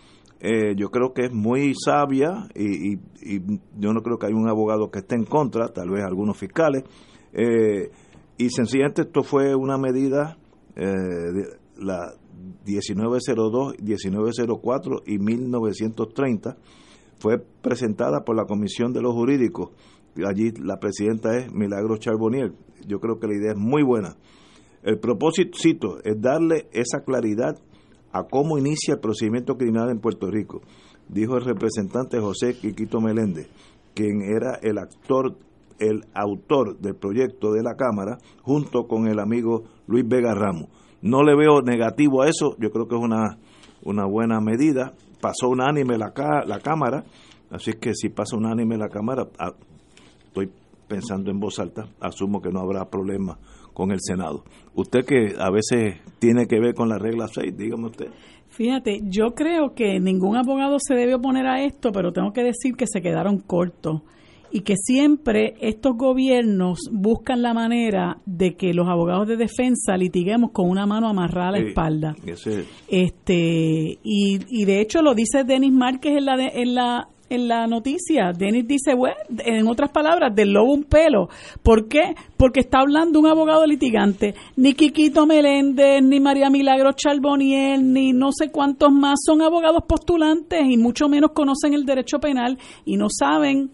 [0.41, 3.41] eh, yo creo que es muy sabia y, y- y
[3.79, 6.85] yo no creo que hay un abogado que esté en contra, tal vez algunos fiscales.
[7.33, 7.91] eh,
[8.41, 10.39] y sencillamente esto fue una medida,
[10.77, 11.45] eh, de
[11.79, 12.13] la
[12.65, 16.57] 1902, 1904 y 1930,
[17.19, 19.71] fue presentada por la Comisión de los Jurídicos.
[20.27, 22.53] Allí la presidenta es Milagros Charbonnier.
[22.87, 24.17] Yo creo que la idea es muy buena.
[24.83, 27.57] El propósito es darle esa claridad
[28.13, 30.63] a cómo inicia el procedimiento criminal en Puerto Rico,
[31.09, 33.49] dijo el representante José Quiquito Meléndez,
[33.95, 35.37] quien era el actor,
[35.79, 40.69] el autor del proyecto de la Cámara, junto con el amigo Luis Vega Ramos.
[41.03, 43.39] No le veo negativo a eso, yo creo que es una,
[43.85, 44.95] una buena medida.
[45.21, 46.13] Pasó unánime la,
[46.47, 47.05] la Cámara,
[47.51, 49.29] así que si pasa unánime la Cámara,
[50.43, 50.55] estoy
[50.87, 53.39] pensando en voz alta, asumo que no habrá problema
[53.75, 54.45] con el Senado.
[54.75, 58.09] Usted que a veces tiene que ver con la regla 6, dígame usted.
[58.49, 62.75] Fíjate, yo creo que ningún abogado se debe oponer a esto, pero tengo que decir
[62.75, 64.03] que se quedaron cortos
[64.51, 70.53] y que siempre estos gobiernos buscan la manera de que los abogados de defensa litiguemos
[70.53, 72.17] con una mano amarrada a la Sí, espalda.
[72.25, 77.09] ese- Este y, y de hecho lo dice Denis Márquez en la de- en la
[77.31, 78.33] en la noticia.
[78.37, 81.29] Denis dice, bueno, en otras palabras, del lobo un pelo.
[81.63, 82.15] ¿Por qué?
[82.37, 84.35] Porque está hablando un abogado litigante.
[84.57, 90.61] Ni Quiquito Meléndez, ni María Milagro Charboniel, ni no sé cuántos más son abogados postulantes
[90.69, 93.71] y mucho menos conocen el derecho penal y no saben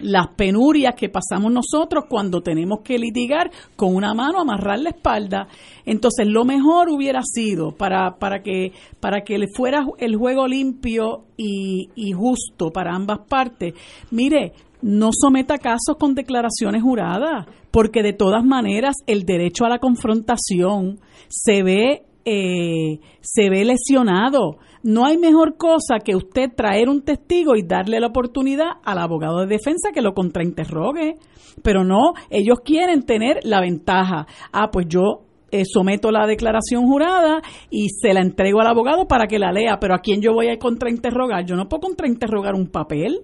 [0.00, 5.48] las penurias que pasamos nosotros cuando tenemos que litigar con una mano amarrar la espalda.
[5.84, 11.90] Entonces, lo mejor hubiera sido para, para que para que fuera el juego limpio y,
[11.94, 13.74] y justo para ambas partes.
[14.10, 14.52] Mire,
[14.82, 20.98] no someta casos con declaraciones juradas, porque de todas maneras el derecho a la confrontación
[21.28, 24.58] se ve eh, se ve lesionado.
[24.82, 29.40] No hay mejor cosa que usted traer un testigo y darle la oportunidad al abogado
[29.40, 31.16] de defensa que lo contrainterrogue.
[31.62, 34.26] Pero no, ellos quieren tener la ventaja.
[34.52, 39.26] Ah, pues yo eh, someto la declaración jurada y se la entrego al abogado para
[39.26, 39.78] que la lea.
[39.78, 41.44] Pero ¿a quién yo voy a contrainterrogar?
[41.44, 43.20] Yo no puedo contrainterrogar un papel.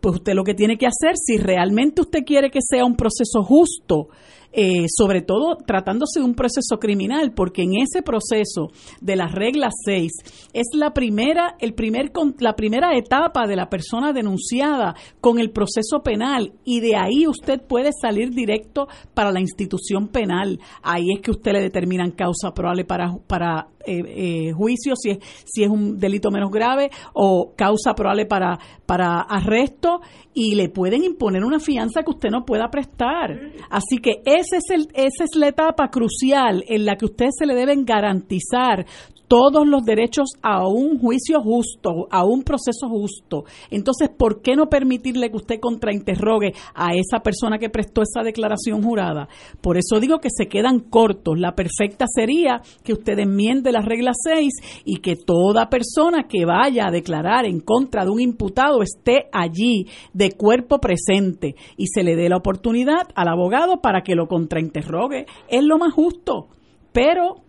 [0.00, 3.42] Pues usted lo que tiene que hacer, si realmente usted quiere que sea un proceso
[3.42, 4.08] justo
[4.52, 9.70] eh, sobre todo tratándose de un proceso criminal, porque en ese proceso de la regla
[9.84, 10.10] 6
[10.52, 16.02] es la primera, el primer, la primera etapa de la persona denunciada con el proceso
[16.02, 20.58] penal y de ahí usted puede salir directo para la institución penal.
[20.82, 24.02] Ahí es que usted le determinan causa probable para, para eh,
[24.48, 29.20] eh, juicio si es, si es un delito menos grave o causa probable para, para
[29.20, 30.00] arresto
[30.34, 33.38] y le pueden imponer una fianza que usted no pueda prestar.
[33.70, 37.46] Así que ese es el, esa es la etapa crucial en la que usted se
[37.46, 38.86] le deben garantizar
[39.30, 43.44] todos los derechos a un juicio justo, a un proceso justo.
[43.70, 48.82] Entonces, ¿por qué no permitirle que usted contrainterrogue a esa persona que prestó esa declaración
[48.82, 49.28] jurada?
[49.60, 51.38] Por eso digo que se quedan cortos.
[51.38, 56.88] La perfecta sería que usted enmiende la regla 6 y que toda persona que vaya
[56.88, 62.16] a declarar en contra de un imputado esté allí de cuerpo presente y se le
[62.16, 65.26] dé la oportunidad al abogado para que lo contrainterrogue.
[65.48, 66.48] Es lo más justo.
[66.92, 67.44] Pero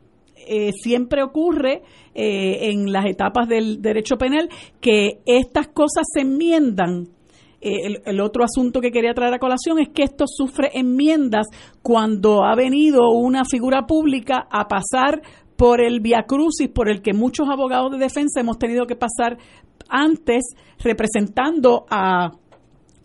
[0.48, 1.82] eh, siempre ocurre
[2.14, 4.50] eh, en las etapas del derecho penal
[4.80, 7.08] que estas cosas se enmiendan.
[7.62, 11.46] Eh, el, otro asunto que quería traer a colación es que esto sufre enmiendas
[11.84, 15.22] cuando ha venido una figura pública a pasar
[15.56, 19.38] por el via crucis por el que muchos abogados de defensa hemos tenido que pasar
[19.90, 22.32] antes representando a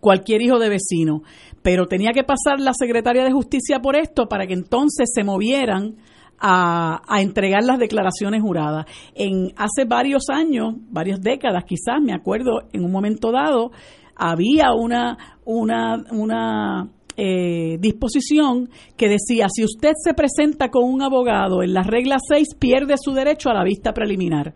[0.00, 1.22] cualquier hijo de vecino.
[1.62, 5.96] Pero tenía que pasar la secretaria de justicia por esto para que entonces se movieran
[6.40, 8.86] a, entregar las declaraciones juradas.
[9.14, 13.70] En hace varios años, varias décadas quizás, me acuerdo, en un momento dado,
[14.14, 21.62] había una, una, una eh, disposición que decía, si usted se presenta con un abogado
[21.62, 24.54] en la regla 6, pierde su derecho a la vista preliminar.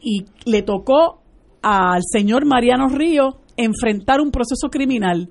[0.00, 1.20] Y le tocó
[1.62, 5.28] al señor Mariano Río enfrentar un proceso criminal.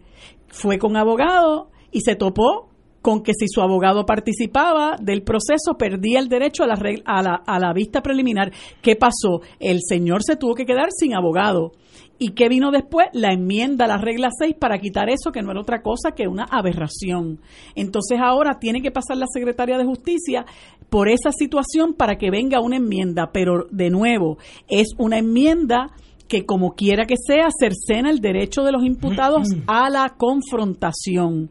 [0.47, 2.68] Fue con abogado y se topó
[3.09, 7.41] con que si su abogado participaba del proceso perdía el derecho a la, a la,
[7.43, 8.51] a la vista preliminar.
[8.83, 9.41] ¿Qué pasó?
[9.59, 11.71] El señor se tuvo que quedar sin abogado.
[12.19, 13.07] ¿Y qué vino después?
[13.13, 16.27] La enmienda a la regla 6 para quitar eso, que no era otra cosa que
[16.27, 17.39] una aberración.
[17.73, 20.45] Entonces ahora tiene que pasar la secretaria de Justicia
[20.91, 23.31] por esa situación para que venga una enmienda.
[23.33, 24.37] Pero de nuevo,
[24.67, 25.87] es una enmienda
[26.27, 31.49] que como quiera que sea, cercena el derecho de los imputados a la confrontación.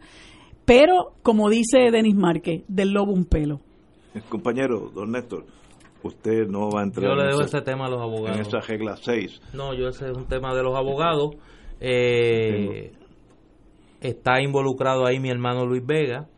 [0.69, 3.61] Pero, como dice Denis Márquez, del lobo un pelo.
[4.29, 5.47] Compañero, don Néstor,
[6.03, 8.37] usted no va a entrar yo le debo ese tema a los abogados.
[8.37, 9.41] en esa regla 6.
[9.55, 11.37] No, yo ese es un tema de los abogados.
[11.81, 12.93] Eh,
[14.03, 16.29] está involucrado ahí mi hermano Luis Vega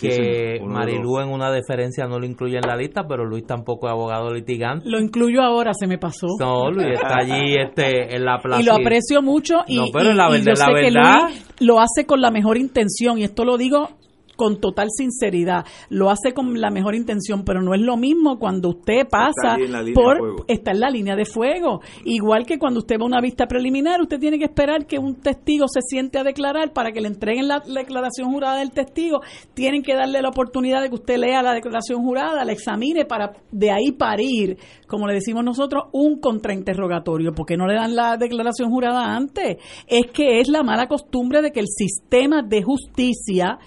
[0.00, 3.92] que Marilú en una deferencia no lo incluye en la lista, pero Luis tampoco es
[3.92, 4.88] abogado litigante.
[4.88, 6.26] Lo incluyo ahora, se me pasó.
[6.38, 8.62] No, Luis está allí este, en la plaza.
[8.62, 12.06] Y lo aprecio mucho y, no, pero la verdad, yo sé que Luis lo hace
[12.06, 13.99] con la mejor intención y esto lo digo
[14.40, 18.70] con total sinceridad, lo hace con la mejor intención, pero no es lo mismo cuando
[18.70, 19.58] usted pasa
[19.92, 21.82] por está en la línea de fuego.
[22.06, 25.16] Igual que cuando usted va a una vista preliminar, usted tiene que esperar que un
[25.16, 29.20] testigo se siente a declarar para que le entreguen la, declaración jurada del testigo.
[29.52, 33.34] Tienen que darle la oportunidad de que usted lea la declaración jurada, la examine para
[33.52, 34.56] de ahí parir,
[34.86, 37.34] como le decimos nosotros, un contrainterrogatorio.
[37.34, 39.58] porque no le dan la declaración jurada antes?
[39.86, 43.58] Es que es la mala costumbre de que el sistema de justicia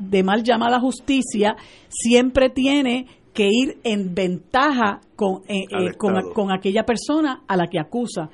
[0.00, 1.56] de mal llamada justicia
[1.88, 7.78] siempre tiene que ir en ventaja con, eh, eh, con, aquella persona a la que
[7.78, 8.30] acusa.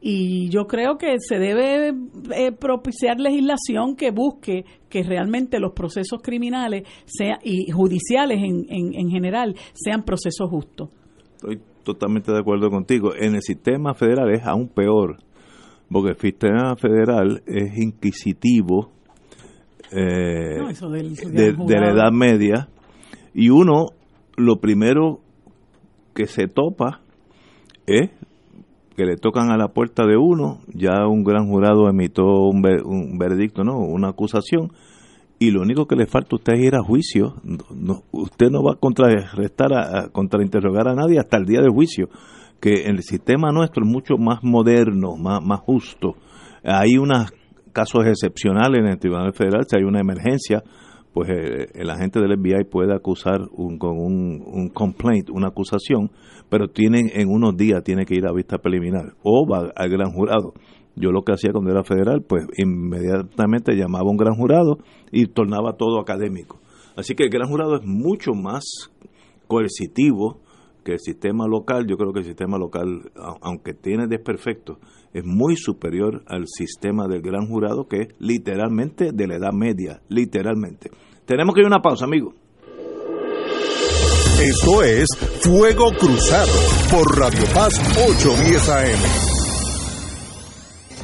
[0.00, 1.92] Y yo creo que se debe
[2.34, 8.94] eh, propiciar legislación que busque que realmente los procesos criminales sea, y judiciales en, en,
[8.94, 10.90] en general sean procesos justos.
[11.34, 13.14] Estoy totalmente de acuerdo contigo.
[13.14, 15.18] En el sistema federal es aún peor,
[15.90, 18.97] porque el sistema federal es inquisitivo
[19.92, 20.58] eh,
[21.30, 22.68] de, la Edad Media
[23.34, 23.88] y uno
[24.36, 25.20] lo primero
[26.14, 27.00] que se topa
[27.86, 28.10] es
[28.96, 33.16] que le tocan a la puerta de uno, ya un gran jurado emitió un, un
[33.16, 34.72] veredicto, no, una acusación,
[35.38, 37.34] y lo único que le falta a usted es ir a juicio.
[38.10, 42.08] usted no va a contrarrestar, a, contrainterrogar a nadie hasta el día del juicio,
[42.60, 46.16] que el sistema nuestro es mucho más moderno, más, más justo.
[46.64, 47.30] Hay unas
[47.78, 50.64] casos excepcionales en el Tribunal Federal, si hay una emergencia,
[51.12, 56.10] pues eh, el agente del FBI puede acusar un, con un, complaint, una acusación,
[56.48, 60.10] pero tienen en unos días tiene que ir a vista preliminar o va al gran
[60.10, 60.54] jurado.
[60.96, 64.78] Yo lo que hacía cuando era federal, pues inmediatamente llamaba a un gran jurado
[65.12, 66.58] y tornaba todo académico.
[66.96, 68.64] Así que el gran jurado es mucho más
[69.46, 70.40] coercitivo
[70.84, 74.78] que el sistema local, yo creo que el sistema local, aunque tiene desperfectos,
[75.12, 80.00] es muy superior al sistema del gran jurado que es literalmente de la edad media,
[80.08, 80.90] literalmente.
[81.26, 82.34] Tenemos que ir a una pausa, amigo.
[84.40, 85.08] Esto es
[85.42, 86.52] Fuego Cruzado
[86.90, 89.37] por Radio Paz 810 AM.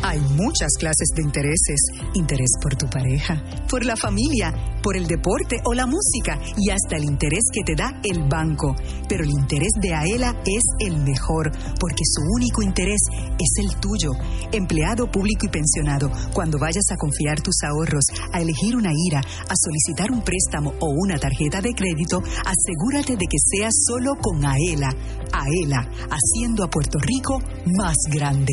[0.06, 1.80] Hay muchas clases de intereses.
[2.12, 4.52] Interés por tu pareja, por la familia,
[4.82, 8.76] por el deporte o la música y hasta el interés que te da el banco.
[9.08, 11.50] Pero el interés de Aela es el mejor
[11.80, 13.00] porque su único interés
[13.38, 14.10] es el tuyo.
[14.52, 19.54] Empleado público y pensionado, cuando vayas a confiar tus ahorros, a elegir una IRA, a
[19.56, 24.94] solicitar un préstamo o una tarjeta de crédito, asegúrate de que sea solo con Aela.
[25.32, 27.38] Aela, haciendo a Puerto Rico
[27.78, 28.52] más grande.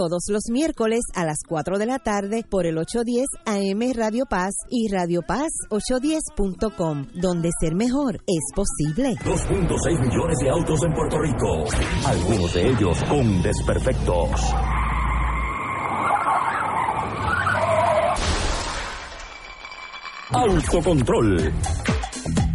[0.01, 4.55] todos los miércoles a las 4 de la tarde por el 810 AM Radio Paz
[4.67, 9.13] y Radio Paz 810.com, donde ser mejor es posible.
[9.23, 11.65] 2.6 millones de autos en Puerto Rico,
[12.07, 14.41] algunos de ellos con desperfectos.
[20.31, 21.53] Autocontrol.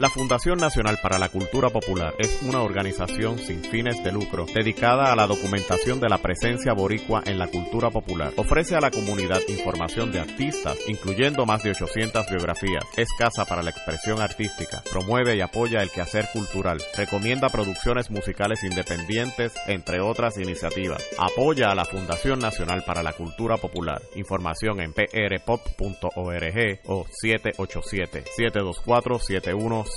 [0.00, 5.12] La Fundación Nacional para la Cultura Popular es una organización sin fines de lucro dedicada
[5.12, 8.32] a la documentación de la presencia boricua en la cultura popular.
[8.36, 12.82] Ofrece a la comunidad información de artistas, incluyendo más de 800 biografías.
[12.96, 14.82] Es casa para la expresión artística.
[14.90, 16.78] Promueve y apoya el quehacer cultural.
[16.96, 21.06] Recomienda producciones musicales independientes, entre otras iniciativas.
[21.18, 24.00] Apoya a la Fundación Nacional para la Cultura Popular.
[24.14, 29.89] Información en prpop.org o 787 724 71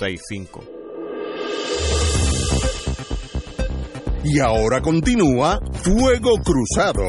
[4.23, 7.03] y ahora continúa Fuego Cruzado.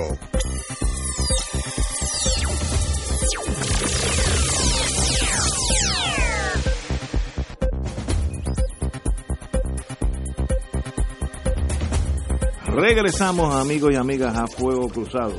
[12.67, 15.37] Regresamos amigos y amigas a Fuego Cruzado.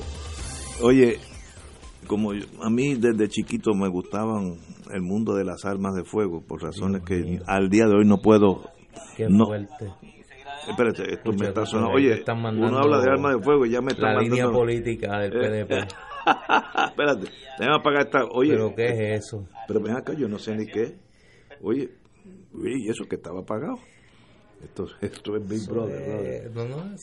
[0.81, 1.19] Oye,
[2.07, 4.57] como a mí desde chiquito me gustaban
[4.95, 8.17] el mundo de las armas de fuego, por razones que al día de hoy no
[8.17, 8.61] puedo...
[9.17, 9.91] Qué no, fuerte.
[10.69, 11.93] Espérate, esto me está sonando.
[11.93, 15.31] Oye, uno habla de armas de fuego y ya me está La línea política del
[15.31, 15.71] PDP.
[15.71, 15.87] Eh,
[16.87, 17.27] espérate,
[17.59, 18.23] déjame apagar esta...
[18.31, 19.45] Oye, ¿Pero qué es eso?
[19.67, 20.97] Pero ven acá, yo no sé ni qué.
[21.61, 21.89] Oye,
[22.63, 23.75] ¿y eso que estaba apagado?
[24.63, 26.51] Esto, esto es Big Brother.
[26.55, 26.95] no, no,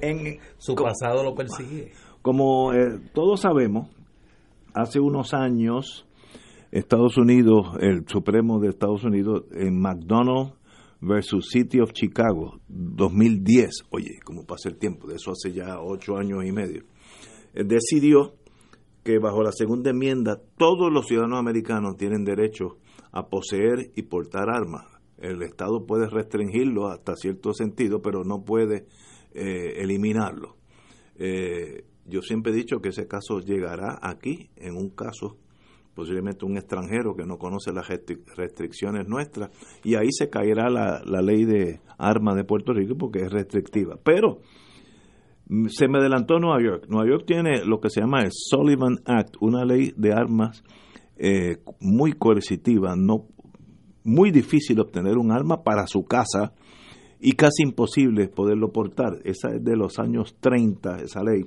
[0.00, 1.92] en, su pasado lo persigue.
[2.22, 3.90] Como eh, todos sabemos,
[4.74, 6.06] hace unos años
[6.72, 10.54] Estados Unidos, el Supremo de Estados Unidos, en McDonald
[11.02, 16.16] versus City of Chicago, 2010, oye, como pasa el tiempo, de eso hace ya ocho
[16.16, 16.84] años y medio,
[17.52, 18.36] eh, decidió
[19.04, 22.78] que bajo la segunda enmienda todos los ciudadanos americanos tienen derecho
[23.10, 24.86] a poseer y portar armas.
[25.18, 28.86] El Estado puede restringirlo hasta cierto sentido, pero no puede
[29.34, 30.56] eh, eliminarlo.
[31.16, 35.36] Eh, yo siempre he dicho que ese caso llegará aquí en un caso
[35.94, 37.86] posiblemente un extranjero que no conoce las
[38.36, 39.50] restricciones nuestras,
[39.84, 43.98] y ahí se caerá la, ley de armas de Puerto Rico porque es restrictiva.
[44.02, 44.40] Pero
[45.48, 46.86] mm, se me adelantó Nueva York.
[46.88, 50.64] Nueva York tiene lo que se llama el Sullivan Act, una ley de armas
[51.16, 53.26] eh, muy coercitiva, no,
[54.04, 56.54] muy difícil obtener un arma para su casa
[57.20, 59.18] y casi imposible poderlo portar.
[59.24, 61.44] Esa es de los años 30, esa ley.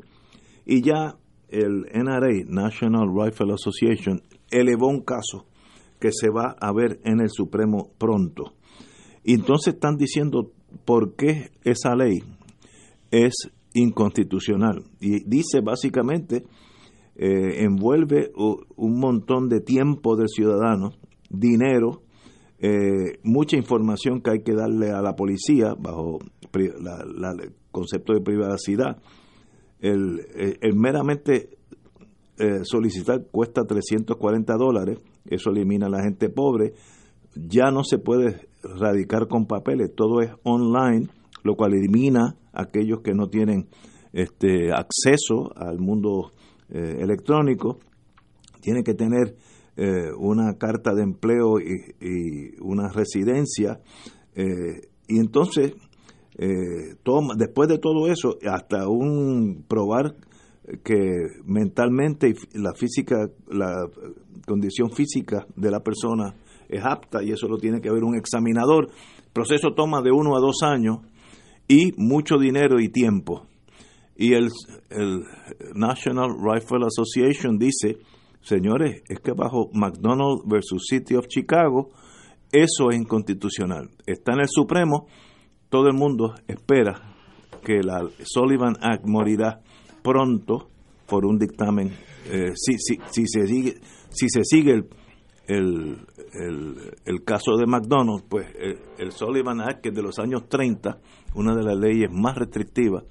[0.65, 1.17] Y ya
[1.49, 5.45] el NRA, National Rifle Association, elevó un caso
[5.99, 8.53] que se va a ver en el Supremo pronto.
[9.23, 10.51] Y entonces están diciendo
[10.85, 12.21] por qué esa ley
[13.11, 13.33] es
[13.73, 14.83] inconstitucional.
[14.99, 16.43] Y dice básicamente,
[17.15, 20.91] eh, envuelve un montón de tiempo del ciudadano,
[21.29, 22.03] dinero,
[22.59, 26.19] eh, mucha información que hay que darle a la policía bajo
[26.53, 29.01] el concepto de privacidad.
[29.81, 31.57] el meramente
[32.37, 36.73] eh, solicitar cuesta 340 dólares, eso elimina a la gente pobre,
[37.35, 41.07] ya no se puede radicar con papeles, todo es online,
[41.43, 43.67] lo cual elimina a aquellos que no tienen
[44.13, 46.31] este acceso al mundo
[46.69, 47.79] eh, electrónico,
[48.61, 49.35] tiene que tener
[49.77, 53.81] eh, una carta de empleo y, una residencia,
[54.35, 55.73] eh, y entonces,
[57.03, 60.15] toma, después de todo eso, hasta un probar
[60.83, 63.87] que mentalmente la física, la
[64.47, 66.35] condición física de la persona
[66.67, 68.89] es apta y eso lo tiene que ver un examinador.
[69.17, 70.99] El proceso toma de uno a dos años
[71.67, 73.47] y mucho dinero y tiempo.
[74.15, 74.49] Y el,
[74.89, 75.23] el
[75.75, 77.97] National Rifle Association dice,
[78.41, 81.89] señores, es que bajo McDonald versus City of Chicago,
[82.51, 83.89] eso es inconstitucional.
[84.05, 85.07] Está en el Supremo,
[85.69, 87.13] todo el mundo espera
[87.63, 89.61] que la Sullivan Act morirá
[90.05, 90.69] pronto
[91.07, 91.91] por un dictamen.
[92.31, 93.75] Eh, si, si, si, se sigue,
[94.09, 94.87] si se sigue el,
[95.47, 95.97] el,
[97.05, 100.99] el, caso de McDonald's, pues el, el, Sullivan Act, que de los años 30,
[101.33, 103.03] una de las leyes más restrictivas,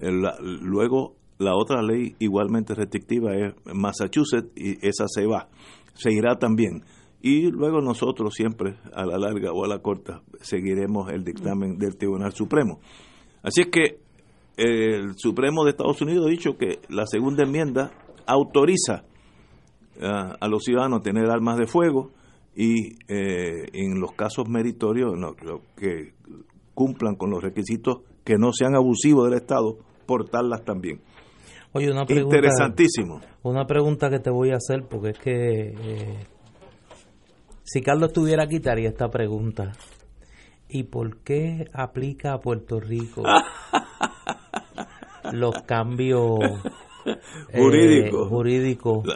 [0.00, 5.48] luego la otra ley igualmente restrictiva es Massachusetts y esa se va,
[5.94, 6.82] se irá también.
[7.20, 11.96] Y luego nosotros siempre, a la larga o a la corta, seguiremos el dictamen del
[11.96, 12.80] Tribunal Supremo.
[13.42, 14.07] Así es que
[14.58, 17.92] el Supremo de Estados Unidos ha dicho que la segunda enmienda
[18.26, 19.04] autoriza
[20.02, 22.10] ah, a los ciudadanos a tener armas de fuego
[22.56, 25.14] y eh, en los casos meritorios
[25.76, 26.14] que
[26.74, 31.00] cumplan con los requisitos que no sean abusivos del Estado, portarlas también.
[31.72, 33.20] Oye, una pregunta, Interesantísimo.
[33.42, 36.26] Una pregunta que te voy a hacer, porque es que eh,
[37.62, 39.72] si Carlos estuviera aquí, te haría esta pregunta.
[40.68, 43.22] ¿Y por qué aplica a Puerto Rico
[45.32, 46.38] los cambios
[47.52, 49.06] eh, jurídicos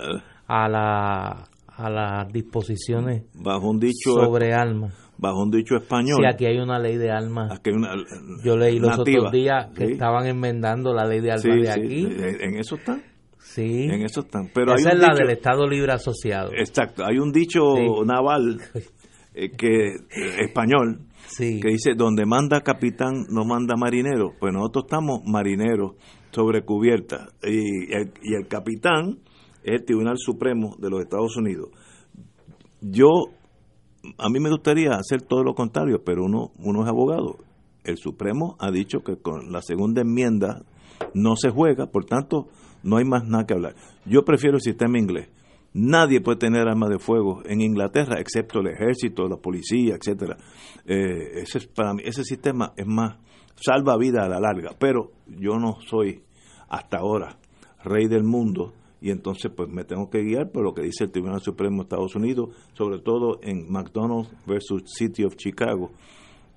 [0.46, 4.94] a la a las disposiciones bajo un dicho sobre armas.
[5.16, 6.18] bajo un dicho español.
[6.20, 7.60] Si aquí hay una ley de armas.
[8.44, 12.06] Yo leí los otros días que estaban enmendando la ley de armas de aquí.
[12.06, 13.02] En eso están.
[13.38, 13.84] Sí.
[13.84, 14.50] En eso están.
[14.54, 16.52] Pero esa es la del Estado Libre Asociado.
[16.52, 17.04] Exacto.
[17.04, 17.74] Hay un dicho
[18.04, 18.60] naval
[19.34, 21.00] eh, que eh, español
[21.36, 25.92] que dice donde manda capitán no manda marinero pues nosotros estamos marineros
[26.30, 27.28] sobre cubierta.
[27.42, 29.18] Y el, y el capitán
[29.62, 31.68] es el Tribunal Supremo de los Estados Unidos.
[32.80, 33.08] Yo
[34.18, 37.38] a mí me gustaría hacer todo lo contrario pero uno uno es abogado.
[37.84, 40.62] El Supremo ha dicho que con la segunda enmienda
[41.14, 42.48] no se juega por tanto
[42.82, 43.74] no hay más nada que hablar.
[44.06, 45.28] Yo prefiero el sistema inglés
[45.74, 50.36] Nadie puede tener armas de fuego en Inglaterra, excepto el ejército, la policía, etcétera.
[50.84, 53.16] Eh, ese para mí, ese sistema es más
[53.54, 54.72] salva vida a la larga.
[54.78, 56.22] Pero yo no soy
[56.68, 57.38] hasta ahora
[57.84, 61.10] rey del mundo y entonces pues me tengo que guiar por lo que dice el
[61.10, 65.90] Tribunal Supremo de Estados Unidos, sobre todo en McDonald's versus City of Chicago,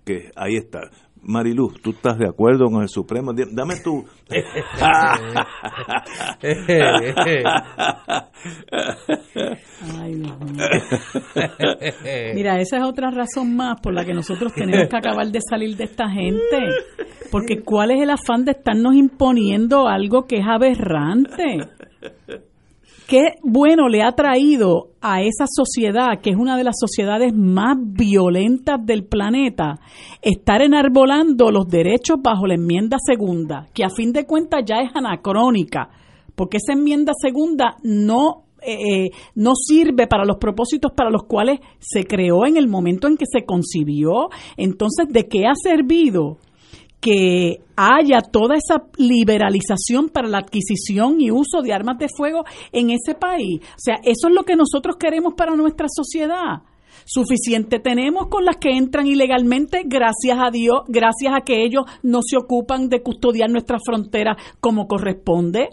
[0.06, 0.82] que ahí está.
[1.28, 3.34] Mariluz, ¿tú estás de acuerdo con el Supremo?
[3.34, 4.06] Dame tú.
[12.36, 15.76] Mira, esa es otra razón más por la que nosotros tenemos que acabar de salir
[15.76, 16.70] de esta gente.
[17.32, 21.58] Porque ¿cuál es el afán de estarnos imponiendo algo que es aberrante?
[23.08, 27.78] Qué bueno le ha traído a esa sociedad, que es una de las sociedades más
[27.80, 29.80] violentas del planeta,
[30.22, 34.90] estar enarbolando los derechos bajo la enmienda segunda, que a fin de cuentas ya es
[34.96, 35.90] anacrónica,
[36.36, 41.60] porque esa enmienda segunda no eh, eh, no sirve para los propósitos para los cuales
[41.78, 44.30] se creó en el momento en que se concibió.
[44.58, 46.38] Entonces, ¿de qué ha servido
[47.06, 52.90] que haya toda esa liberalización para la adquisición y uso de armas de fuego en
[52.90, 53.62] ese país.
[53.62, 56.64] O sea, eso es lo que nosotros queremos para nuestra sociedad.
[57.06, 62.22] Suficiente tenemos con las que entran ilegalmente, gracias a Dios, gracias a que ellos no
[62.28, 65.70] se ocupan de custodiar nuestra frontera como corresponde.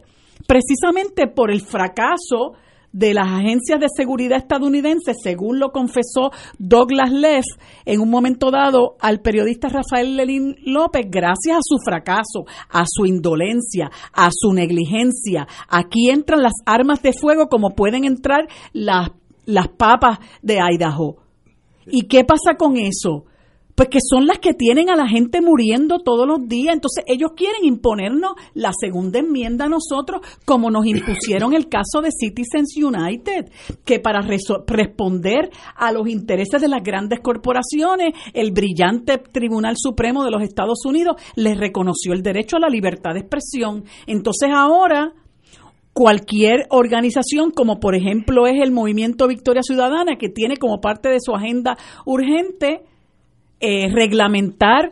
[0.46, 2.56] Precisamente por el fracaso
[2.92, 7.44] de las agencias de seguridad estadounidenses, según lo confesó Douglas Leff
[7.84, 13.06] en un momento dado al periodista Rafael Lelín López, gracias a su fracaso, a su
[13.06, 15.46] indolencia, a su negligencia.
[15.68, 19.10] Aquí entran las armas de fuego como pueden entrar las,
[19.46, 21.16] las papas de Idaho.
[21.86, 23.24] ¿Y qué pasa con eso?
[23.74, 26.74] Pues que son las que tienen a la gente muriendo todos los días.
[26.74, 32.10] Entonces ellos quieren imponernos la segunda enmienda a nosotros, como nos impusieron el caso de
[32.10, 33.50] Citizens United,
[33.84, 34.20] que para
[34.66, 40.84] responder a los intereses de las grandes corporaciones, el brillante Tribunal Supremo de los Estados
[40.84, 43.84] Unidos les reconoció el derecho a la libertad de expresión.
[44.06, 45.12] Entonces ahora
[45.92, 51.18] cualquier organización, como por ejemplo es el Movimiento Victoria Ciudadana, que tiene como parte de
[51.20, 51.76] su agenda
[52.06, 52.82] urgente,
[53.62, 54.90] eh, reglamentar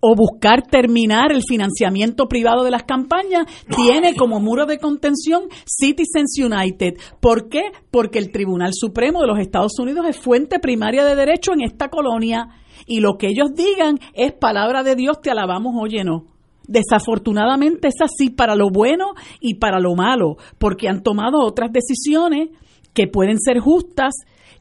[0.00, 6.36] o buscar terminar el financiamiento privado de las campañas, tiene como muro de contención Citizens
[6.38, 6.94] United.
[7.20, 7.62] ¿Por qué?
[7.90, 11.88] Porque el Tribunal Supremo de los Estados Unidos es fuente primaria de derecho en esta
[11.88, 12.48] colonia
[12.86, 16.24] y lo que ellos digan es palabra de Dios, te alabamos, oye no.
[16.68, 22.48] Desafortunadamente es así para lo bueno y para lo malo, porque han tomado otras decisiones
[22.92, 24.14] que pueden ser justas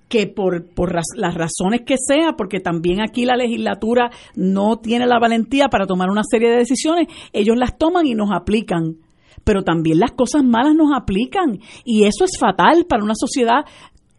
[0.07, 5.19] que por, por las razones que sea, porque también aquí la legislatura no tiene la
[5.19, 8.97] valentía para tomar una serie de decisiones, ellos las toman y nos aplican.
[9.43, 13.65] Pero también las cosas malas nos aplican y eso es fatal para una sociedad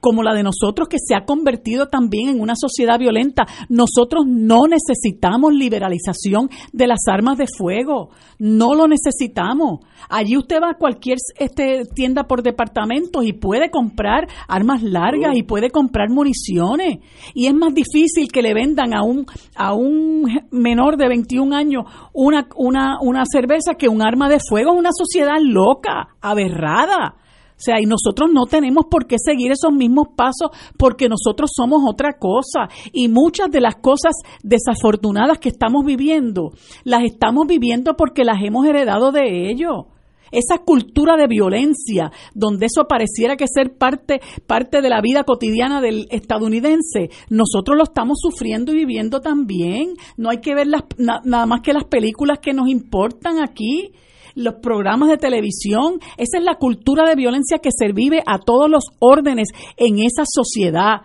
[0.06, 3.44] como la de nosotros, que se ha convertido también en una sociedad violenta.
[3.68, 9.80] Nosotros no necesitamos liberalización de las armas de fuego, no lo necesitamos.
[10.08, 15.42] Allí usted va a cualquier este, tienda por departamentos y puede comprar armas largas y
[15.42, 17.00] puede comprar municiones.
[17.34, 19.26] Y es más difícil que le vendan a un,
[19.56, 20.22] a un
[20.52, 24.72] menor de 21 años una, una, una cerveza que un arma de fuego.
[24.72, 27.16] Es una sociedad loca, aberrada.
[27.56, 31.82] O sea, y nosotros no tenemos por qué seguir esos mismos pasos porque nosotros somos
[31.88, 32.68] otra cosa.
[32.92, 34.12] Y muchas de las cosas
[34.42, 36.52] desafortunadas que estamos viviendo,
[36.84, 39.86] las estamos viviendo porque las hemos heredado de ellos.
[40.32, 45.80] Esa cultura de violencia, donde eso pareciera que ser parte, parte de la vida cotidiana
[45.80, 49.94] del estadounidense, nosotros lo estamos sufriendo y viviendo también.
[50.16, 53.92] No hay que ver las, nada más que las películas que nos importan aquí
[54.36, 55.98] los programas de televisión.
[56.16, 60.24] Esa es la cultura de violencia que se vive a todos los órdenes en esa
[60.24, 61.00] sociedad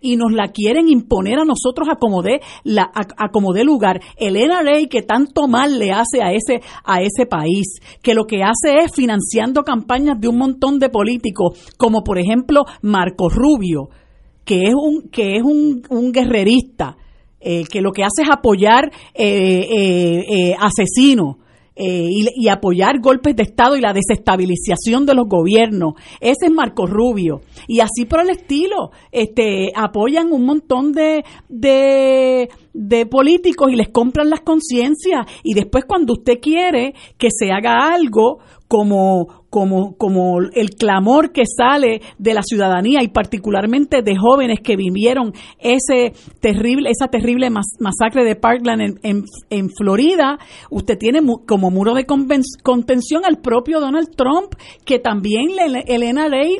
[0.00, 4.00] y nos la quieren imponer a nosotros a como de, la, a, como de lugar.
[4.16, 8.42] El NRA que tanto mal le hace a ese, a ese país, que lo que
[8.42, 13.88] hace es financiando campañas de un montón de políticos, como por ejemplo Marco Rubio,
[14.44, 16.96] que es un, que es un, un guerrerista,
[17.40, 19.66] eh, que lo que hace es apoyar eh,
[20.28, 21.36] eh, asesinos
[21.78, 25.92] eh, y, apoyar golpes de Estado y la desestabilización de los gobiernos.
[26.20, 27.42] Ese es Marco Rubio.
[27.68, 33.90] Y así por el estilo, este, apoyan un montón de, de, de políticos y les
[33.90, 35.26] compran las conciencias.
[35.42, 38.38] Y después cuando usted quiere que se haga algo
[38.68, 44.76] como, como, como el clamor que sale de la ciudadanía y particularmente de jóvenes que
[44.76, 50.38] vivieron ese terrible, esa terrible masacre de Parkland en, en, Florida,
[50.68, 54.52] usted tiene como muro de contención al propio Donald Trump,
[54.84, 56.02] que también le, el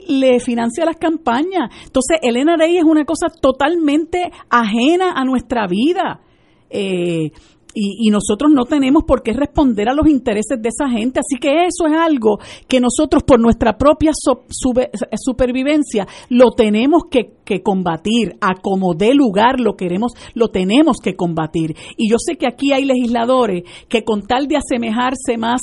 [0.09, 1.69] le financia las campañas.
[1.85, 6.23] Entonces, el NRA es una cosa totalmente ajena a nuestra vida.
[6.71, 7.31] Eh,
[7.79, 11.21] y, nosotros no tenemos por qué responder a los intereses de esa gente.
[11.21, 17.63] Así que eso es algo que nosotros por nuestra propia supervivencia lo tenemos que, que,
[17.63, 21.77] combatir, a como dé lugar lo queremos, lo tenemos que combatir.
[21.99, 25.61] Y yo sé que aquí hay legisladores que con tal de asemejarse más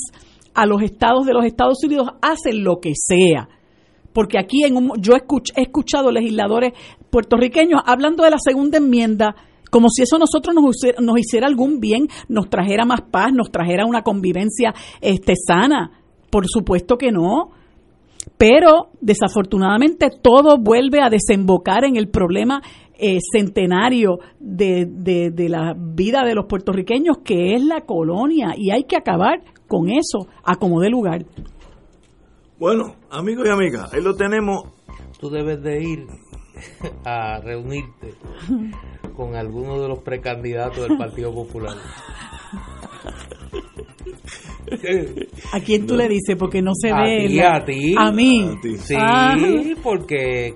[0.54, 3.48] a los estados de los Estados Unidos hacen lo que sea
[4.12, 6.72] porque aquí en un, yo he escuchado legisladores
[7.10, 9.34] puertorriqueños hablando de la segunda enmienda
[9.74, 10.64] como si eso nosotros nos,
[11.04, 15.90] nos hiciera algún bien, nos trajera más paz, nos trajera una convivencia este, sana.
[16.30, 17.50] Por supuesto que no.
[18.38, 22.62] Pero desafortunadamente todo vuelve a desembocar en el problema
[22.96, 28.84] eh, centenario de, de, la vida de los puertorriqueños, que es la colonia, y hay
[28.84, 31.26] que acabar con eso a como dé lugar.
[32.60, 34.68] Bueno, amigos y amigas, ahí lo tenemos.
[35.18, 36.06] Tú debes de ir
[37.04, 38.14] a reunirte
[39.16, 41.76] con alguno de los precandidatos del Partido Popular.
[45.52, 46.36] ¿A quién tú le dices?
[46.38, 47.42] Porque no se ve.
[47.42, 47.94] a ti.
[47.96, 48.58] A mí.
[48.78, 50.54] Sí, porque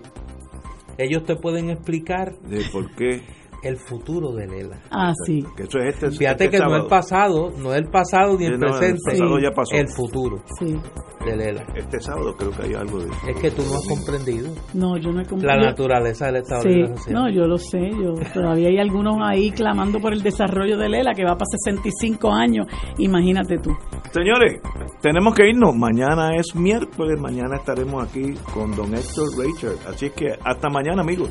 [0.96, 2.38] ellos te pueden explicar.
[2.40, 3.22] ¿De por qué?
[3.62, 4.78] El futuro de Lela.
[4.90, 5.44] Ah, sí.
[5.56, 8.46] Que eso es este, Fíjate este que no es pasado, no es el pasado ni
[8.46, 9.74] el presente, el, ya pasó.
[9.74, 10.76] el futuro sí.
[11.24, 11.64] de Lela.
[11.74, 14.50] Este sábado creo que hay algo de Es que tú no has comprendido.
[14.74, 15.60] No, yo no he comprendido.
[15.60, 16.68] La naturaleza del Estado sí.
[16.68, 17.90] de No, yo lo sé.
[17.90, 22.30] Yo, todavía hay algunos ahí clamando por el desarrollo de Lela que va para 65
[22.30, 22.66] años.
[22.98, 23.70] Imagínate tú.
[24.12, 24.60] Señores,
[25.02, 25.74] tenemos que irnos.
[25.74, 27.20] Mañana es miércoles.
[27.20, 29.78] Mañana estaremos aquí con don Héctor Richard.
[29.88, 31.30] Así que hasta mañana, amigos.